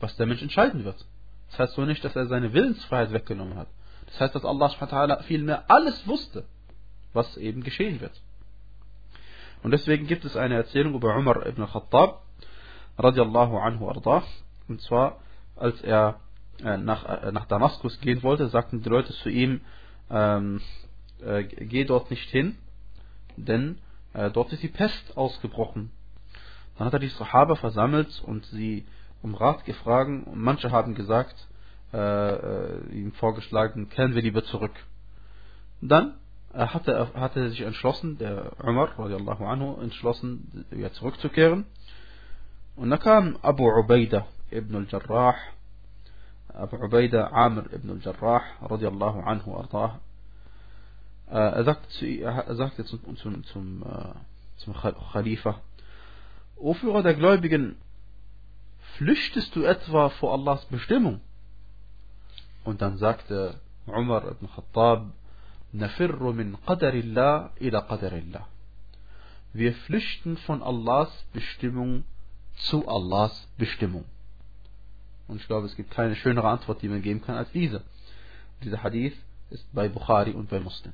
was 0.00 0.16
der 0.16 0.26
Mensch 0.26 0.42
entscheiden 0.42 0.84
wird. 0.84 1.04
Das 1.50 1.58
heißt 1.58 1.74
so 1.74 1.84
nicht, 1.84 2.04
dass 2.04 2.16
er 2.16 2.26
seine 2.26 2.52
Willensfreiheit 2.52 3.12
weggenommen 3.12 3.56
hat. 3.56 3.68
Das 4.06 4.20
heißt, 4.20 4.34
dass 4.34 4.44
Allah 4.44 4.68
subhanahu 4.68 4.92
wa 4.92 5.14
ta'ala 5.14 5.22
vielmehr 5.22 5.64
alles 5.68 6.06
wusste, 6.06 6.44
was 7.12 7.36
eben 7.36 7.62
geschehen 7.62 8.00
wird. 8.00 8.20
Und 9.62 9.72
deswegen 9.72 10.06
gibt 10.06 10.24
es 10.24 10.36
eine 10.36 10.54
Erzählung 10.54 10.94
über 10.94 11.14
Umar 11.16 11.46
ibn 11.46 11.66
Khattab, 11.66 12.22
radiallahu 12.98 13.58
anhu 13.58 13.88
ardah, 13.88 14.22
und 14.68 14.80
zwar, 14.80 15.20
als 15.56 15.80
er 15.82 16.20
nach, 16.62 17.04
äh, 17.04 17.32
nach 17.32 17.46
Damaskus 17.46 18.00
gehen 18.00 18.22
wollte, 18.22 18.48
sagten 18.48 18.82
die 18.82 18.88
Leute 18.88 19.12
zu 19.12 19.28
ihm, 19.28 19.60
ähm, 20.10 20.60
äh, 21.24 21.44
geh 21.44 21.84
dort 21.84 22.10
nicht 22.10 22.28
hin, 22.30 22.56
denn 23.36 23.78
äh, 24.14 24.30
dort 24.30 24.52
ist 24.52 24.62
die 24.62 24.68
Pest 24.68 25.16
ausgebrochen. 25.16 25.90
Dann 26.76 26.86
hat 26.86 26.94
er 26.94 26.98
die 26.98 27.08
Sahaba 27.08 27.56
versammelt 27.56 28.22
und 28.24 28.44
sie 28.46 28.86
um 29.22 29.34
Rat 29.34 29.64
gefragt 29.64 30.08
und 30.08 30.38
manche 30.38 30.70
haben 30.70 30.94
gesagt, 30.94 31.36
äh, 31.92 31.98
äh, 31.98 32.92
ihm 32.92 33.12
vorgeschlagen, 33.12 33.88
kehren 33.90 34.14
wir 34.14 34.22
lieber 34.22 34.44
zurück. 34.44 34.72
Dann 35.80 36.14
hatte 36.52 36.92
er 36.92 37.14
hatte 37.14 37.50
sich 37.50 37.60
entschlossen, 37.60 38.18
der 38.18 38.52
Umar 38.62 38.98
radiallahu 38.98 39.44
anhu, 39.44 39.80
entschlossen, 39.80 40.66
wieder 40.70 40.92
zurückzukehren. 40.92 41.66
Und 42.76 42.90
da 42.90 42.96
kam 42.96 43.36
Abu 43.42 43.68
Ubaidah 43.68 44.26
ibn 44.50 44.76
al-Jarrah, 44.76 45.36
Abu 46.49 46.77
Ubaidah 46.77 47.31
Amr 47.31 47.73
ibn 47.73 47.89
al-Jarrah 47.91 48.43
radiallahu 48.61 49.19
anhu 49.21 49.55
ardah. 49.55 49.99
Er 51.27 51.63
sagte, 51.63 51.89
zu, 51.89 52.05
er 52.05 52.55
sagte 52.55 52.85
zum, 52.85 53.17
zum, 53.17 53.43
zum, 53.45 53.83
zum 54.57 54.73
Khalifa, 54.73 55.59
O 56.55 56.73
Führer 56.73 57.03
der 57.03 57.15
Gläubigen, 57.15 57.75
flüchtest 58.97 59.55
du 59.55 59.63
etwa 59.63 60.09
vor 60.09 60.33
Allahs 60.33 60.65
Bestimmung? 60.65 61.19
Und 62.63 62.81
dann 62.81 62.97
sagte 62.97 63.59
Umar 63.87 64.25
ibn 64.29 64.47
Khattab, 64.47 65.11
نفر 65.75 66.31
من 66.31 66.55
قدر 66.55 66.93
الله 66.93 67.49
إلى 67.61 67.77
قدر 67.77 68.13
الله. 68.17 68.45
Wir 69.53 69.73
flüchten 69.73 70.37
von 70.37 70.63
Allahs 70.63 71.11
Bestimmung 71.33 72.03
zu 72.55 72.87
Allahs 72.87 73.47
Bestimmung. 73.57 74.05
Und 75.30 75.40
ich 75.40 75.46
glaube, 75.46 75.66
es 75.66 75.76
gibt 75.76 75.90
keine 75.90 76.16
schönere 76.16 76.48
Antwort, 76.48 76.82
die 76.82 76.88
man 76.88 77.02
geben 77.02 77.22
kann 77.22 77.36
als 77.36 77.50
diese. 77.52 77.82
Dieser 78.64 78.82
Hadith 78.82 79.16
ist 79.50 79.66
bei 79.72 79.88
Bukhari 79.88 80.32
und 80.32 80.50
bei 80.50 80.60
Muslim. 80.60 80.92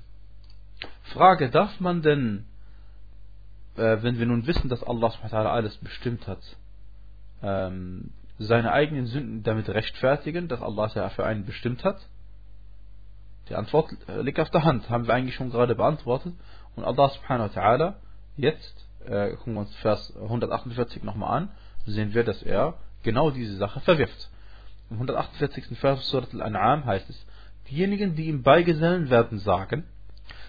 Frage, 1.05 1.51
darf 1.51 1.81
man 1.81 2.03
denn, 2.03 2.45
äh, 3.77 4.03
wenn 4.03 4.19
wir 4.19 4.27
nun 4.27 4.47
wissen, 4.47 4.69
dass 4.69 4.83
Allah 4.83 5.13
alles 5.33 5.77
bestimmt 5.79 6.27
hat, 6.27 6.43
ähm, 7.43 8.11
seine 8.39 8.73
eigenen 8.73 9.07
Sünden 9.07 9.43
damit 9.43 9.69
rechtfertigen, 9.69 10.49
dass 10.49 10.61
Allah 10.61 10.91
ja 10.95 11.09
für 11.09 11.25
einen 11.25 11.47
bestimmt 11.47 11.85
hat? 11.85 12.07
Die 13.49 13.55
Antwort 13.55 13.91
äh, 14.09 14.21
liegt 14.23 14.41
auf 14.41 14.51
der 14.51 14.65
Hand, 14.65 14.91
haben 14.91 15.07
wir 15.07 15.15
eigentlich 15.15 15.37
schon 15.37 15.51
gerade 15.51 15.75
beantwortet. 15.75 16.35
Und 16.75 16.85
Allah 16.85 17.09
subhanahu 17.09 17.55
wa 17.55 17.61
ta'ala, 17.61 17.95
jetzt, 18.37 18.87
äh, 19.07 19.31
gucken 19.37 19.55
wir 19.55 19.61
uns 19.61 19.75
Vers 19.77 20.15
148 20.17 21.03
nochmal 21.05 21.43
an, 21.43 21.49
sehen 21.87 22.13
wir, 22.13 22.25
dass 22.25 22.43
er 22.43 22.75
genau 23.03 23.31
diese 23.31 23.57
Sache 23.57 23.81
verwirft. 23.81 24.31
Im 24.91 24.97
148. 24.97 25.79
Vers 25.79 26.09
Surat 26.09 26.33
al-An'am 26.35 26.85
heißt 26.85 27.11
es, 27.11 27.27
diejenigen, 27.71 28.15
die 28.15 28.27
ihm 28.27 28.43
beigesellen 28.43 29.11
werden, 29.11 29.39
sagen, 29.39 29.85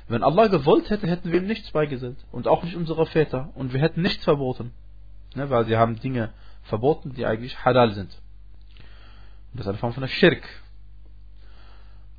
wenn 0.07 0.23
Allah 0.23 0.47
gewollt 0.47 0.89
hätte, 0.89 1.07
hätten 1.07 1.31
wir 1.31 1.41
ihm 1.41 1.47
nichts 1.47 1.71
beigesellt. 1.71 2.17
Und 2.31 2.47
auch 2.47 2.63
nicht 2.63 2.75
unsere 2.75 3.05
Väter. 3.05 3.49
Und 3.55 3.73
wir 3.73 3.81
hätten 3.81 4.01
nichts 4.01 4.23
verboten. 4.23 4.71
Ne, 5.35 5.49
weil 5.49 5.65
sie 5.65 5.75
haben 5.75 5.99
Dinge 5.99 6.31
verboten, 6.63 7.13
die 7.13 7.25
eigentlich 7.25 7.65
halal 7.65 7.93
sind. 7.93 8.11
Und 9.51 9.59
das 9.59 9.65
ist 9.65 9.69
eine 9.69 9.77
Form 9.77 9.93
von 9.93 10.01
der 10.01 10.07
Schirk. 10.07 10.43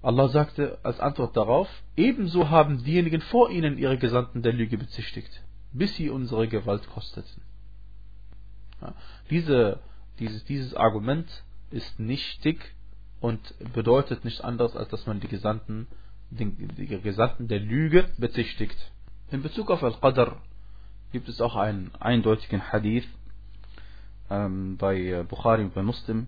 Allah 0.03 0.29
sagte 0.29 0.79
als 0.83 1.01
Antwort 1.01 1.37
darauf, 1.37 1.69
ebenso 1.97 2.51
haben 2.51 2.85
diejenigen 2.85 3.21
vor 3.21 3.51
ihnen 3.51 3.79
ihre 3.79 3.99
Gesandten 3.99 4.43
der 4.43 4.53
Lüge 4.53 4.79
bezichtigt, 4.79 5.43
bis 5.73 5.97
sie 5.97 6.09
unsere 6.09 6.47
Gewalt 6.47 6.89
kosteten. 6.91 7.43
Ja, 8.81 8.95
diese, 9.31 9.81
dieses, 10.19 10.45
dieses 10.45 10.75
Argument 10.75 11.29
ist 11.71 11.99
nichtig 11.99 12.75
und 13.21 13.41
bedeutet 13.75 14.25
nichts 14.25 14.41
anderes, 14.41 14.77
als 14.77 14.89
dass 14.89 15.07
man 15.07 15.21
die 15.21 15.29
Gesandten, 15.29 15.87
den, 16.31 16.57
die 16.77 16.87
Gesandten 16.87 17.49
der 17.49 17.61
Lüge 17.61 18.09
bezichtigt. 18.19 18.77
In 19.31 19.43
Bezug 19.43 19.71
auf 19.71 19.83
Al-Qadr 19.83 20.37
gibt 21.13 21.29
es 21.29 21.41
auch 21.41 21.57
einen 21.57 21.91
eindeutigen 22.01 22.73
Hadith 22.73 23.07
ähm, 24.31 24.77
bei 24.77 25.25
Bukhari 25.29 25.65
und 25.65 25.75
bei 25.75 25.83
Muslim, 25.83 26.27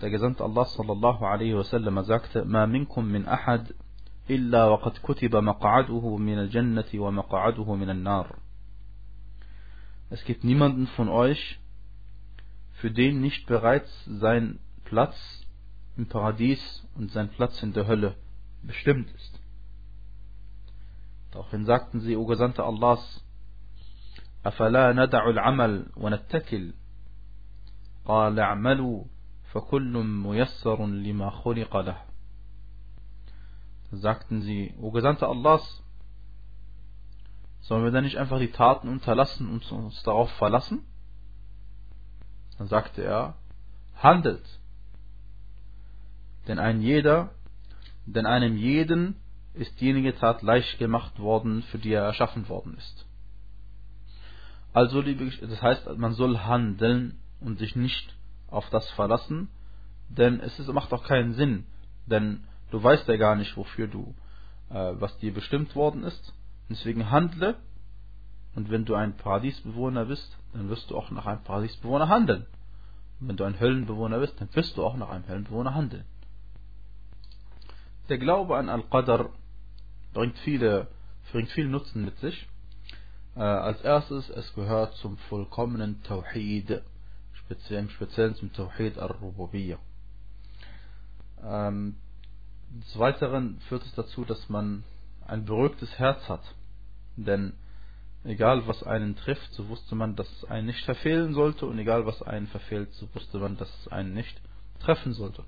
der 0.00 0.10
Gesandte 0.10 0.44
Allah 0.44 0.64
sallallahu 0.64 1.24
alaihi 1.24 1.56
wasallam 1.56 2.04
sagte, 2.04 2.44
Ma 2.44 2.66
minkum 2.66 3.10
min 3.10 3.26
ahad 3.26 3.74
illa 4.28 4.70
waqad 4.70 5.00
kutiba 5.00 5.40
maq'aduhu 5.40 6.18
min 6.18 6.38
al-jannati 6.38 7.00
wa 7.00 7.10
maq'aduhu. 7.10 8.26
Es 10.10 10.24
gibt 10.24 10.44
niemanden 10.44 10.86
von 10.88 11.08
euch, 11.08 11.58
für 12.75 12.91
den 12.91 13.21
nicht 13.21 13.45
bereits 13.47 13.89
sein 14.05 14.59
Platz 14.85 15.15
im 15.97 16.07
Paradies 16.07 16.87
und 16.95 17.11
sein 17.11 17.29
Platz 17.29 17.61
in 17.63 17.73
der 17.73 17.87
Hölle 17.87 18.15
bestimmt 18.63 19.11
ist. 19.11 19.39
Daraufhin 21.31 21.65
sagten 21.65 22.01
sie, 22.01 22.15
O 22.15 22.25
Gesandte 22.25 22.63
Allahs, 22.63 23.23
أفلا 24.45 24.93
ندع 24.93 25.29
العمل 25.29 25.91
ونتكل 25.95 26.73
قال 28.05 28.39
اعملوا 28.39 29.03
فَكُلٌّ 29.53 29.93
مُيَسَّرٌ 30.03 30.85
لِمَا 30.85 31.29
خُلِقَ 31.29 31.77
لَهُ 31.77 31.97
sagten 33.91 34.41
sie, 34.41 34.73
O 34.79 34.91
Gesandter 34.91 35.27
Allahs, 35.27 35.83
sollen 37.59 37.83
wir 37.83 37.91
denn 37.91 38.05
nicht 38.05 38.17
einfach 38.17 38.39
die 38.39 38.51
Taten 38.51 38.87
unterlassen 38.87 39.49
und 39.49 39.69
uns 39.73 40.01
darauf 40.03 40.31
verlassen? 40.31 40.85
Dann 42.58 42.68
sagte 42.68 43.02
er, 43.02 43.34
handelt. 43.96 44.44
Denn 46.48 46.58
ein 46.58 46.80
jeder, 46.80 47.30
denn 48.06 48.26
einem 48.26 48.56
jeden 48.56 49.16
ist 49.54 49.80
diejenige 49.80 50.14
Tat 50.14 50.42
leicht 50.42 50.78
gemacht 50.78 51.18
worden, 51.18 51.62
für 51.64 51.78
die 51.78 51.92
er 51.92 52.04
erschaffen 52.04 52.48
worden 52.48 52.76
ist. 52.76 53.06
Also, 54.72 55.02
das 55.02 55.62
heißt, 55.62 55.96
man 55.96 56.12
soll 56.12 56.38
handeln 56.38 57.18
und 57.40 57.58
sich 57.58 57.74
nicht 57.74 58.14
auf 58.48 58.68
das 58.70 58.88
verlassen, 58.90 59.48
denn 60.08 60.40
es 60.40 60.58
macht 60.68 60.92
auch 60.92 61.04
keinen 61.04 61.32
Sinn, 61.32 61.64
denn 62.06 62.44
Du 62.70 62.82
weißt 62.82 63.06
ja 63.08 63.16
gar 63.16 63.36
nicht, 63.36 63.56
wofür 63.56 63.86
du, 63.86 64.14
äh, 64.70 64.92
was 65.00 65.16
dir 65.18 65.32
bestimmt 65.32 65.74
worden 65.74 66.02
ist. 66.02 66.34
Deswegen 66.68 67.10
handle. 67.10 67.56
Und 68.56 68.70
wenn 68.70 68.86
du 68.86 68.94
ein 68.94 69.16
Paradiesbewohner 69.16 70.06
bist, 70.06 70.36
dann 70.54 70.70
wirst 70.70 70.90
du 70.90 70.96
auch 70.96 71.10
nach 71.10 71.26
einem 71.26 71.44
Paradiesbewohner 71.44 72.08
handeln. 72.08 72.46
Und 73.20 73.28
wenn 73.28 73.36
du 73.36 73.44
ein 73.44 73.60
Höllenbewohner 73.60 74.18
bist, 74.18 74.40
dann 74.40 74.48
wirst 74.54 74.76
du 74.76 74.84
auch 74.84 74.96
nach 74.96 75.10
einem 75.10 75.28
Höllenbewohner 75.28 75.74
handeln. 75.74 76.04
Der 78.08 78.18
Glaube 78.18 78.56
an 78.56 78.70
Al-Qadr 78.70 79.30
bringt 80.14 80.38
viele, 80.38 80.88
bringt 81.32 81.50
viel 81.50 81.68
Nutzen 81.68 82.04
mit 82.04 82.18
sich. 82.18 82.48
Äh, 83.34 83.40
als 83.40 83.82
erstes, 83.82 84.30
es 84.30 84.54
gehört 84.54 84.94
zum 84.96 85.18
vollkommenen 85.28 86.02
Tawhid, 86.04 86.80
speziell, 87.34 87.86
im 87.90 88.34
zum 88.36 88.52
Tawhid 88.54 88.98
al-Rububiyyah. 88.98 89.78
Ähm, 91.44 91.96
des 92.70 92.98
Weiteren 92.98 93.60
führt 93.68 93.84
es 93.84 93.94
dazu, 93.94 94.24
dass 94.24 94.48
man 94.48 94.82
ein 95.26 95.44
beruhigtes 95.44 95.98
Herz 95.98 96.26
hat. 96.28 96.42
Denn 97.16 97.52
egal 98.26 98.66
was 98.66 98.82
einen 98.82 99.16
trifft, 99.16 99.52
so 99.54 99.68
wusste 99.68 99.94
man, 99.94 100.16
dass 100.16 100.30
es 100.30 100.44
einen 100.44 100.66
nicht 100.66 100.84
verfehlen 100.84 101.34
sollte 101.34 101.66
und 101.66 101.78
egal 101.78 102.06
was 102.06 102.22
einen 102.22 102.46
verfehlt, 102.46 102.92
so 102.94 103.08
wusste 103.14 103.38
man, 103.38 103.56
dass 103.56 103.68
es 103.80 103.88
einen 103.88 104.14
nicht 104.14 104.40
treffen 104.80 105.12
sollte. 105.12 105.44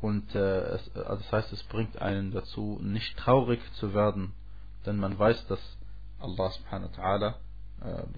Und 0.00 0.34
äh, 0.34 0.60
es, 0.60 0.96
also 0.96 1.22
das 1.22 1.32
heißt, 1.32 1.52
es 1.52 1.62
bringt 1.64 2.00
einen 2.00 2.30
dazu, 2.30 2.78
nicht 2.82 3.16
traurig 3.16 3.60
zu 3.74 3.94
werden, 3.94 4.32
denn 4.86 4.96
man 4.96 5.18
weiß, 5.18 5.46
dass 5.48 5.60
Allah 6.20 6.50
subhanahu 6.50 6.90
wa 6.96 7.02
ta'ala, 7.02 7.34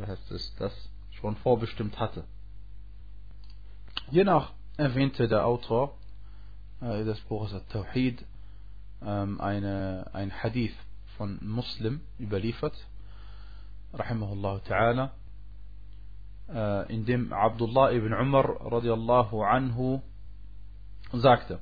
äh, 0.07 0.17
das 0.59 0.91
schon 1.13 1.37
vorbestimmt 1.37 1.99
hatte. 1.99 2.25
Hiernach 4.11 4.53
erwähnte 4.77 5.29
der 5.29 5.47
Autor 5.47 5.97
äh, 6.81 7.05
des 7.05 7.21
Buches 7.23 7.53
Al-Tawhid 7.53 8.25
ähm, 9.03 9.41
ein 9.41 10.43
Hadith 10.43 10.77
von 11.21 11.39
Muslim 11.43 12.01
überliefert, 12.19 12.73
rahimahullah 13.93 14.63
ta'ala, 14.65 15.13
äh, 16.49 16.95
in 16.95 17.05
dem 17.05 17.31
Abdullah 17.31 17.93
ibn 17.93 18.15
Umar 18.15 18.47
radiallahu 18.73 19.45
anhu 19.45 20.01
sagte, 21.13 21.61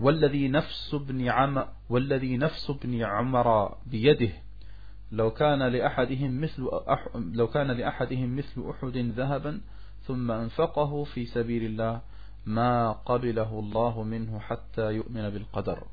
والذي 0.00 0.48
نفس 0.48 0.94
ابن 0.94 1.28
عم 1.28 1.64
والذي 1.88 2.36
نفس 2.36 2.70
ابن 2.70 3.02
عمر 3.04 3.76
بيده 3.86 4.32
لو 5.12 5.30
كان 5.30 5.62
لأحدهم 5.62 6.40
مثل. 6.40 6.64
لو 7.14 7.46
كان 7.48 7.70
لأحدهم 7.70 8.36
مثل 8.36 8.56
أحد 8.70 8.96
ذهبا 8.96 9.60
ثم 10.02 10.30
أنفقه 10.30 11.04
في 11.04 11.26
سبيل 11.26 11.64
الله 11.64 12.00
ما 12.46 12.92
قبله 12.92 13.58
الله 13.58 14.02
منه 14.02 14.38
حتى 14.38 14.92
يؤمن 14.92 15.30
بالقدر 15.30 15.86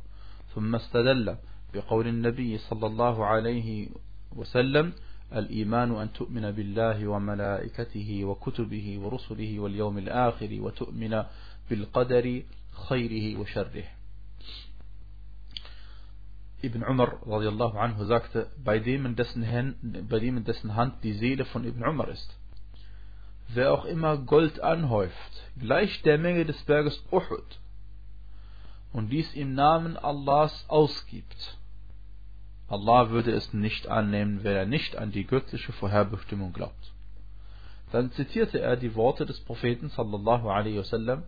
ثم 0.55 0.75
استدل 0.75 1.35
بقول 1.75 2.07
النبي 2.07 2.57
صلى 2.57 2.87
الله 2.87 3.25
عليه 3.25 3.89
وسلم 4.35 4.93
الإيمان 5.33 5.91
أن 5.95 6.13
تؤمن 6.13 6.51
بالله 6.51 7.07
وملائكته 7.07 8.25
وكتبه 8.25 8.99
ورسله 8.99 9.59
واليوم 9.59 9.97
الآخر 9.97 10.49
وتؤمن 10.61 11.23
بالقدر 11.69 12.43
خيره 12.87 13.39
وشره 13.39 13.83
Ibn 16.63 16.81
Umar 16.83 17.21
radiallahu 17.27 17.77
anhu 17.77 18.05
sagte, 18.05 18.47
bei 18.63 18.79
dem, 18.79 19.05
in 19.05 19.15
dessen 19.15 19.45
Hand, 19.45 19.75
bei 20.09 20.19
dem 20.19 20.37
in 20.37 20.45
dessen 20.45 20.75
Hand 20.75 21.03
die 21.03 21.13
Seele 21.13 21.45
von 21.45 21.63
Ibn 21.63 21.83
Umar 21.83 22.07
ist. 22.07 22.29
Wer 23.49 23.71
auch 23.71 23.85
immer 23.85 24.17
Gold 24.17 24.59
anhäuft, 24.61 25.33
gleich 25.59 26.01
der 26.01 26.17
Menge 26.17 26.43
des 26.45 26.59
Berges 26.63 27.03
Uhud, 27.11 27.59
und 28.93 29.09
dies 29.09 29.31
im 29.35 29.53
Namen 29.53 29.95
Allahs 29.95 30.65
ausgibt, 30.67 31.57
Allah 32.67 33.09
würde 33.11 33.31
es 33.31 33.53
nicht 33.53 33.87
annehmen, 33.87 34.43
wenn 34.43 34.55
er 34.55 34.65
nicht 34.65 34.97
an 34.97 35.11
die 35.11 35.25
göttliche 35.25 35.71
Vorherbestimmung 35.73 36.51
glaubt. 36.53 36.93
Dann 37.91 38.11
zitierte 38.11 38.59
er 38.59 38.75
die 38.75 38.95
Worte 38.95 39.25
des 39.25 39.39
Propheten 39.41 39.89
sallallahu 39.89 40.49
alaihi 40.49 40.79
wasallam. 40.79 41.23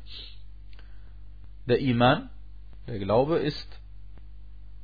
Der 1.67 1.79
Iman, 1.79 2.29
der 2.87 2.99
Glaube 2.99 3.37
ist 3.37 3.79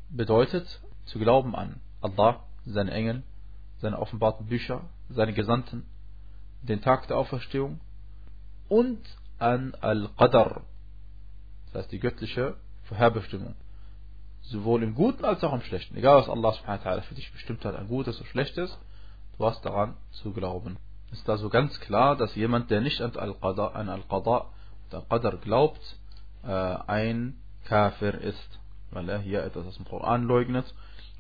bedeutet 0.10 0.82
zu 1.06 1.18
glauben 1.18 1.56
an 1.56 1.80
Allah, 2.02 2.44
seine 2.66 2.92
Engel, 2.92 3.24
seine 3.78 4.00
offenbarten 4.00 4.46
Bücher, 4.46 4.82
seine 5.10 5.34
Gesandten, 5.34 5.86
den 6.62 6.82
Tag 6.82 7.08
der 7.08 7.18
Auferstehung 7.18 7.80
und 8.70 9.00
an 9.40 9.76
Al-Qadr, 9.82 10.62
das 11.66 11.84
heißt 11.84 11.92
die 11.92 12.00
göttliche 12.00 12.56
Vorherbestimmung. 12.84 13.56
Sowohl 14.44 14.84
im 14.84 14.96
Guten 14.96 15.26
als 15.26 15.44
auch 15.44 15.54
im 15.54 15.62
Schlechten. 15.62 15.96
Egal 15.98 16.18
was 16.18 16.30
Allah 16.30 16.54
subhanahu 16.54 16.86
wa 16.86 16.90
ta'ala 16.92 17.02
für 17.02 17.16
dich 17.16 17.32
bestimmt 17.32 17.64
hat, 17.66 17.76
ein 17.76 17.88
Gutes 17.88 18.20
oder 18.20 18.30
Schlechtes, 18.30 18.78
du 19.38 19.46
hast 19.46 19.64
daran 19.66 19.96
zu 20.12 20.32
glauben. 20.32 20.78
Ist 21.12 21.30
also 21.30 21.50
ganz 21.50 21.80
klar, 21.80 22.16
dass 22.16 22.36
jemand, 22.36 22.72
der 22.72 22.82
nicht 22.82 23.02
an 23.02 23.16
Al-Qadr, 23.16 23.76
Al-Qadr, 23.76 24.50
Al-Qadr 24.92 25.38
glaubt, 25.38 25.98
äh, 26.44 26.48
ein 26.48 27.38
Kafir 27.66 28.16
ist 28.16 28.60
weil 28.94 29.10
er 29.10 29.20
hier 29.20 29.44
etwas 29.44 29.66
aus 29.66 29.76
dem 29.76 29.86
Koran 29.86 30.24
leugnet 30.24 30.74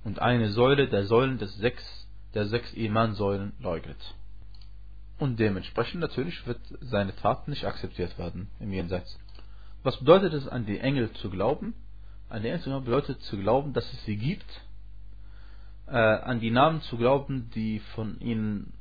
und 0.03 0.19
eine 0.19 0.49
Säule 0.51 0.87
der 0.87 1.05
Säulen 1.05 1.37
des 1.37 1.55
sechs, 1.57 2.07
der 2.33 2.47
sechs 2.47 2.73
Iman-Säulen 2.73 3.53
leugnet. 3.59 3.97
Und 5.19 5.39
dementsprechend 5.39 6.01
natürlich 6.01 6.45
wird 6.47 6.59
seine 6.81 7.15
Tat 7.15 7.47
nicht 7.47 7.65
akzeptiert 7.65 8.17
werden 8.17 8.49
im 8.59 8.71
Jenseits. 8.71 9.17
Was 9.83 9.97
bedeutet 9.97 10.33
es, 10.33 10.47
an 10.47 10.65
die 10.65 10.79
Engel 10.79 11.11
zu 11.13 11.29
glauben? 11.29 11.73
An 12.33 12.41
zu 12.61 12.69
glauben 12.71 12.85
bedeutet 12.85 13.21
zu 13.21 13.37
glauben, 13.37 13.73
dass 13.73 13.85
es 13.93 14.05
sie 14.05 14.17
gibt, 14.17 14.61
äh, 15.85 15.91
an 15.91 16.39
die 16.39 16.49
Namen 16.49 16.81
zu 16.81 16.97
glauben, 16.97 17.51
die 17.53 17.77
von 17.93 18.19
ihnen 18.21 18.73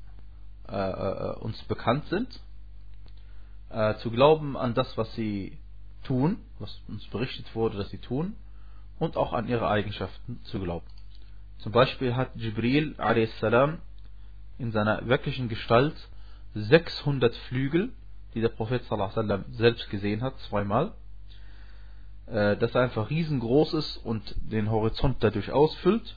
äh, 0.66 0.74
äh, 0.74 1.34
uns 1.34 1.62
bekannt 1.64 2.06
sind, 2.06 2.40
äh, 3.68 3.96
zu 3.96 4.10
glauben 4.10 4.56
an 4.56 4.72
das, 4.72 4.96
was 4.96 5.14
sie 5.16 5.58
tun, 6.02 6.38
was 6.60 6.80
uns 6.88 7.06
berichtet 7.08 7.54
wurde, 7.54 7.76
dass 7.76 7.90
sie 7.90 7.98
tun, 7.98 8.36
und 8.98 9.18
auch 9.18 9.34
an 9.34 9.46
ihre 9.46 9.68
Eigenschaften 9.68 10.40
zu 10.44 10.58
glauben. 10.58 10.86
Zum 11.58 11.72
Beispiel 11.72 12.16
hat 12.16 12.34
Jibril 12.34 12.94
a.s. 12.96 13.78
in 14.56 14.72
seiner 14.72 15.06
wirklichen 15.06 15.50
Gestalt 15.50 16.08
600 16.54 17.36
Flügel, 17.48 17.92
die 18.32 18.40
der 18.40 18.48
Prophet 18.48 18.82
sallam, 18.84 19.44
selbst 19.50 19.90
gesehen 19.90 20.22
hat, 20.22 20.38
zweimal, 20.48 20.94
äh, 22.26 22.56
dass 22.56 22.74
er 22.74 22.82
einfach 22.82 23.10
riesengroß 23.10 23.74
ist 23.74 23.96
und 23.98 24.34
den 24.40 24.70
Horizont 24.70 25.16
dadurch 25.20 25.52
ausfüllt, 25.52 26.16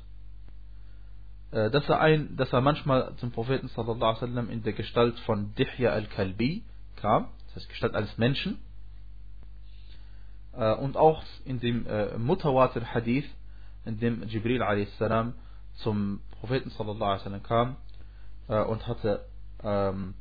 äh, 1.51 1.69
dass 1.71 1.87
er, 1.89 1.99
ein, 1.99 2.35
dass 2.37 2.51
er 2.53 2.61
manchmal 2.61 3.15
zum 3.17 3.31
Propheten 3.31 3.67
sallam, 3.67 4.49
in 4.49 4.63
der 4.63 4.73
Gestalt 4.73 5.19
von 5.21 5.53
Dihya 5.55 5.91
al-Kalbi 5.91 6.63
kam, 6.95 7.29
das 7.47 7.55
heißt 7.57 7.69
Gestalt 7.69 7.95
eines 7.95 8.17
Menschen, 8.17 8.59
äh, 10.53 10.73
und 10.75 10.97
auch 10.97 11.23
in 11.45 11.59
dem 11.59 11.85
äh, 11.87 12.17
Mutawatir 12.17 12.93
Hadith, 12.93 13.29
in 13.85 13.99
dem 13.99 14.23
Jibril 14.23 14.63
a.s. 14.63 14.89
zum 15.75 16.21
Propheten 16.39 16.71
wasallam 16.77 17.43
kam 17.43 17.75
äh, 18.47 18.61
und 18.63 18.87
hatte 18.87 19.25
ähm, 19.63 20.15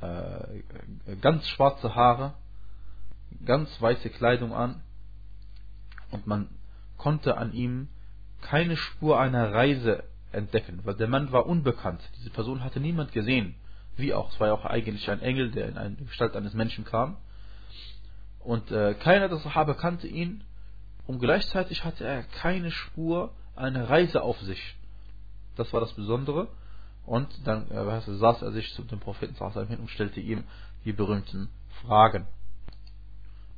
äh, 0.00 1.16
ganz 1.20 1.46
schwarze 1.48 1.94
Haare, 1.94 2.34
ganz 3.44 3.80
weiße 3.80 4.10
Kleidung 4.10 4.52
an 4.52 4.82
und 6.10 6.26
man 6.26 6.48
konnte 6.96 7.36
an 7.36 7.52
ihm 7.52 7.88
keine 8.40 8.76
Spur 8.76 9.18
einer 9.18 9.52
Reise 9.52 10.04
entdecken, 10.32 10.80
weil 10.84 10.94
der 10.94 11.08
Mann 11.08 11.32
war 11.32 11.46
unbekannt. 11.46 12.00
Diese 12.18 12.30
Person 12.30 12.62
hatte 12.62 12.80
niemand 12.80 13.12
gesehen. 13.12 13.54
Wie 13.96 14.12
auch, 14.12 14.32
es 14.32 14.40
war 14.40 14.48
ja 14.48 14.54
auch 14.54 14.64
eigentlich 14.64 15.08
ein 15.10 15.20
Engel, 15.20 15.50
der 15.50 15.68
in 15.68 15.78
eine 15.78 15.96
Gestalt 15.96 16.36
eines 16.36 16.54
Menschen 16.54 16.84
kam. 16.84 17.16
Und 18.40 18.70
äh, 18.70 18.94
keiner 18.94 19.28
der 19.28 19.38
Sahaba 19.38 19.74
kannte 19.74 20.06
ihn 20.06 20.44
und 21.06 21.20
gleichzeitig 21.20 21.84
hatte 21.84 22.04
er 22.04 22.22
keine 22.22 22.70
Spur 22.70 23.32
einer 23.56 23.88
Reise 23.88 24.22
auf 24.22 24.40
sich. 24.40 24.76
Das 25.56 25.72
war 25.72 25.80
das 25.80 25.92
Besondere. 25.94 26.48
Und 27.06 27.28
dann 27.46 27.70
äh, 27.70 28.00
saß 28.00 28.42
er 28.42 28.52
sich 28.52 28.72
zu 28.74 28.82
dem 28.82 28.98
Propheten 28.98 29.36
hin 29.66 29.78
und 29.78 29.90
stellte 29.90 30.20
ihm 30.20 30.44
die 30.84 30.92
berühmten 30.92 31.48
Fragen. 31.82 32.26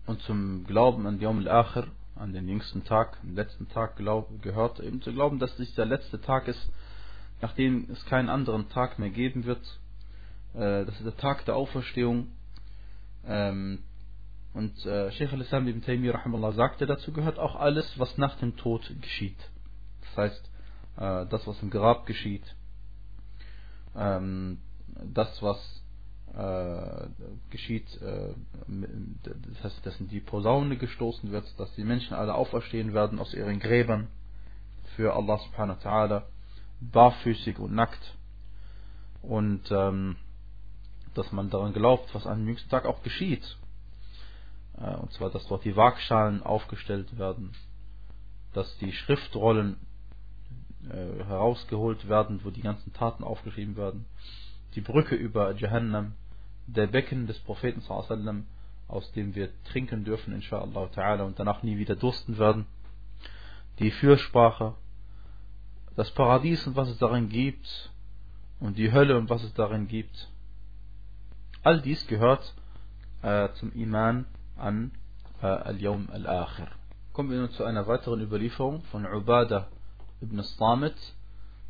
Und 0.06 0.22
zum 0.22 0.64
Glauben 0.66 1.06
an 1.06 1.20
Yom 1.20 1.38
al-Akhir, 1.40 1.88
an 2.14 2.32
den 2.32 2.48
jüngsten 2.48 2.84
Tag, 2.84 3.20
den 3.22 3.34
letzten 3.34 3.68
Tag 3.68 3.96
glaub, 3.96 4.40
gehört 4.40 4.80
eben 4.80 5.02
zu 5.02 5.12
glauben, 5.12 5.38
dass 5.38 5.54
dies 5.56 5.74
der 5.74 5.86
letzte 5.86 6.20
Tag 6.20 6.48
ist, 6.48 6.70
nachdem 7.42 7.90
es 7.90 8.04
keinen 8.06 8.28
anderen 8.28 8.68
Tag 8.70 8.98
mehr 8.98 9.10
geben 9.10 9.44
wird. 9.44 9.62
Äh, 10.54 10.84
das 10.86 10.96
ist 10.96 11.04
der 11.04 11.16
Tag 11.16 11.44
der 11.44 11.56
Auferstehung. 11.56 12.28
Ähm, 13.26 13.80
und 14.54 14.86
äh, 14.86 15.10
Sheikh 15.12 15.34
al-Islam 15.34 15.68
ibn 15.68 15.82
Taymiyyah 15.82 16.52
sagte, 16.52 16.86
dazu 16.86 17.12
gehört 17.12 17.38
auch 17.38 17.56
alles, 17.56 17.98
was 17.98 18.16
nach 18.16 18.36
dem 18.36 18.56
Tod 18.56 18.90
geschieht. 19.02 19.36
Das 20.00 20.16
heißt, 20.16 20.50
äh, 20.96 21.26
das, 21.26 21.46
was 21.46 21.60
im 21.62 21.68
Grab 21.68 22.06
geschieht, 22.06 22.54
ähm, 23.94 24.58
das, 25.12 25.42
was 25.42 25.82
geschieht, 27.50 27.86
äh, 28.02 28.34
das 28.66 29.64
heißt, 29.64 29.86
dass 29.86 29.98
in 30.00 30.08
die 30.08 30.20
Posaune 30.20 30.76
gestoßen 30.76 31.30
wird, 31.32 31.46
dass 31.58 31.74
die 31.76 31.84
Menschen 31.84 32.14
alle 32.14 32.34
auferstehen 32.34 32.92
werden 32.92 33.18
aus 33.18 33.32
ihren 33.32 33.58
Gräbern 33.58 34.08
für 34.96 35.14
Allah 35.14 35.38
subhanahu 35.38 35.78
wa 35.82 35.90
ta'ala, 35.90 36.22
barfüßig 36.80 37.58
und 37.58 37.74
nackt. 37.74 38.14
Und 39.22 39.62
ähm, 39.70 40.16
dass 41.14 41.32
man 41.32 41.48
daran 41.48 41.72
glaubt, 41.72 42.14
was 42.14 42.26
am 42.26 42.46
jüngsten 42.46 42.68
Tag 42.68 42.84
auch 42.84 43.02
geschieht. 43.02 43.56
Äh, 44.78 44.94
und 44.96 45.12
zwar, 45.12 45.30
dass 45.30 45.46
dort 45.48 45.64
die 45.64 45.76
Waagschalen 45.76 46.42
aufgestellt 46.42 47.18
werden, 47.18 47.52
dass 48.52 48.76
die 48.78 48.92
Schriftrollen 48.92 49.78
äh, 50.90 51.24
herausgeholt 51.24 52.08
werden, 52.08 52.40
wo 52.44 52.50
die 52.50 52.62
ganzen 52.62 52.92
Taten 52.92 53.24
aufgeschrieben 53.24 53.76
werden, 53.76 54.04
die 54.74 54.82
Brücke 54.82 55.14
über 55.14 55.54
Jahannam, 55.54 56.12
der 56.66 56.86
Becken 56.86 57.26
des 57.26 57.38
Propheten 57.40 57.80
sallam, 57.80 58.46
aus 58.88 59.10
dem 59.12 59.34
wir 59.34 59.50
trinken 59.64 60.04
dürfen, 60.04 60.34
inshallah 60.34 60.86
ta'ala, 60.94 61.22
und 61.22 61.38
danach 61.38 61.62
nie 61.62 61.78
wieder 61.78 61.96
dursten 61.96 62.38
werden, 62.38 62.66
die 63.78 63.90
Fürsprache, 63.90 64.74
das 65.96 66.10
Paradies 66.12 66.66
und 66.66 66.76
was 66.76 66.88
es 66.88 66.98
darin 66.98 67.28
gibt, 67.28 67.90
und 68.60 68.78
die 68.78 68.92
Hölle 68.92 69.18
und 69.18 69.28
was 69.28 69.42
es 69.42 69.52
darin 69.54 69.86
gibt. 69.86 70.28
All 71.62 71.80
dies 71.80 72.06
gehört 72.06 72.54
äh, 73.22 73.48
zum 73.54 73.72
Iman 73.72 74.24
an 74.56 74.92
äh, 75.42 75.46
Al-Yawm 75.46 76.08
Al-Akhir. 76.10 76.68
Kommen 77.12 77.30
wir 77.30 77.38
nun 77.38 77.50
zu 77.50 77.64
einer 77.64 77.86
weiteren 77.86 78.20
Überlieferung 78.20 78.82
von 78.84 79.04
Ubadah 79.06 79.68
ibn 80.22 80.40
Samit 80.42 80.96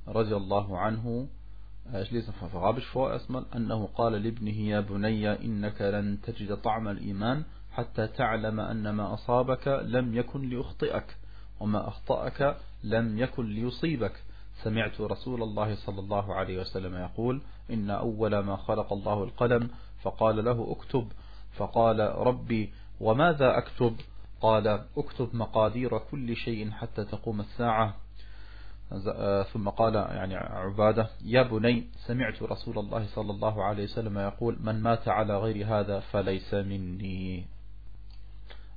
radiallahu 0.07 0.77
anhu. 0.77 1.29
Auf 1.93 2.55
Arabisch 2.55 2.87
vor 2.87 3.13
erstmal. 3.13 3.45
أنه 3.55 3.89
قال 3.95 4.13
لابنه 4.13 4.59
يا 4.59 4.81
بني 4.81 5.33
إنك 5.45 5.83
لن 5.83 6.21
تجد 6.21 6.57
طعم 6.57 6.89
الإيمان 6.89 7.45
حتى 7.73 8.07
تعلم 8.07 8.61
أن 8.61 8.91
ما 8.91 9.15
أصابك 9.15 9.69
لم 9.69 10.15
يكن 10.15 10.49
ليخطئك 10.49 11.17
وما 11.61 11.89
أخطأك 11.89 12.57
لم 12.85 13.19
يكن 13.19 13.47
ليصيبك. 13.47 14.13
سمعت 14.63 15.01
رسول 15.01 15.43
الله 15.43 15.75
صلى 15.75 16.01
الله 16.01 16.35
عليه 16.35 16.61
وسلم 16.61 16.95
يقول 16.95 17.43
إن 17.71 17.91
أول 17.91 18.39
ما 18.39 18.57
خلق 18.57 18.93
الله 18.93 19.25
القلم 19.25 19.71
فقال 20.03 20.45
له 20.45 20.73
اكتب. 20.73 21.09
فقال 21.57 22.01
ربي 22.01 22.73
وماذا 23.01 23.59
أكتب؟ 23.59 23.97
قال 24.41 24.85
اكتب 24.97 25.29
مقادير 25.37 25.99
كل 25.99 26.37
شيء 26.37 26.71
حتى 26.71 27.05
تقوم 27.05 27.41
الساعة. 27.41 28.06
ثم 29.54 29.70
قال 29.70 29.96
يعني 29.96 30.36
عبادة 30.36 31.10
يا 31.24 31.44
بني 31.44 31.88
سمعت 32.08 32.44
رسول 32.44 32.80
الله 32.80 33.06
صلى 33.06 33.32
الله 33.32 33.64
عليه 33.64 33.84
وسلم 33.84 34.18
يقول 34.18 34.58
من 34.60 34.82
مات 34.82 35.08
على 35.08 35.38
غير 35.38 35.68
هذا 35.68 36.00
فليس 36.00 36.54
مني 36.54 37.46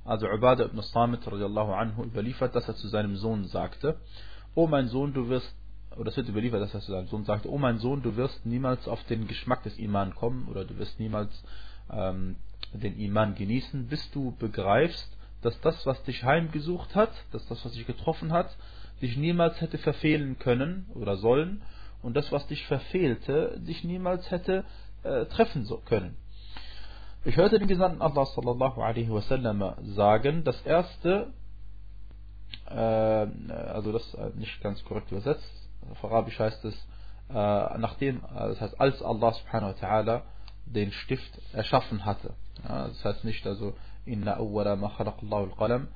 Also 0.05 0.27
Ubadah 0.27 0.65
ibn 0.65 0.81
Samit 0.83 1.25
radiallahu 1.25 1.73
anhu 1.73 2.03
überliefert, 2.03 2.55
dass 2.55 2.67
er 2.67 2.75
zu 2.75 2.87
seinem 2.87 3.15
Sohn 3.15 3.45
sagte, 3.45 3.97
O 4.53 4.67
mein 4.67 4.87
Sohn, 4.87 5.13
du 5.13 5.29
wirst, 5.29 5.51
oder 5.97 6.09
es 6.09 6.17
wird 6.17 6.29
überliefert, 6.29 6.61
dass 6.61 6.75
er 6.75 6.81
zu 6.81 6.91
seinem 6.91 7.07
Sohn 7.07 7.25
sagte, 7.25 7.49
O 7.49 7.57
mein 7.57 7.79
Sohn, 7.79 8.03
du 8.03 8.15
wirst 8.15 8.45
niemals 8.45 8.87
auf 8.87 9.03
den 9.05 9.27
Geschmack 9.27 9.63
des 9.63 9.79
Iman 9.79 10.13
kommen, 10.13 10.47
oder 10.47 10.63
du 10.63 10.77
wirst 10.77 10.99
niemals 10.99 11.31
ähm, 11.91 12.35
den 12.71 12.99
Iman 12.99 13.33
genießen, 13.33 13.87
bis 13.87 14.11
du 14.11 14.35
begreifst, 14.37 15.11
dass 15.41 15.59
das, 15.61 15.83
was 15.87 16.01
dich 16.03 16.23
heimgesucht 16.23 16.93
hat, 16.95 17.11
dass 17.31 17.45
das, 17.47 17.65
was 17.65 17.71
dich 17.71 17.87
getroffen 17.87 18.31
hat, 18.31 18.55
dich 19.02 19.16
niemals 19.16 19.60
hätte 19.60 19.78
verfehlen 19.78 20.38
können 20.38 20.86
oder 20.94 21.16
sollen 21.16 21.62
und 22.02 22.16
das, 22.16 22.30
was 22.32 22.46
dich 22.46 22.66
verfehlte, 22.66 23.58
dich 23.60 23.84
niemals 23.84 24.30
hätte 24.30 24.64
äh, 25.02 25.26
treffen 25.26 25.68
können. 25.86 26.16
Ich 27.24 27.36
hörte 27.36 27.58
den 27.58 27.68
Gesandten 27.68 28.00
Allah 28.00 28.24
sallallahu 28.24 28.80
alaihi 28.80 29.10
wasallam 29.10 29.74
sagen, 29.94 30.42
das 30.44 30.60
erste, 30.62 31.32
äh, 32.66 32.74
also 32.74 33.92
das 33.92 34.14
äh, 34.14 34.30
nicht 34.36 34.60
ganz 34.62 34.82
korrekt 34.84 35.10
übersetzt, 35.10 35.68
auf 35.90 36.04
Arabisch 36.04 36.38
heißt 36.38 36.64
es, 36.64 36.74
äh, 37.28 37.78
nachdem, 37.78 38.18
äh, 38.18 38.48
das 38.48 38.60
heißt, 38.60 38.80
als 38.80 39.02
Allah 39.02 39.32
subhanahu 39.32 39.74
wa 39.74 39.86
ta'ala 39.86 40.22
den 40.64 40.92
Stift 40.92 41.30
erschaffen 41.52 42.04
hatte. 42.04 42.34
Ja, 42.66 42.88
das 42.88 43.04
heißt 43.04 43.24
nicht 43.24 43.46
also, 43.46 43.74
inna 44.04 44.36
awwala 44.36 44.76
ma 44.76 44.88
khalaqallahu 44.88 45.50
al-qalam, 45.50 45.88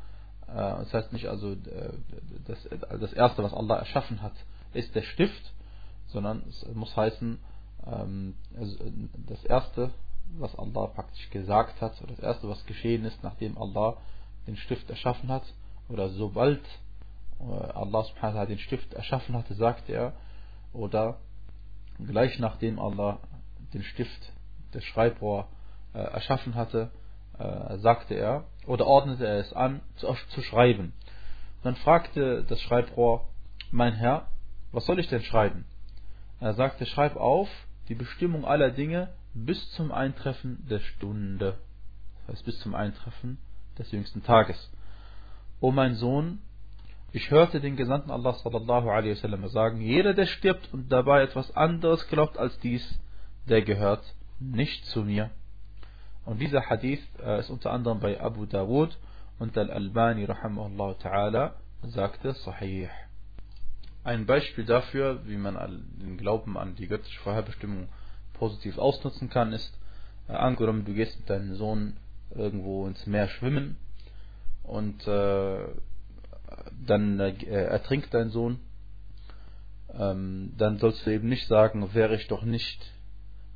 das 0.46 0.92
heißt 0.92 1.12
nicht 1.12 1.26
also, 1.26 1.52
äh, 1.52 1.92
das, 2.46 2.68
das 3.00 3.12
erste, 3.12 3.42
was 3.42 3.54
Allah 3.54 3.76
erschaffen 3.76 4.22
hat, 4.22 4.34
ist 4.72 4.94
der 4.94 5.02
Stift, 5.02 5.52
sondern 6.08 6.42
es 6.48 6.66
muss 6.74 6.96
heißen, 6.96 7.38
ähm, 7.86 8.34
also, 8.56 8.76
das 9.26 9.44
erste, 9.44 9.90
was 10.38 10.56
Allah 10.58 10.86
praktisch 10.86 11.30
gesagt 11.30 11.80
hat, 11.80 12.00
oder 12.02 12.14
das 12.14 12.20
erste, 12.20 12.48
was 12.48 12.64
geschehen 12.66 13.04
ist, 13.04 13.22
nachdem 13.22 13.58
Allah 13.58 13.96
den 14.46 14.56
Stift 14.56 14.88
erschaffen 14.90 15.30
hat, 15.30 15.44
oder 15.88 16.08
sobald 16.10 16.62
äh, 17.40 17.44
Allah 17.44 18.04
subhanahu 18.04 18.36
wa 18.36 18.46
den 18.46 18.58
Stift 18.58 18.92
erschaffen 18.94 19.34
hatte, 19.36 19.54
sagte 19.54 19.92
er, 19.92 20.12
oder 20.72 21.18
gleich 22.04 22.38
nachdem 22.38 22.78
Allah 22.78 23.18
den 23.72 23.82
Stift, 23.82 24.32
das 24.72 24.84
Schreibrohr 24.84 25.46
erschaffen 25.92 26.56
hatte, 26.56 26.90
äh, 27.38 27.78
sagte 27.78 28.14
er, 28.14 28.44
oder 28.66 28.86
ordnete 28.86 29.26
er 29.26 29.38
es 29.38 29.52
an, 29.52 29.80
zu, 29.96 30.14
zu 30.28 30.42
schreiben. 30.42 30.92
dann 31.62 31.76
fragte 31.76 32.44
das 32.44 32.60
Schreibrohr, 32.60 33.28
mein 33.70 33.94
Herr, 33.94 34.28
was 34.72 34.86
soll 34.86 34.98
ich 34.98 35.08
denn 35.08 35.22
schreiben? 35.22 35.64
Er 36.40 36.54
sagte, 36.54 36.86
schreib 36.86 37.16
auf 37.16 37.48
die 37.88 37.94
Bestimmung 37.94 38.44
aller 38.44 38.70
Dinge 38.70 39.08
bis 39.34 39.70
zum 39.72 39.92
Eintreffen 39.92 40.66
der 40.68 40.80
Stunde. 40.80 41.58
Das 42.26 42.36
heißt, 42.36 42.44
bis 42.44 42.58
zum 42.60 42.74
Eintreffen 42.74 43.38
des 43.78 43.90
jüngsten 43.90 44.22
Tages. 44.22 44.70
O 45.60 45.70
mein 45.72 45.94
Sohn, 45.94 46.40
ich 47.12 47.30
hörte 47.30 47.60
den 47.60 47.76
Gesandten 47.76 48.10
Allah 48.10 48.34
sallallahu 48.34 48.88
alaihi 48.88 49.12
wasallam 49.12 49.46
sagen, 49.48 49.80
jeder, 49.80 50.14
der 50.14 50.26
stirbt 50.26 50.72
und 50.72 50.90
dabei 50.90 51.22
etwas 51.22 51.54
anderes 51.56 52.06
glaubt 52.08 52.38
als 52.38 52.58
dies, 52.60 52.98
der 53.48 53.62
gehört 53.62 54.02
nicht 54.40 54.84
zu 54.86 55.04
mir. 55.04 55.30
Und 56.24 56.40
dieser 56.40 56.68
Hadith 56.68 57.02
äh, 57.22 57.40
ist 57.40 57.50
unter 57.50 57.72
anderem 57.72 58.00
bei 58.00 58.20
Abu 58.20 58.46
Dawud 58.46 58.96
und 59.38 59.56
Al-Albani 59.58 60.24
rahimahullah 60.24 60.92
ta'ala 61.02 61.52
sagte 61.82 62.32
Sahih. 62.32 62.88
Ein 64.04 64.26
Beispiel 64.26 64.64
dafür, 64.64 65.20
wie 65.26 65.36
man 65.36 65.56
den 66.00 66.16
Glauben 66.16 66.56
an 66.56 66.74
die 66.76 66.88
göttliche 66.88 67.20
Vorherbestimmung 67.20 67.88
positiv 68.34 68.78
ausnutzen 68.78 69.28
kann, 69.30 69.52
ist, 69.52 69.78
äh, 70.28 70.32
angenommen, 70.32 70.84
du 70.84 70.94
gehst 70.94 71.18
mit 71.18 71.30
deinem 71.30 71.54
Sohn 71.56 71.96
irgendwo 72.34 72.86
ins 72.86 73.06
Meer 73.06 73.28
schwimmen 73.28 73.76
und 74.62 75.06
äh, 75.06 75.58
dann 76.86 77.20
äh, 77.20 77.44
ertrinkt 77.44 78.12
dein 78.14 78.30
Sohn, 78.30 78.60
ähm, 79.92 80.54
dann 80.56 80.78
sollst 80.78 81.06
du 81.06 81.10
eben 81.10 81.28
nicht 81.28 81.46
sagen, 81.48 81.94
wäre 81.94 82.16
ich 82.16 82.26
doch 82.28 82.42
nicht 82.42 82.92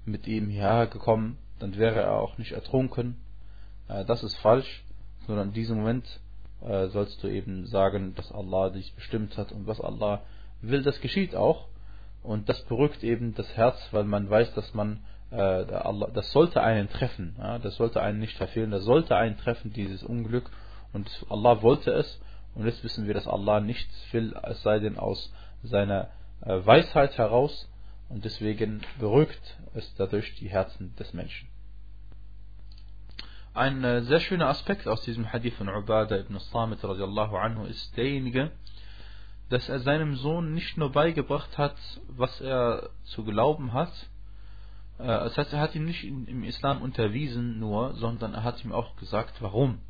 mit 0.05 0.27
ihm 0.27 0.49
hierher 0.49 0.87
gekommen, 0.87 1.39
dann 1.59 1.77
wäre 1.77 2.01
er 2.01 2.21
auch 2.21 2.39
nicht 2.39 2.53
ertrunken. 2.53 3.17
Äh, 3.89 4.05
das 4.05 4.23
ist 4.23 4.37
falsch, 4.39 4.85
sondern 5.27 5.49
in 5.49 5.55
diesem 5.55 5.79
Moment 5.79 6.21
äh, 6.63 6.89
sollst 6.89 7.23
du 7.23 7.29
eben 7.29 7.67
sagen, 7.67 8.15
dass 8.15 8.33
Allah 8.33 8.71
dich 8.71 8.95
bestimmt 8.95 9.37
hat 9.37 9.53
und 9.53 9.67
was 9.67 9.81
Allah 9.81 10.23
will, 10.61 10.83
das 10.83 11.01
geschieht 11.01 11.35
auch. 11.35 11.69
Und 12.23 12.49
das 12.49 12.63
beruhigt 12.65 13.05
eben 13.05 13.35
das 13.35 13.57
Herz, 13.57 13.77
weil 13.93 14.05
man 14.05 14.29
weiß, 14.29 14.53
dass 14.55 14.75
man 14.75 15.01
äh, 15.31 15.37
Allah, 15.37 16.09
das 16.13 16.31
sollte 16.33 16.63
einen 16.63 16.89
treffen, 16.89 17.37
das 17.63 17.77
sollte 17.77 18.03
einen 18.03 18.19
nicht 18.19 18.37
verfehlen, 18.37 18.73
das 18.73 18.83
sollte 18.83 19.17
einen 19.17 19.37
treffen, 19.39 19.73
dieses 19.73 20.03
Unglück. 20.03 20.51
Und 20.93 21.09
Allah 21.31 21.63
wollte 21.63 21.93
es. 21.93 22.21
Und 22.55 22.67
jetzt 22.67 22.83
wissen 22.83 23.07
wir, 23.07 23.15
dass 23.15 23.29
Allah 23.29 23.61
nichts 23.61 23.95
will, 24.13 24.35
es 24.43 24.63
sei 24.63 24.81
denn 24.81 24.99
aus 24.99 25.33
seiner 25.63 26.09
Weisheit 26.41 27.17
heraus. 27.17 27.69
Und 28.09 28.25
deswegen 28.25 28.83
beruhigt 28.99 29.59
es 29.75 29.95
dadurch 29.97 30.35
die 30.37 30.49
Herzen 30.49 30.95
des 30.97 31.13
Menschen. 31.13 31.49
Ein 33.55 33.85
äh, 33.85 34.03
sehr 34.03 34.21
schöner 34.21 34.49
Aspekt 34.49 34.87
aus 34.87 35.03
diesem 35.03 35.33
Hadith 35.33 35.55
von 35.55 35.69
Ubadah 35.69 36.19
ibn 36.19 36.39
Samit 36.39 36.85
radiallahu 36.85 37.37
anhu 37.37 37.65
ist 37.65 37.97
derjenige, 37.97 38.53
dass 39.49 39.69
er 39.69 39.81
seinem 39.81 40.15
Sohn 40.17 40.55
nicht 40.55 40.77
nur 40.77 40.93
beigebracht 40.93 41.59
hat, 41.59 41.77
was 42.09 42.41
er 42.41 42.91
zu 43.05 43.25
glauben 43.25 43.73
hat, 43.73 43.93
äh, 44.99 45.07
das 45.07 45.37
heißt, 45.37 45.53
er 45.53 45.61
hat 45.61 45.75
ihm 45.75 45.85
nicht 45.85 46.05
im 46.05 46.45
Islam 46.45 46.83
unterwiesen 46.83 47.59
nur, 47.59 47.95
sondern 47.95 48.35
er 48.35 48.45
hat 48.45 48.65
ihm 48.65 48.73
auch 48.73 48.97
gesagt, 48.97 49.41
warum. 49.41 49.81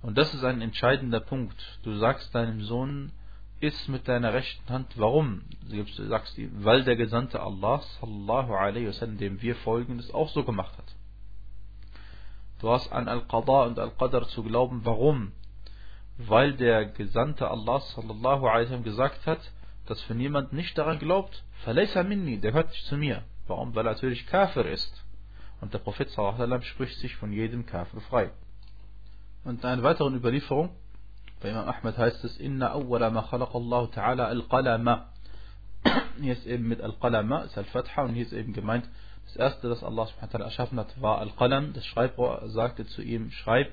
Und 0.00 0.16
das 0.16 0.32
ist 0.32 0.44
ein 0.44 0.60
entscheidender 0.62 1.20
Punkt. 1.20 1.78
Du 1.82 1.96
sagst 1.96 2.34
deinem 2.34 2.62
Sohn, 2.62 3.12
ist 3.60 3.88
mit 3.88 4.06
deiner 4.06 4.32
rechten 4.32 4.68
Hand. 4.72 4.92
Warum? 4.96 5.42
Du 5.68 5.84
sagst 6.08 6.38
ihm, 6.38 6.64
weil 6.64 6.84
der 6.84 6.96
Gesandte 6.96 7.40
Allah, 7.40 7.80
sallallahu 8.00 8.52
alaihi 8.54 8.86
wasallam, 8.86 9.18
dem 9.18 9.42
wir 9.42 9.56
folgen, 9.56 9.98
es 9.98 10.12
auch 10.12 10.28
so 10.28 10.44
gemacht 10.44 10.76
hat. 10.78 10.94
Du 12.60 12.70
hast 12.70 12.92
an 12.92 13.08
Al-Qadha 13.08 13.64
und 13.64 13.78
Al-Qadr 13.78 14.28
zu 14.28 14.42
glauben. 14.42 14.80
Warum? 14.84 15.32
Weil 16.16 16.54
der 16.54 16.86
Gesandte 16.86 17.50
Allah, 17.50 17.80
sallallahu 17.80 18.46
alaihi 18.46 18.66
wasallam, 18.66 18.84
gesagt 18.84 19.26
hat, 19.26 19.40
dass 19.86 20.08
wenn 20.08 20.20
jemand 20.20 20.52
nicht 20.52 20.76
daran 20.76 20.98
glaubt, 20.98 21.44
verlässt 21.64 21.96
minni, 22.04 22.38
der 22.38 22.52
hört 22.52 22.70
nicht 22.70 22.84
zu 22.86 22.96
mir. 22.96 23.22
Warum? 23.46 23.74
Weil 23.74 23.86
er 23.86 23.92
natürlich 23.92 24.26
Kafir 24.26 24.66
ist. 24.66 25.04
Und 25.60 25.74
der 25.74 25.78
Prophet 25.78 26.10
sallam 26.10 26.62
spricht 26.62 26.98
sich 26.98 27.16
von 27.16 27.32
jedem 27.32 27.66
Kafir 27.66 28.00
frei. 28.02 28.30
Und 29.44 29.64
in 29.64 29.68
einer 29.68 29.82
weiteren 29.82 30.14
Überlieferung, 30.14 30.70
bei 31.40 31.50
Imam 31.50 31.68
Ahmed 31.68 31.96
heißt 31.96 32.24
es, 32.24 32.36
Inna 32.38 32.72
awwala 32.72 33.10
ma 33.10 33.22
khalaqa 33.22 33.54
Allah 33.54 33.88
ta'ala 33.94 34.24
al-qalama. 34.26 35.08
Hier 36.20 36.32
ist 36.32 36.46
eben 36.46 36.68
mit 36.68 36.80
al-qalama, 36.80 37.42
ist 37.42 37.56
al-Fatha 37.56 38.02
und 38.02 38.14
hier 38.14 38.26
ist 38.26 38.32
eben 38.32 38.52
gemeint, 38.52 38.88
das 39.26 39.36
erste, 39.36 39.68
das 39.68 39.82
Allah 39.84 40.06
subhanahu 40.06 40.40
wa 40.40 40.44
erschaffen 40.44 40.78
hat, 40.78 41.00
war 41.00 41.18
al-qalam, 41.18 41.72
das 41.74 41.84
Schreibrohr 41.86 42.48
sagte 42.48 42.86
zu 42.86 43.02
ihm, 43.02 43.30
schreib. 43.30 43.70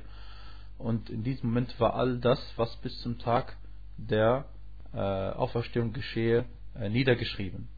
Und 0.78 1.09
in 1.09 1.24
diesem 1.24 1.49
Moment 1.49 1.80
war 1.80 1.95
all 1.95 2.20
das, 2.20 2.39
was 2.57 2.76
bis 2.78 2.99
zum 3.01 3.18
Tag 3.20 3.55
der 3.97 4.45
äh, 4.93 4.99
Auferstehung 4.99 5.93
geschehe, 5.93 6.45
äh, 6.76 6.89
niedergeschrieben. 6.89 7.70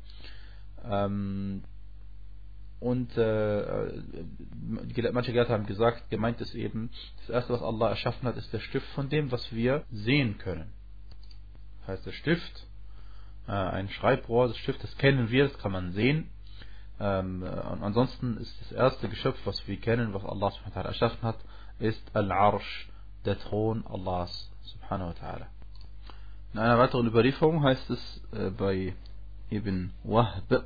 Ähm, 0.83 1.63
und 2.79 3.17
äh, 3.17 3.91
manche 5.11 5.31
Gelehrte 5.31 5.53
haben 5.53 5.65
gesagt, 5.65 6.09
gemeint 6.09 6.39
ist 6.41 6.53
eben, 6.53 6.91
das 7.21 7.29
erste, 7.29 7.53
was 7.53 7.61
Allah 7.61 7.89
erschaffen 7.89 8.27
hat, 8.27 8.37
ist 8.37 8.53
der 8.53 8.59
Stift 8.59 8.87
von 8.89 9.09
dem, 9.09 9.31
was 9.31 9.51
wir 9.51 9.83
sehen 9.91 10.37
können. 10.37 10.71
Das 11.79 11.89
heißt, 11.89 12.05
der 12.05 12.11
Stift, 12.11 12.67
äh, 13.47 13.51
ein 13.51 13.89
Schreibrohr, 13.89 14.47
das 14.47 14.57
Stift, 14.57 14.83
das 14.83 14.95
kennen 14.97 15.31
wir, 15.31 15.47
das 15.47 15.57
kann 15.57 15.71
man 15.71 15.91
sehen. 15.93 16.29
Ähm, 16.99 17.41
und 17.43 17.83
ansonsten 17.83 18.37
ist 18.37 18.61
das 18.61 18.71
erste 18.71 19.09
Geschöpf, 19.09 19.39
was 19.45 19.67
wir 19.67 19.77
kennen, 19.77 20.13
was 20.13 20.23
Allah 20.23 20.51
subhanahu 20.51 20.75
wa 20.75 20.81
ta'ala 20.81 20.87
erschaffen 20.87 21.21
hat, 21.23 21.37
ist 21.79 22.15
Al-Arsh, 22.15 22.89
der 23.25 23.39
Thron 23.39 23.85
Allahs 23.87 24.51
subhanahu 24.63 25.09
wa 25.09 25.13
ta'ala. 25.13 25.45
In 26.53 26.59
einer 26.59 26.77
weiteren 26.77 27.07
Überlieferung 27.07 27.63
heißt 27.63 27.89
es 27.89 28.21
äh, 28.33 28.49
bei 28.51 28.93
Ibn 29.49 29.91
Wahb, 30.03 30.65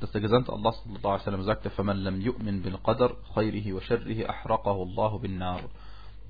dass 0.00 0.12
der 0.12 0.20
Gesandte 0.20 0.52
Allah 0.52 0.72
sallallahu 0.72 1.06
alaihi 1.06 1.20
wasallam 1.20 1.42
sagte, 1.44 1.70
فَمَنْ 1.70 2.04
لَمْ 2.04 2.20
يُؤْمِنْ 2.20 2.62
بِالْقَدَرِ 2.62 3.16
خَيْرِهِ 3.34 3.72
وَشَرِّهِ 3.72 4.28
أَحْرَقَهُ 4.28 4.76
اللَّهُ 4.82 5.20
بِالنَّارِ 5.22 5.60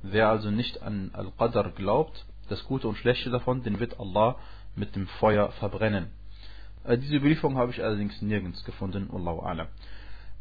Wer 0.03 0.29
also 0.29 0.51
nicht 0.51 0.83
an 0.83 1.11
Al-Qadr 1.15 1.71
glaubt, 1.71 2.27
das 2.49 2.65
Gute 2.65 2.87
und 2.87 2.97
Schlechte 2.97 3.31
davon, 3.31 3.63
den 3.63 3.81
wird 3.81 3.99
Allah 3.99 4.37
mit 4.77 4.95
dem 4.95 5.07
Feuer 5.07 5.51
verbrennen. 5.53 6.11
Äh, 6.85 6.99
diese 6.99 7.17
Überlieferung 7.17 7.57
habe 7.57 7.73
ich 7.73 7.83
allerdings 7.83 8.21
nirgends 8.23 8.63
gefunden, 8.65 9.11
Allahu 9.13 9.41
A'lam. 9.41 9.67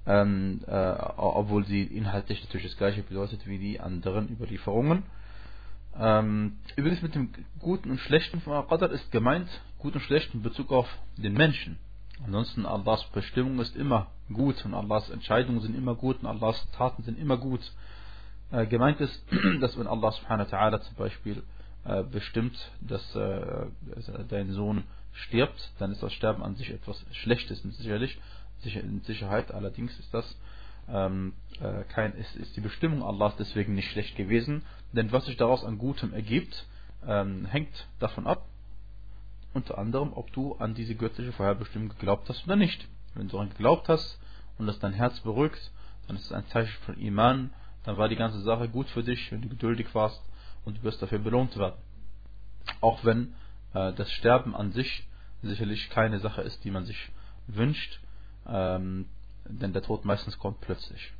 Ähm, 0.07 0.61
äh, 0.67 0.95
obwohl 1.17 1.65
sie 1.65 1.81
inhaltlich 1.81 2.43
natürlich 2.43 2.67
das 2.67 2.77
gleiche 2.77 3.01
bedeutet 3.01 3.47
wie 3.47 3.57
die 3.57 3.79
anderen 3.79 4.29
Überlieferungen. 4.29 5.03
Ähm, 5.97 6.57
übrigens 6.75 7.01
mit 7.01 7.15
dem 7.15 7.31
Guten 7.59 7.89
und 7.89 7.99
Schlechten 7.99 8.41
von 8.41 8.53
Al-Qadr 8.53 8.91
ist 8.91 9.11
gemeint, 9.11 9.49
Gut 9.79 9.95
und 9.95 10.01
Schlecht 10.01 10.33
in 10.33 10.43
Bezug 10.43 10.71
auf 10.71 10.87
den 11.17 11.33
Menschen. 11.33 11.79
Ansonsten 12.24 12.66
Allahs 12.66 13.04
Bestimmung 13.12 13.58
ist 13.60 13.76
immer 13.76 14.08
gut 14.32 14.64
und 14.64 14.74
Allahs 14.74 15.10
Entscheidungen 15.10 15.60
sind 15.60 15.76
immer 15.76 15.94
gut 15.94 16.20
und 16.20 16.26
Allahs 16.26 16.70
Taten 16.72 17.02
sind 17.02 17.18
immer 17.18 17.36
gut. 17.36 17.60
Äh, 18.52 18.66
gemeint 18.66 19.00
ist, 19.00 19.24
dass 19.60 19.78
wenn 19.78 19.86
Allah 19.86 20.12
subhanahu 20.12 20.50
wa 20.50 20.56
ta'ala 20.56 20.80
zum 20.80 20.96
Beispiel 20.96 21.42
äh, 21.84 22.02
bestimmt, 22.02 22.56
dass 22.80 23.14
äh, 23.14 23.66
dein 24.28 24.52
Sohn 24.52 24.84
stirbt, 25.12 25.72
dann 25.78 25.92
ist 25.92 26.02
das 26.02 26.12
Sterben 26.12 26.42
an 26.42 26.56
sich 26.56 26.70
etwas 26.70 27.04
Schlechtes 27.12 27.62
sicherlich. 27.62 28.18
In 28.64 29.00
Sicherheit 29.02 29.52
allerdings 29.52 29.98
ist 29.98 30.12
das 30.12 30.36
ähm, 30.88 31.32
äh, 31.60 31.84
kein, 31.84 32.12
ist, 32.14 32.36
ist 32.36 32.56
die 32.56 32.60
Bestimmung 32.60 33.02
Allahs 33.02 33.36
deswegen 33.36 33.74
nicht 33.74 33.90
schlecht 33.90 34.16
gewesen, 34.16 34.62
denn 34.92 35.12
was 35.12 35.24
sich 35.24 35.36
daraus 35.36 35.64
an 35.64 35.78
Gutem 35.78 36.12
ergibt, 36.12 36.66
ähm, 37.06 37.46
hängt 37.46 37.86
davon 37.98 38.26
ab, 38.26 38.44
unter 39.52 39.78
anderem, 39.78 40.12
ob 40.12 40.32
du 40.32 40.54
an 40.56 40.74
diese 40.74 40.94
göttliche 40.94 41.32
Vorherbestimmung 41.32 41.88
geglaubt 41.88 42.28
hast 42.28 42.44
oder 42.44 42.56
nicht. 42.56 42.86
Wenn 43.14 43.28
du 43.28 43.32
daran 43.32 43.50
geglaubt 43.50 43.88
hast 43.88 44.20
und 44.58 44.66
das 44.66 44.78
dein 44.78 44.92
Herz 44.92 45.18
beruhigt, 45.20 45.70
dann 46.06 46.16
ist 46.16 46.26
es 46.26 46.32
ein 46.32 46.46
Zeichen 46.48 46.76
von 46.84 46.98
Iman, 46.98 47.50
dann 47.84 47.96
war 47.96 48.08
die 48.08 48.16
ganze 48.16 48.40
Sache 48.40 48.68
gut 48.68 48.88
für 48.90 49.02
dich, 49.02 49.30
wenn 49.32 49.42
du 49.42 49.48
geduldig 49.48 49.94
warst 49.94 50.22
und 50.64 50.78
du 50.78 50.82
wirst 50.82 51.02
dafür 51.02 51.18
belohnt 51.18 51.56
werden. 51.56 51.78
Auch 52.80 53.04
wenn 53.04 53.34
äh, 53.74 53.92
das 53.92 54.10
Sterben 54.12 54.54
an 54.54 54.72
sich 54.72 55.06
sicherlich 55.42 55.88
keine 55.90 56.20
Sache 56.20 56.42
ist, 56.42 56.64
die 56.64 56.70
man 56.70 56.84
sich 56.84 57.10
wünscht, 57.46 58.00
ähm, 58.46 59.06
denn 59.44 59.72
der 59.72 59.82
Tod 59.82 60.04
meistens 60.04 60.38
kommt 60.38 60.60
plötzlich. 60.60 61.12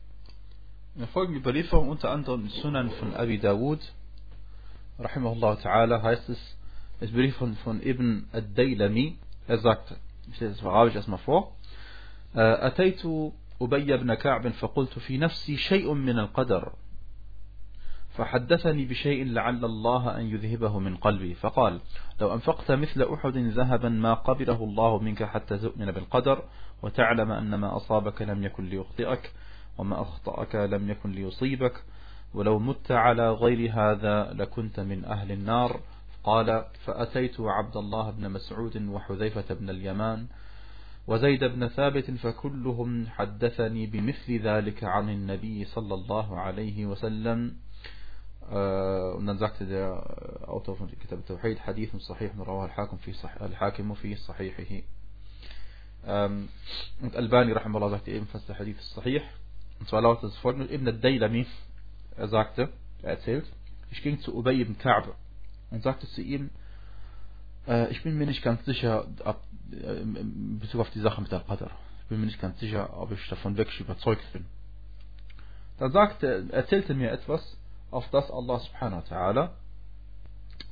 In 0.95 1.01
der 1.01 1.09
folgenden 1.09 1.41
Überlieferung, 1.43 1.89
unter 1.89 2.11
anderem 2.11 2.43
im 2.43 2.51
Sunan 2.51 2.91
von 2.91 3.15
Abi 3.15 3.39
Dawud, 3.39 3.81
rahimahullah 4.99 5.55
ta'ala, 5.55 6.03
heißt 6.03 6.29
es, 6.29 6.57
es 7.01 7.11
berichtet 7.11 7.39
von, 7.39 7.55
von 7.57 7.83
Ibn 7.83 8.27
ad-Daylami, 8.33 9.19
er 9.49 9.59
sagt, 9.59 9.95
ich 10.31 10.41
lese 10.41 10.55
das 10.55 10.65
Arabisch 10.65 10.95
erstmal 10.95 11.19
vor, 11.19 11.57
أتيت 12.37 13.03
أبي 13.63 13.97
بن 13.97 14.15
كعب 14.15 14.49
فقلت 14.49 14.99
في 14.99 15.19
نفسي 15.19 15.57
شيء 15.57 15.93
من 15.93 16.19
القدر 16.19 16.73
فحدثني 18.11 18.85
بشيء 18.85 19.25
لعل 19.25 19.65
الله 19.65 20.17
أن 20.17 20.27
يذهبه 20.27 20.79
من 20.79 20.97
قلبي. 20.97 21.35
فقال 21.35 21.81
لو 22.21 22.35
أنفقت 22.35 22.71
مثل 22.73 23.15
أحد 23.15 23.37
ذهبا 23.37 23.89
ما 23.89 24.15
قبله 24.15 24.65
الله 24.65 24.99
منك 24.99 25.25
حتى 25.25 25.59
تؤمن 25.59 25.91
بالقدر 25.91 26.43
وتعلم 26.83 27.33
أن 27.33 27.55
ما 27.55 27.77
أصابك 27.77 28.23
لم 28.23 28.45
يكن 28.45 28.65
ليخطئك 28.69 29.33
وما 29.79 30.03
أخطأك 30.03 30.55
لم 30.55 30.91
يكن 30.91 31.13
ليصيبك 31.13 31.85
ولو 32.35 32.59
مت 32.59 32.93
على 32.93 33.33
غير 33.33 33.73
هذا 33.73 34.33
لكنت 34.33 34.81
من 34.81 35.05
أهل 35.05 35.33
النار. 35.33 35.81
قال 36.25 36.65
فأتيت 36.85 37.41
عبد 37.41 37.77
الله 37.77 38.11
بن 38.11 38.31
مسعود 38.31 38.77
وحذيفة 38.77 39.55
بن 39.55 39.71
اليمان 39.71 40.27
وزيد 41.07 41.45
بن 41.45 41.69
ثابت 41.69 42.11
فكلهم 42.11 43.07
حدثني 43.07 43.87
بمثل 43.87 44.39
ذلك 44.39 44.85
عن 44.85 45.11
النبي 45.11 45.65
صلى 45.65 45.95
الله 45.95 46.41
عليه 46.41 46.87
وسلم. 46.87 47.57
آه، 48.53 49.19
ننزعت 49.21 49.63
أوتوف 49.63 50.95
كتاب 51.03 51.19
التوحيد 51.19 51.59
حديث 51.59 51.97
صحيح 51.97 52.35
من 52.35 52.43
رواه 52.43 52.65
الحاكم 52.65 52.97
في 52.97 53.13
الحاكم 53.43 53.95
في 53.95 54.17
صحيحه. 54.17 54.83
ألباني 57.05 57.53
رحمه 57.53 57.77
الله 57.79 57.91
زعت 57.91 58.09
ابن 58.09 58.25
فس 58.25 58.51
الحديث 58.51 58.79
الصحيح 58.79 59.35
سؤالات 59.87 60.25
الصفر 60.25 60.51
ابن 60.51 60.89
الديلمي 60.89 61.47
زعت 62.19 62.61
أتيت 63.05 63.45
إيش 63.93 64.05
كنت 64.05 64.29
ابي 64.29 64.65
بن 64.65 64.75
كعب 64.75 65.05
und 65.71 65.83
sagte 65.83 66.07
zu 66.09 66.21
ihm, 66.21 66.51
äh, 67.67 67.91
ich 67.91 68.03
bin 68.03 68.19
mir 68.19 68.27
nicht 68.27 68.43
ganz 68.43 68.65
sicher 68.65 69.07
ab, 69.25 69.43
äh, 69.73 70.01
in 70.01 70.59
Bezug 70.61 70.81
auf 70.81 70.91
die 70.91 71.01
Sache 71.01 71.21
mit 71.21 71.33
der 71.33 71.41
Qadr. 71.41 71.71
Ich 72.03 72.09
bin 72.09 72.21
mir 72.21 72.27
nicht 72.27 72.41
ganz 72.41 72.59
sicher, 72.59 72.97
ob 72.99 73.13
ich 73.13 73.29
davon 73.29 73.57
wirklich 73.57 73.81
überzeugt 73.81 74.25
bin. 74.33 74.47
Dann 75.79 75.93
sagte, 75.93 76.47
erzählte 76.51 76.95
mir 76.95 77.11
etwas, 77.11 77.57
auf 77.91 78.09
das 78.11 78.31
Allah 78.31 78.59
subhanahu 78.61 79.03
wa 79.03 79.17
ta'ala 79.17 79.51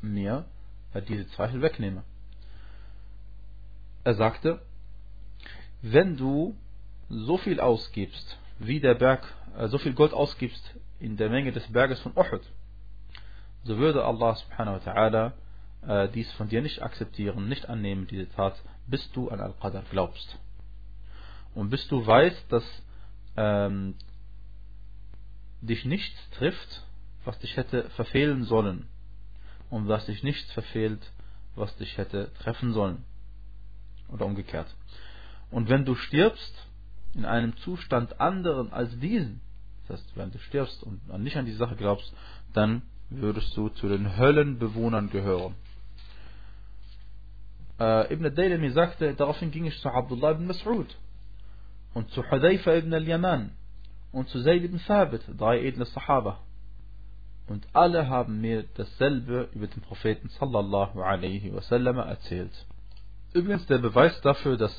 mir 0.03 0.45
äh, 0.95 1.03
diese 1.03 1.27
Zweifel 1.29 1.63
wegnehme. 1.63 2.03
Er 4.05 4.15
sagte, 4.15 4.61
wenn 5.83 6.17
du 6.17 6.57
so 7.09 7.39
viel 7.39 7.61
ausgibst, 7.61 8.39
wie 8.59 8.81
der 8.81 8.95
Berg, 8.95 9.33
äh, 9.57 9.69
so 9.69 9.79
viel 9.79 9.95
Gold 9.95 10.13
ausgibst 10.13 10.75
in 11.01 11.17
der 11.17 11.31
Menge 11.31 11.53
des 11.53 11.67
Berges 11.73 12.01
von 12.01 12.13
Uhud, 12.17 12.43
so 13.65 13.77
würde 13.79 14.05
Allah 14.05 14.35
subhanahu 14.37 14.81
wa 14.81 14.93
ta'ala 14.93 15.33
äh, 15.87 16.09
dies 16.09 16.31
von 16.33 16.49
dir 16.49 16.63
nicht 16.63 16.83
akzeptieren, 16.83 17.49
nicht 17.49 17.69
annehmen, 17.69 18.07
diese 18.07 18.29
Tat, 18.31 18.55
bis 18.87 19.11
du 19.13 19.29
an 19.29 19.41
Al-Qadr 19.41 19.83
glaubst. 19.91 20.39
Und 21.55 21.71
bis 21.71 21.87
du 21.89 22.05
weißt, 22.07 22.53
dass 22.53 22.65
ähm, 23.37 23.95
dich 25.61 25.85
nichts 25.85 26.31
trifft, 26.31 26.85
was 27.25 27.39
dich 27.41 27.57
hätte 27.57 27.91
verfehlen 27.91 28.45
sollen. 28.45 28.87
Und 29.71 29.87
dass 29.87 30.07
dich 30.07 30.23
nichts 30.23 30.51
verfehlt, 30.53 31.01
was 31.55 31.75
dich 31.77 31.99
hätte 31.99 32.33
treffen 32.35 32.73
sollen. 32.73 33.05
Oder 34.09 34.25
umgekehrt. 34.25 34.75
Und 35.51 35.69
wenn 35.69 35.85
du 35.85 35.95
stirbst 35.95 36.67
in 37.15 37.25
einem 37.25 37.57
Zustand 37.59 38.21
anderen 38.21 38.73
als 38.73 38.99
diesen, 38.99 39.41
das 39.87 40.01
heißt, 40.01 40.17
wenn 40.17 40.31
du 40.31 40.39
stirbst 40.39 40.83
und 40.83 41.07
nicht 41.23 41.37
an 41.37 41.47
die 41.47 41.53
Sache 41.53 41.77
glaubst, 41.77 42.13
dann 42.53 42.83
würdest 43.11 43.57
du 43.57 43.69
zu 43.71 43.89
den 43.89 44.17
Höllenbewohnern 44.17 45.11
gehören. 45.11 45.55
Äh, 47.81 48.13
Ibn 48.13 48.35
Daylami 48.35 48.71
sagte, 48.71 49.15
daraufhin 49.15 49.51
ging 49.51 49.65
ich 49.67 49.79
zu 49.81 49.89
Abdullah 49.89 50.33
ibn 50.33 50.51
Mas'ud 50.51 50.87
und 51.95 52.11
zu 52.11 52.29
Hudayfa 52.31 52.75
ibn 52.75 52.93
al-Yaman 52.93 53.51
und 54.13 54.29
zu 54.29 54.43
Zayd 54.43 54.65
ibn 54.65 54.79
Thabit, 54.79 55.23
drei 55.37 55.65
edle 55.65 55.85
Sahaba. 55.87 56.41
Und 57.47 57.67
alle 57.73 58.09
haben 58.09 58.41
mir 58.41 58.65
dasselbe 58.77 59.49
über 59.55 59.67
den 59.69 59.81
Propheten 59.83 60.29
sallallahu 60.29 61.01
alaihi 61.01 61.55
wasallam 61.55 61.97
erzählt. 61.97 62.53
Übrigens 63.33 63.67
der 63.67 63.79
Beweis 63.79 64.21
dafür, 64.21 64.57
dass 64.59 64.73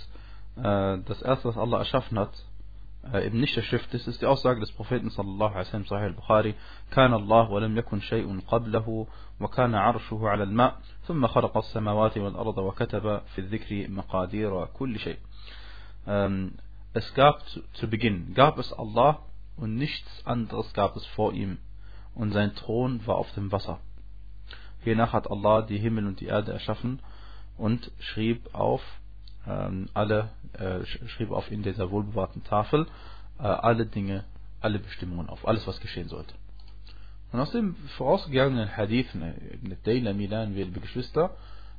äh, 0.55 0.97
das 1.05 1.21
erste, 1.21 1.49
was 1.49 1.57
Allah 1.57 1.79
erschaffen 1.79 2.19
hat, 2.19 2.33
آه، 3.05 3.27
ابن 3.27 3.43
الشريف 3.43 3.85
تسستي 3.85 4.25
أصعق 4.25 4.57
لسبوفيتنا 4.57 5.09
صلى 5.09 5.27
الله 5.27 5.49
عليه 5.49 5.59
وسلم 5.59 5.83
صحيح 5.83 6.03
البخاري. 6.03 6.55
كان 6.91 7.13
الله 7.13 7.49
ولم 7.49 7.77
يكن 7.77 7.99
شيء 7.99 8.39
قبله 8.39 9.07
وكان 9.39 9.75
عرشه 9.75 10.19
على 10.23 10.43
الماء 10.43 10.79
ثم 11.07 11.27
خلق 11.27 11.57
السماوات 11.57 12.17
والأرض 12.17 12.57
وكتب 12.57 13.21
في 13.35 13.39
الذكر 13.39 13.91
مقادير 13.91 14.65
كل 14.65 14.99
شيء. 14.99 15.17
اسكاب 16.97 17.33
to 17.81 17.87
begin. 17.87 18.33
Gab 18.33 18.57
es 18.57 18.73
Allah 18.73 19.19
und 19.57 19.75
nichts 19.75 20.25
anderes 20.25 20.73
gab 20.73 20.95
es 20.95 21.05
vor 21.05 21.33
ihm 21.33 21.57
und 22.15 22.31
sein 22.31 22.55
Thron 22.55 23.05
war 23.05 23.15
auf 23.15 23.31
dem 23.33 23.51
Wasser. 23.51 23.79
Hiernach 24.83 25.13
hat 25.13 25.29
Allah 25.29 25.61
die 25.61 25.77
Himmel 25.77 26.07
und 26.07 26.19
die 26.19 26.25
Erde 26.25 26.51
erschaffen 26.53 26.99
und 27.57 27.91
schrieb 27.99 28.53
auf 28.53 28.81
alle 29.93 30.29
äh, 30.53 30.85
schrieb 30.85 31.31
auf 31.31 31.51
in 31.51 31.63
dieser 31.63 31.91
wohlbewahrten 31.91 32.43
Tafel 32.43 32.87
äh, 33.39 33.43
alle 33.43 33.85
Dinge, 33.85 34.23
alle 34.61 34.79
Bestimmungen 34.79 35.29
auf, 35.29 35.47
alles 35.47 35.65
was 35.67 35.79
geschehen 35.79 36.09
sollte. 36.09 36.33
Und 37.31 37.39
aus 37.39 37.51
dem 37.51 37.75
vorausgegangenen 37.97 38.75
Hadith 38.75 39.13
Ibn 39.13 39.77
Daylami 39.83 40.25
lernen 40.25 40.55
wir, 40.55 40.65
liebe 40.65 40.79
Geschwister, 40.79 41.31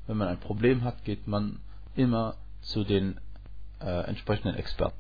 wenn 0.06 0.16
man 0.16 0.28
ein 0.28 0.38
Problem 0.38 0.84
hat, 0.84 1.04
geht 1.04 1.26
man 1.26 1.58
immer 1.96 2.36
zu 2.60 2.84
den 2.84 3.18
äh, 3.80 4.04
entsprechenden 4.06 4.54
Experten. 4.56 4.98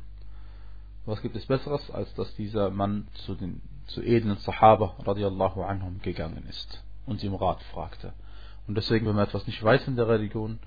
Was 1.06 1.22
gibt 1.22 1.36
es 1.36 1.46
Besseres, 1.46 1.90
als 1.90 2.12
dass 2.14 2.34
dieser 2.34 2.70
Mann 2.70 3.08
zu 3.14 3.34
den 3.34 3.62
zu 3.90 4.02
edlen 4.02 4.36
Sahaba 4.36 4.94
radiallahu 5.04 5.62
anhum 5.62 6.00
gegangen 6.00 6.46
ist 6.48 6.82
und 7.06 7.22
um 7.24 7.34
Rat 7.34 7.62
fragte. 7.72 8.12
Und 8.66 8.76
deswegen, 8.76 9.06
wenn 9.06 9.16
man 9.16 9.26
etwas 9.26 9.46
nicht 9.46 9.62
weiß 9.62 9.88
in 9.88 9.96
der 9.96 10.08
Religion, 10.08 10.60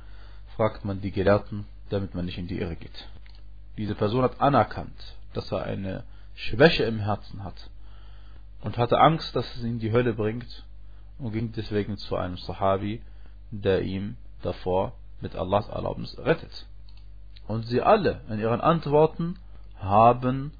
fragt 0.56 0.84
man 0.84 1.00
die 1.02 1.12
Gelehrten, 1.12 1.66
damit 1.90 2.16
man 2.16 2.26
nicht 2.26 2.38
in 2.38 2.48
die 2.48 2.60
Irre 2.60 2.76
geht. 2.76 3.08
Diese 3.78 3.96
Person 3.96 4.24
hat 4.24 4.40
anerkannt, 4.40 5.16
dass 5.34 5.52
er 5.52 5.64
eine 5.64 6.04
Schwäche 6.36 6.84
im 6.84 7.00
Herzen 7.00 7.44
hat 7.44 7.70
und 8.62 8.78
hatte 8.78 9.00
Angst, 9.00 9.36
dass 9.36 9.56
es 9.56 9.64
ihn 9.64 9.74
in 9.74 9.80
die 9.80 9.92
Hölle 9.92 10.14
bringt 10.14 10.64
und 11.20 11.34
ging 11.34 11.52
deswegen 11.52 11.98
zu 11.98 12.16
einem 12.16 12.38
Sahabi, 12.38 13.02
der 13.52 13.82
ihm 13.82 14.18
davor 14.42 14.94
mit 15.22 15.36
Allahs 15.36 15.68
Erlaubnis 15.70 16.18
rettet. 16.18 16.68
Und 17.48 17.64
sie 17.64 17.82
alle 17.82 18.22
in 18.30 18.40
ihren 18.40 18.62
Antworten 18.62 19.38
haben 19.80 20.54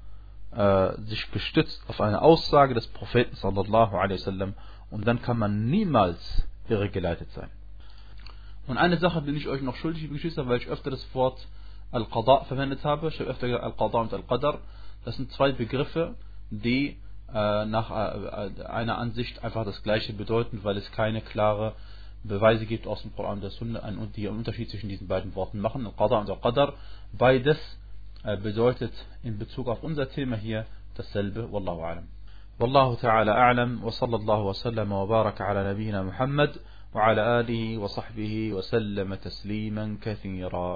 äh, 0.52 1.00
sich 1.02 1.30
gestützt 1.32 1.82
auf 1.88 2.00
eine 2.00 2.22
Aussage 2.22 2.74
des 2.74 2.86
Propheten 2.88 3.36
sallallahu 3.36 3.96
alaihi 3.96 4.20
wasallam 4.20 4.54
und 4.90 5.06
dann 5.06 5.22
kann 5.22 5.38
man 5.38 5.66
niemals 5.66 6.46
irregeleitet 6.68 7.30
sein. 7.32 7.50
Und 8.67 8.77
eine 8.77 8.97
Sache 8.97 9.21
bin 9.21 9.35
ich 9.35 9.47
euch 9.47 9.61
noch 9.61 9.75
schuldig, 9.75 10.01
liebe 10.03 10.13
Geschwister, 10.15 10.47
weil 10.47 10.57
ich 10.57 10.67
öfter 10.67 10.91
das 10.91 11.03
Wort 11.15 11.47
Al-Qada 11.91 12.45
verwendet 12.45 12.83
habe. 12.83 13.07
Ich 13.07 13.19
habe 13.19 13.29
öfter 13.31 13.47
gesagt 13.47 13.63
Al-Qada 13.63 13.97
und 13.99 14.13
Al-Qadar. 14.13 14.59
Das 15.05 15.15
sind 15.15 15.31
zwei 15.31 15.51
Begriffe, 15.51 16.15
die 16.51 16.97
äh, 17.33 17.65
nach 17.65 17.89
äh, 17.89 18.63
einer 18.63 18.97
Ansicht 18.97 19.43
einfach 19.43 19.65
das 19.65 19.81
gleiche 19.81 20.13
bedeuten, 20.13 20.59
weil 20.63 20.77
es 20.77 20.91
keine 20.91 21.21
klare 21.21 21.73
Beweise 22.23 22.65
gibt 22.65 22.85
aus 22.85 23.01
dem 23.01 23.15
Koran 23.15 23.35
und 23.35 23.41
der 23.41 23.51
Sunna, 23.51 23.81
die 24.15 24.27
einen 24.27 24.37
Unterschied 24.37 24.69
zwischen 24.69 24.89
diesen 24.89 25.07
beiden 25.07 25.33
Worten 25.35 25.59
machen. 25.59 25.85
Al-Qada 25.85 26.19
und 26.19 26.29
Al-Qadar. 26.29 26.73
Beides 27.13 27.57
äh, 28.23 28.37
bedeutet 28.37 28.93
in 29.23 29.39
Bezug 29.39 29.67
auf 29.67 29.81
unser 29.83 30.09
Thema 30.09 30.35
hier 30.35 30.65
dasselbe. 30.95 31.51
Wallahu 31.51 31.81
alam. 31.81 32.07
والله 32.59 32.95
تعالى 32.95 33.31
أعلم 33.31 33.83
وصلى 33.83 34.15
الله 34.15 34.39
وسلم 34.41 34.91
وبارك 34.91 35.41
على 35.41 35.71
نبينا 35.71 36.03
محمد 36.03 36.59
وعلى 36.94 37.22
آله 37.40 37.78
وصحبه 37.78 38.34
وسلم 38.52 39.14
تسليما 39.14 39.98
كثيرا. 40.02 40.72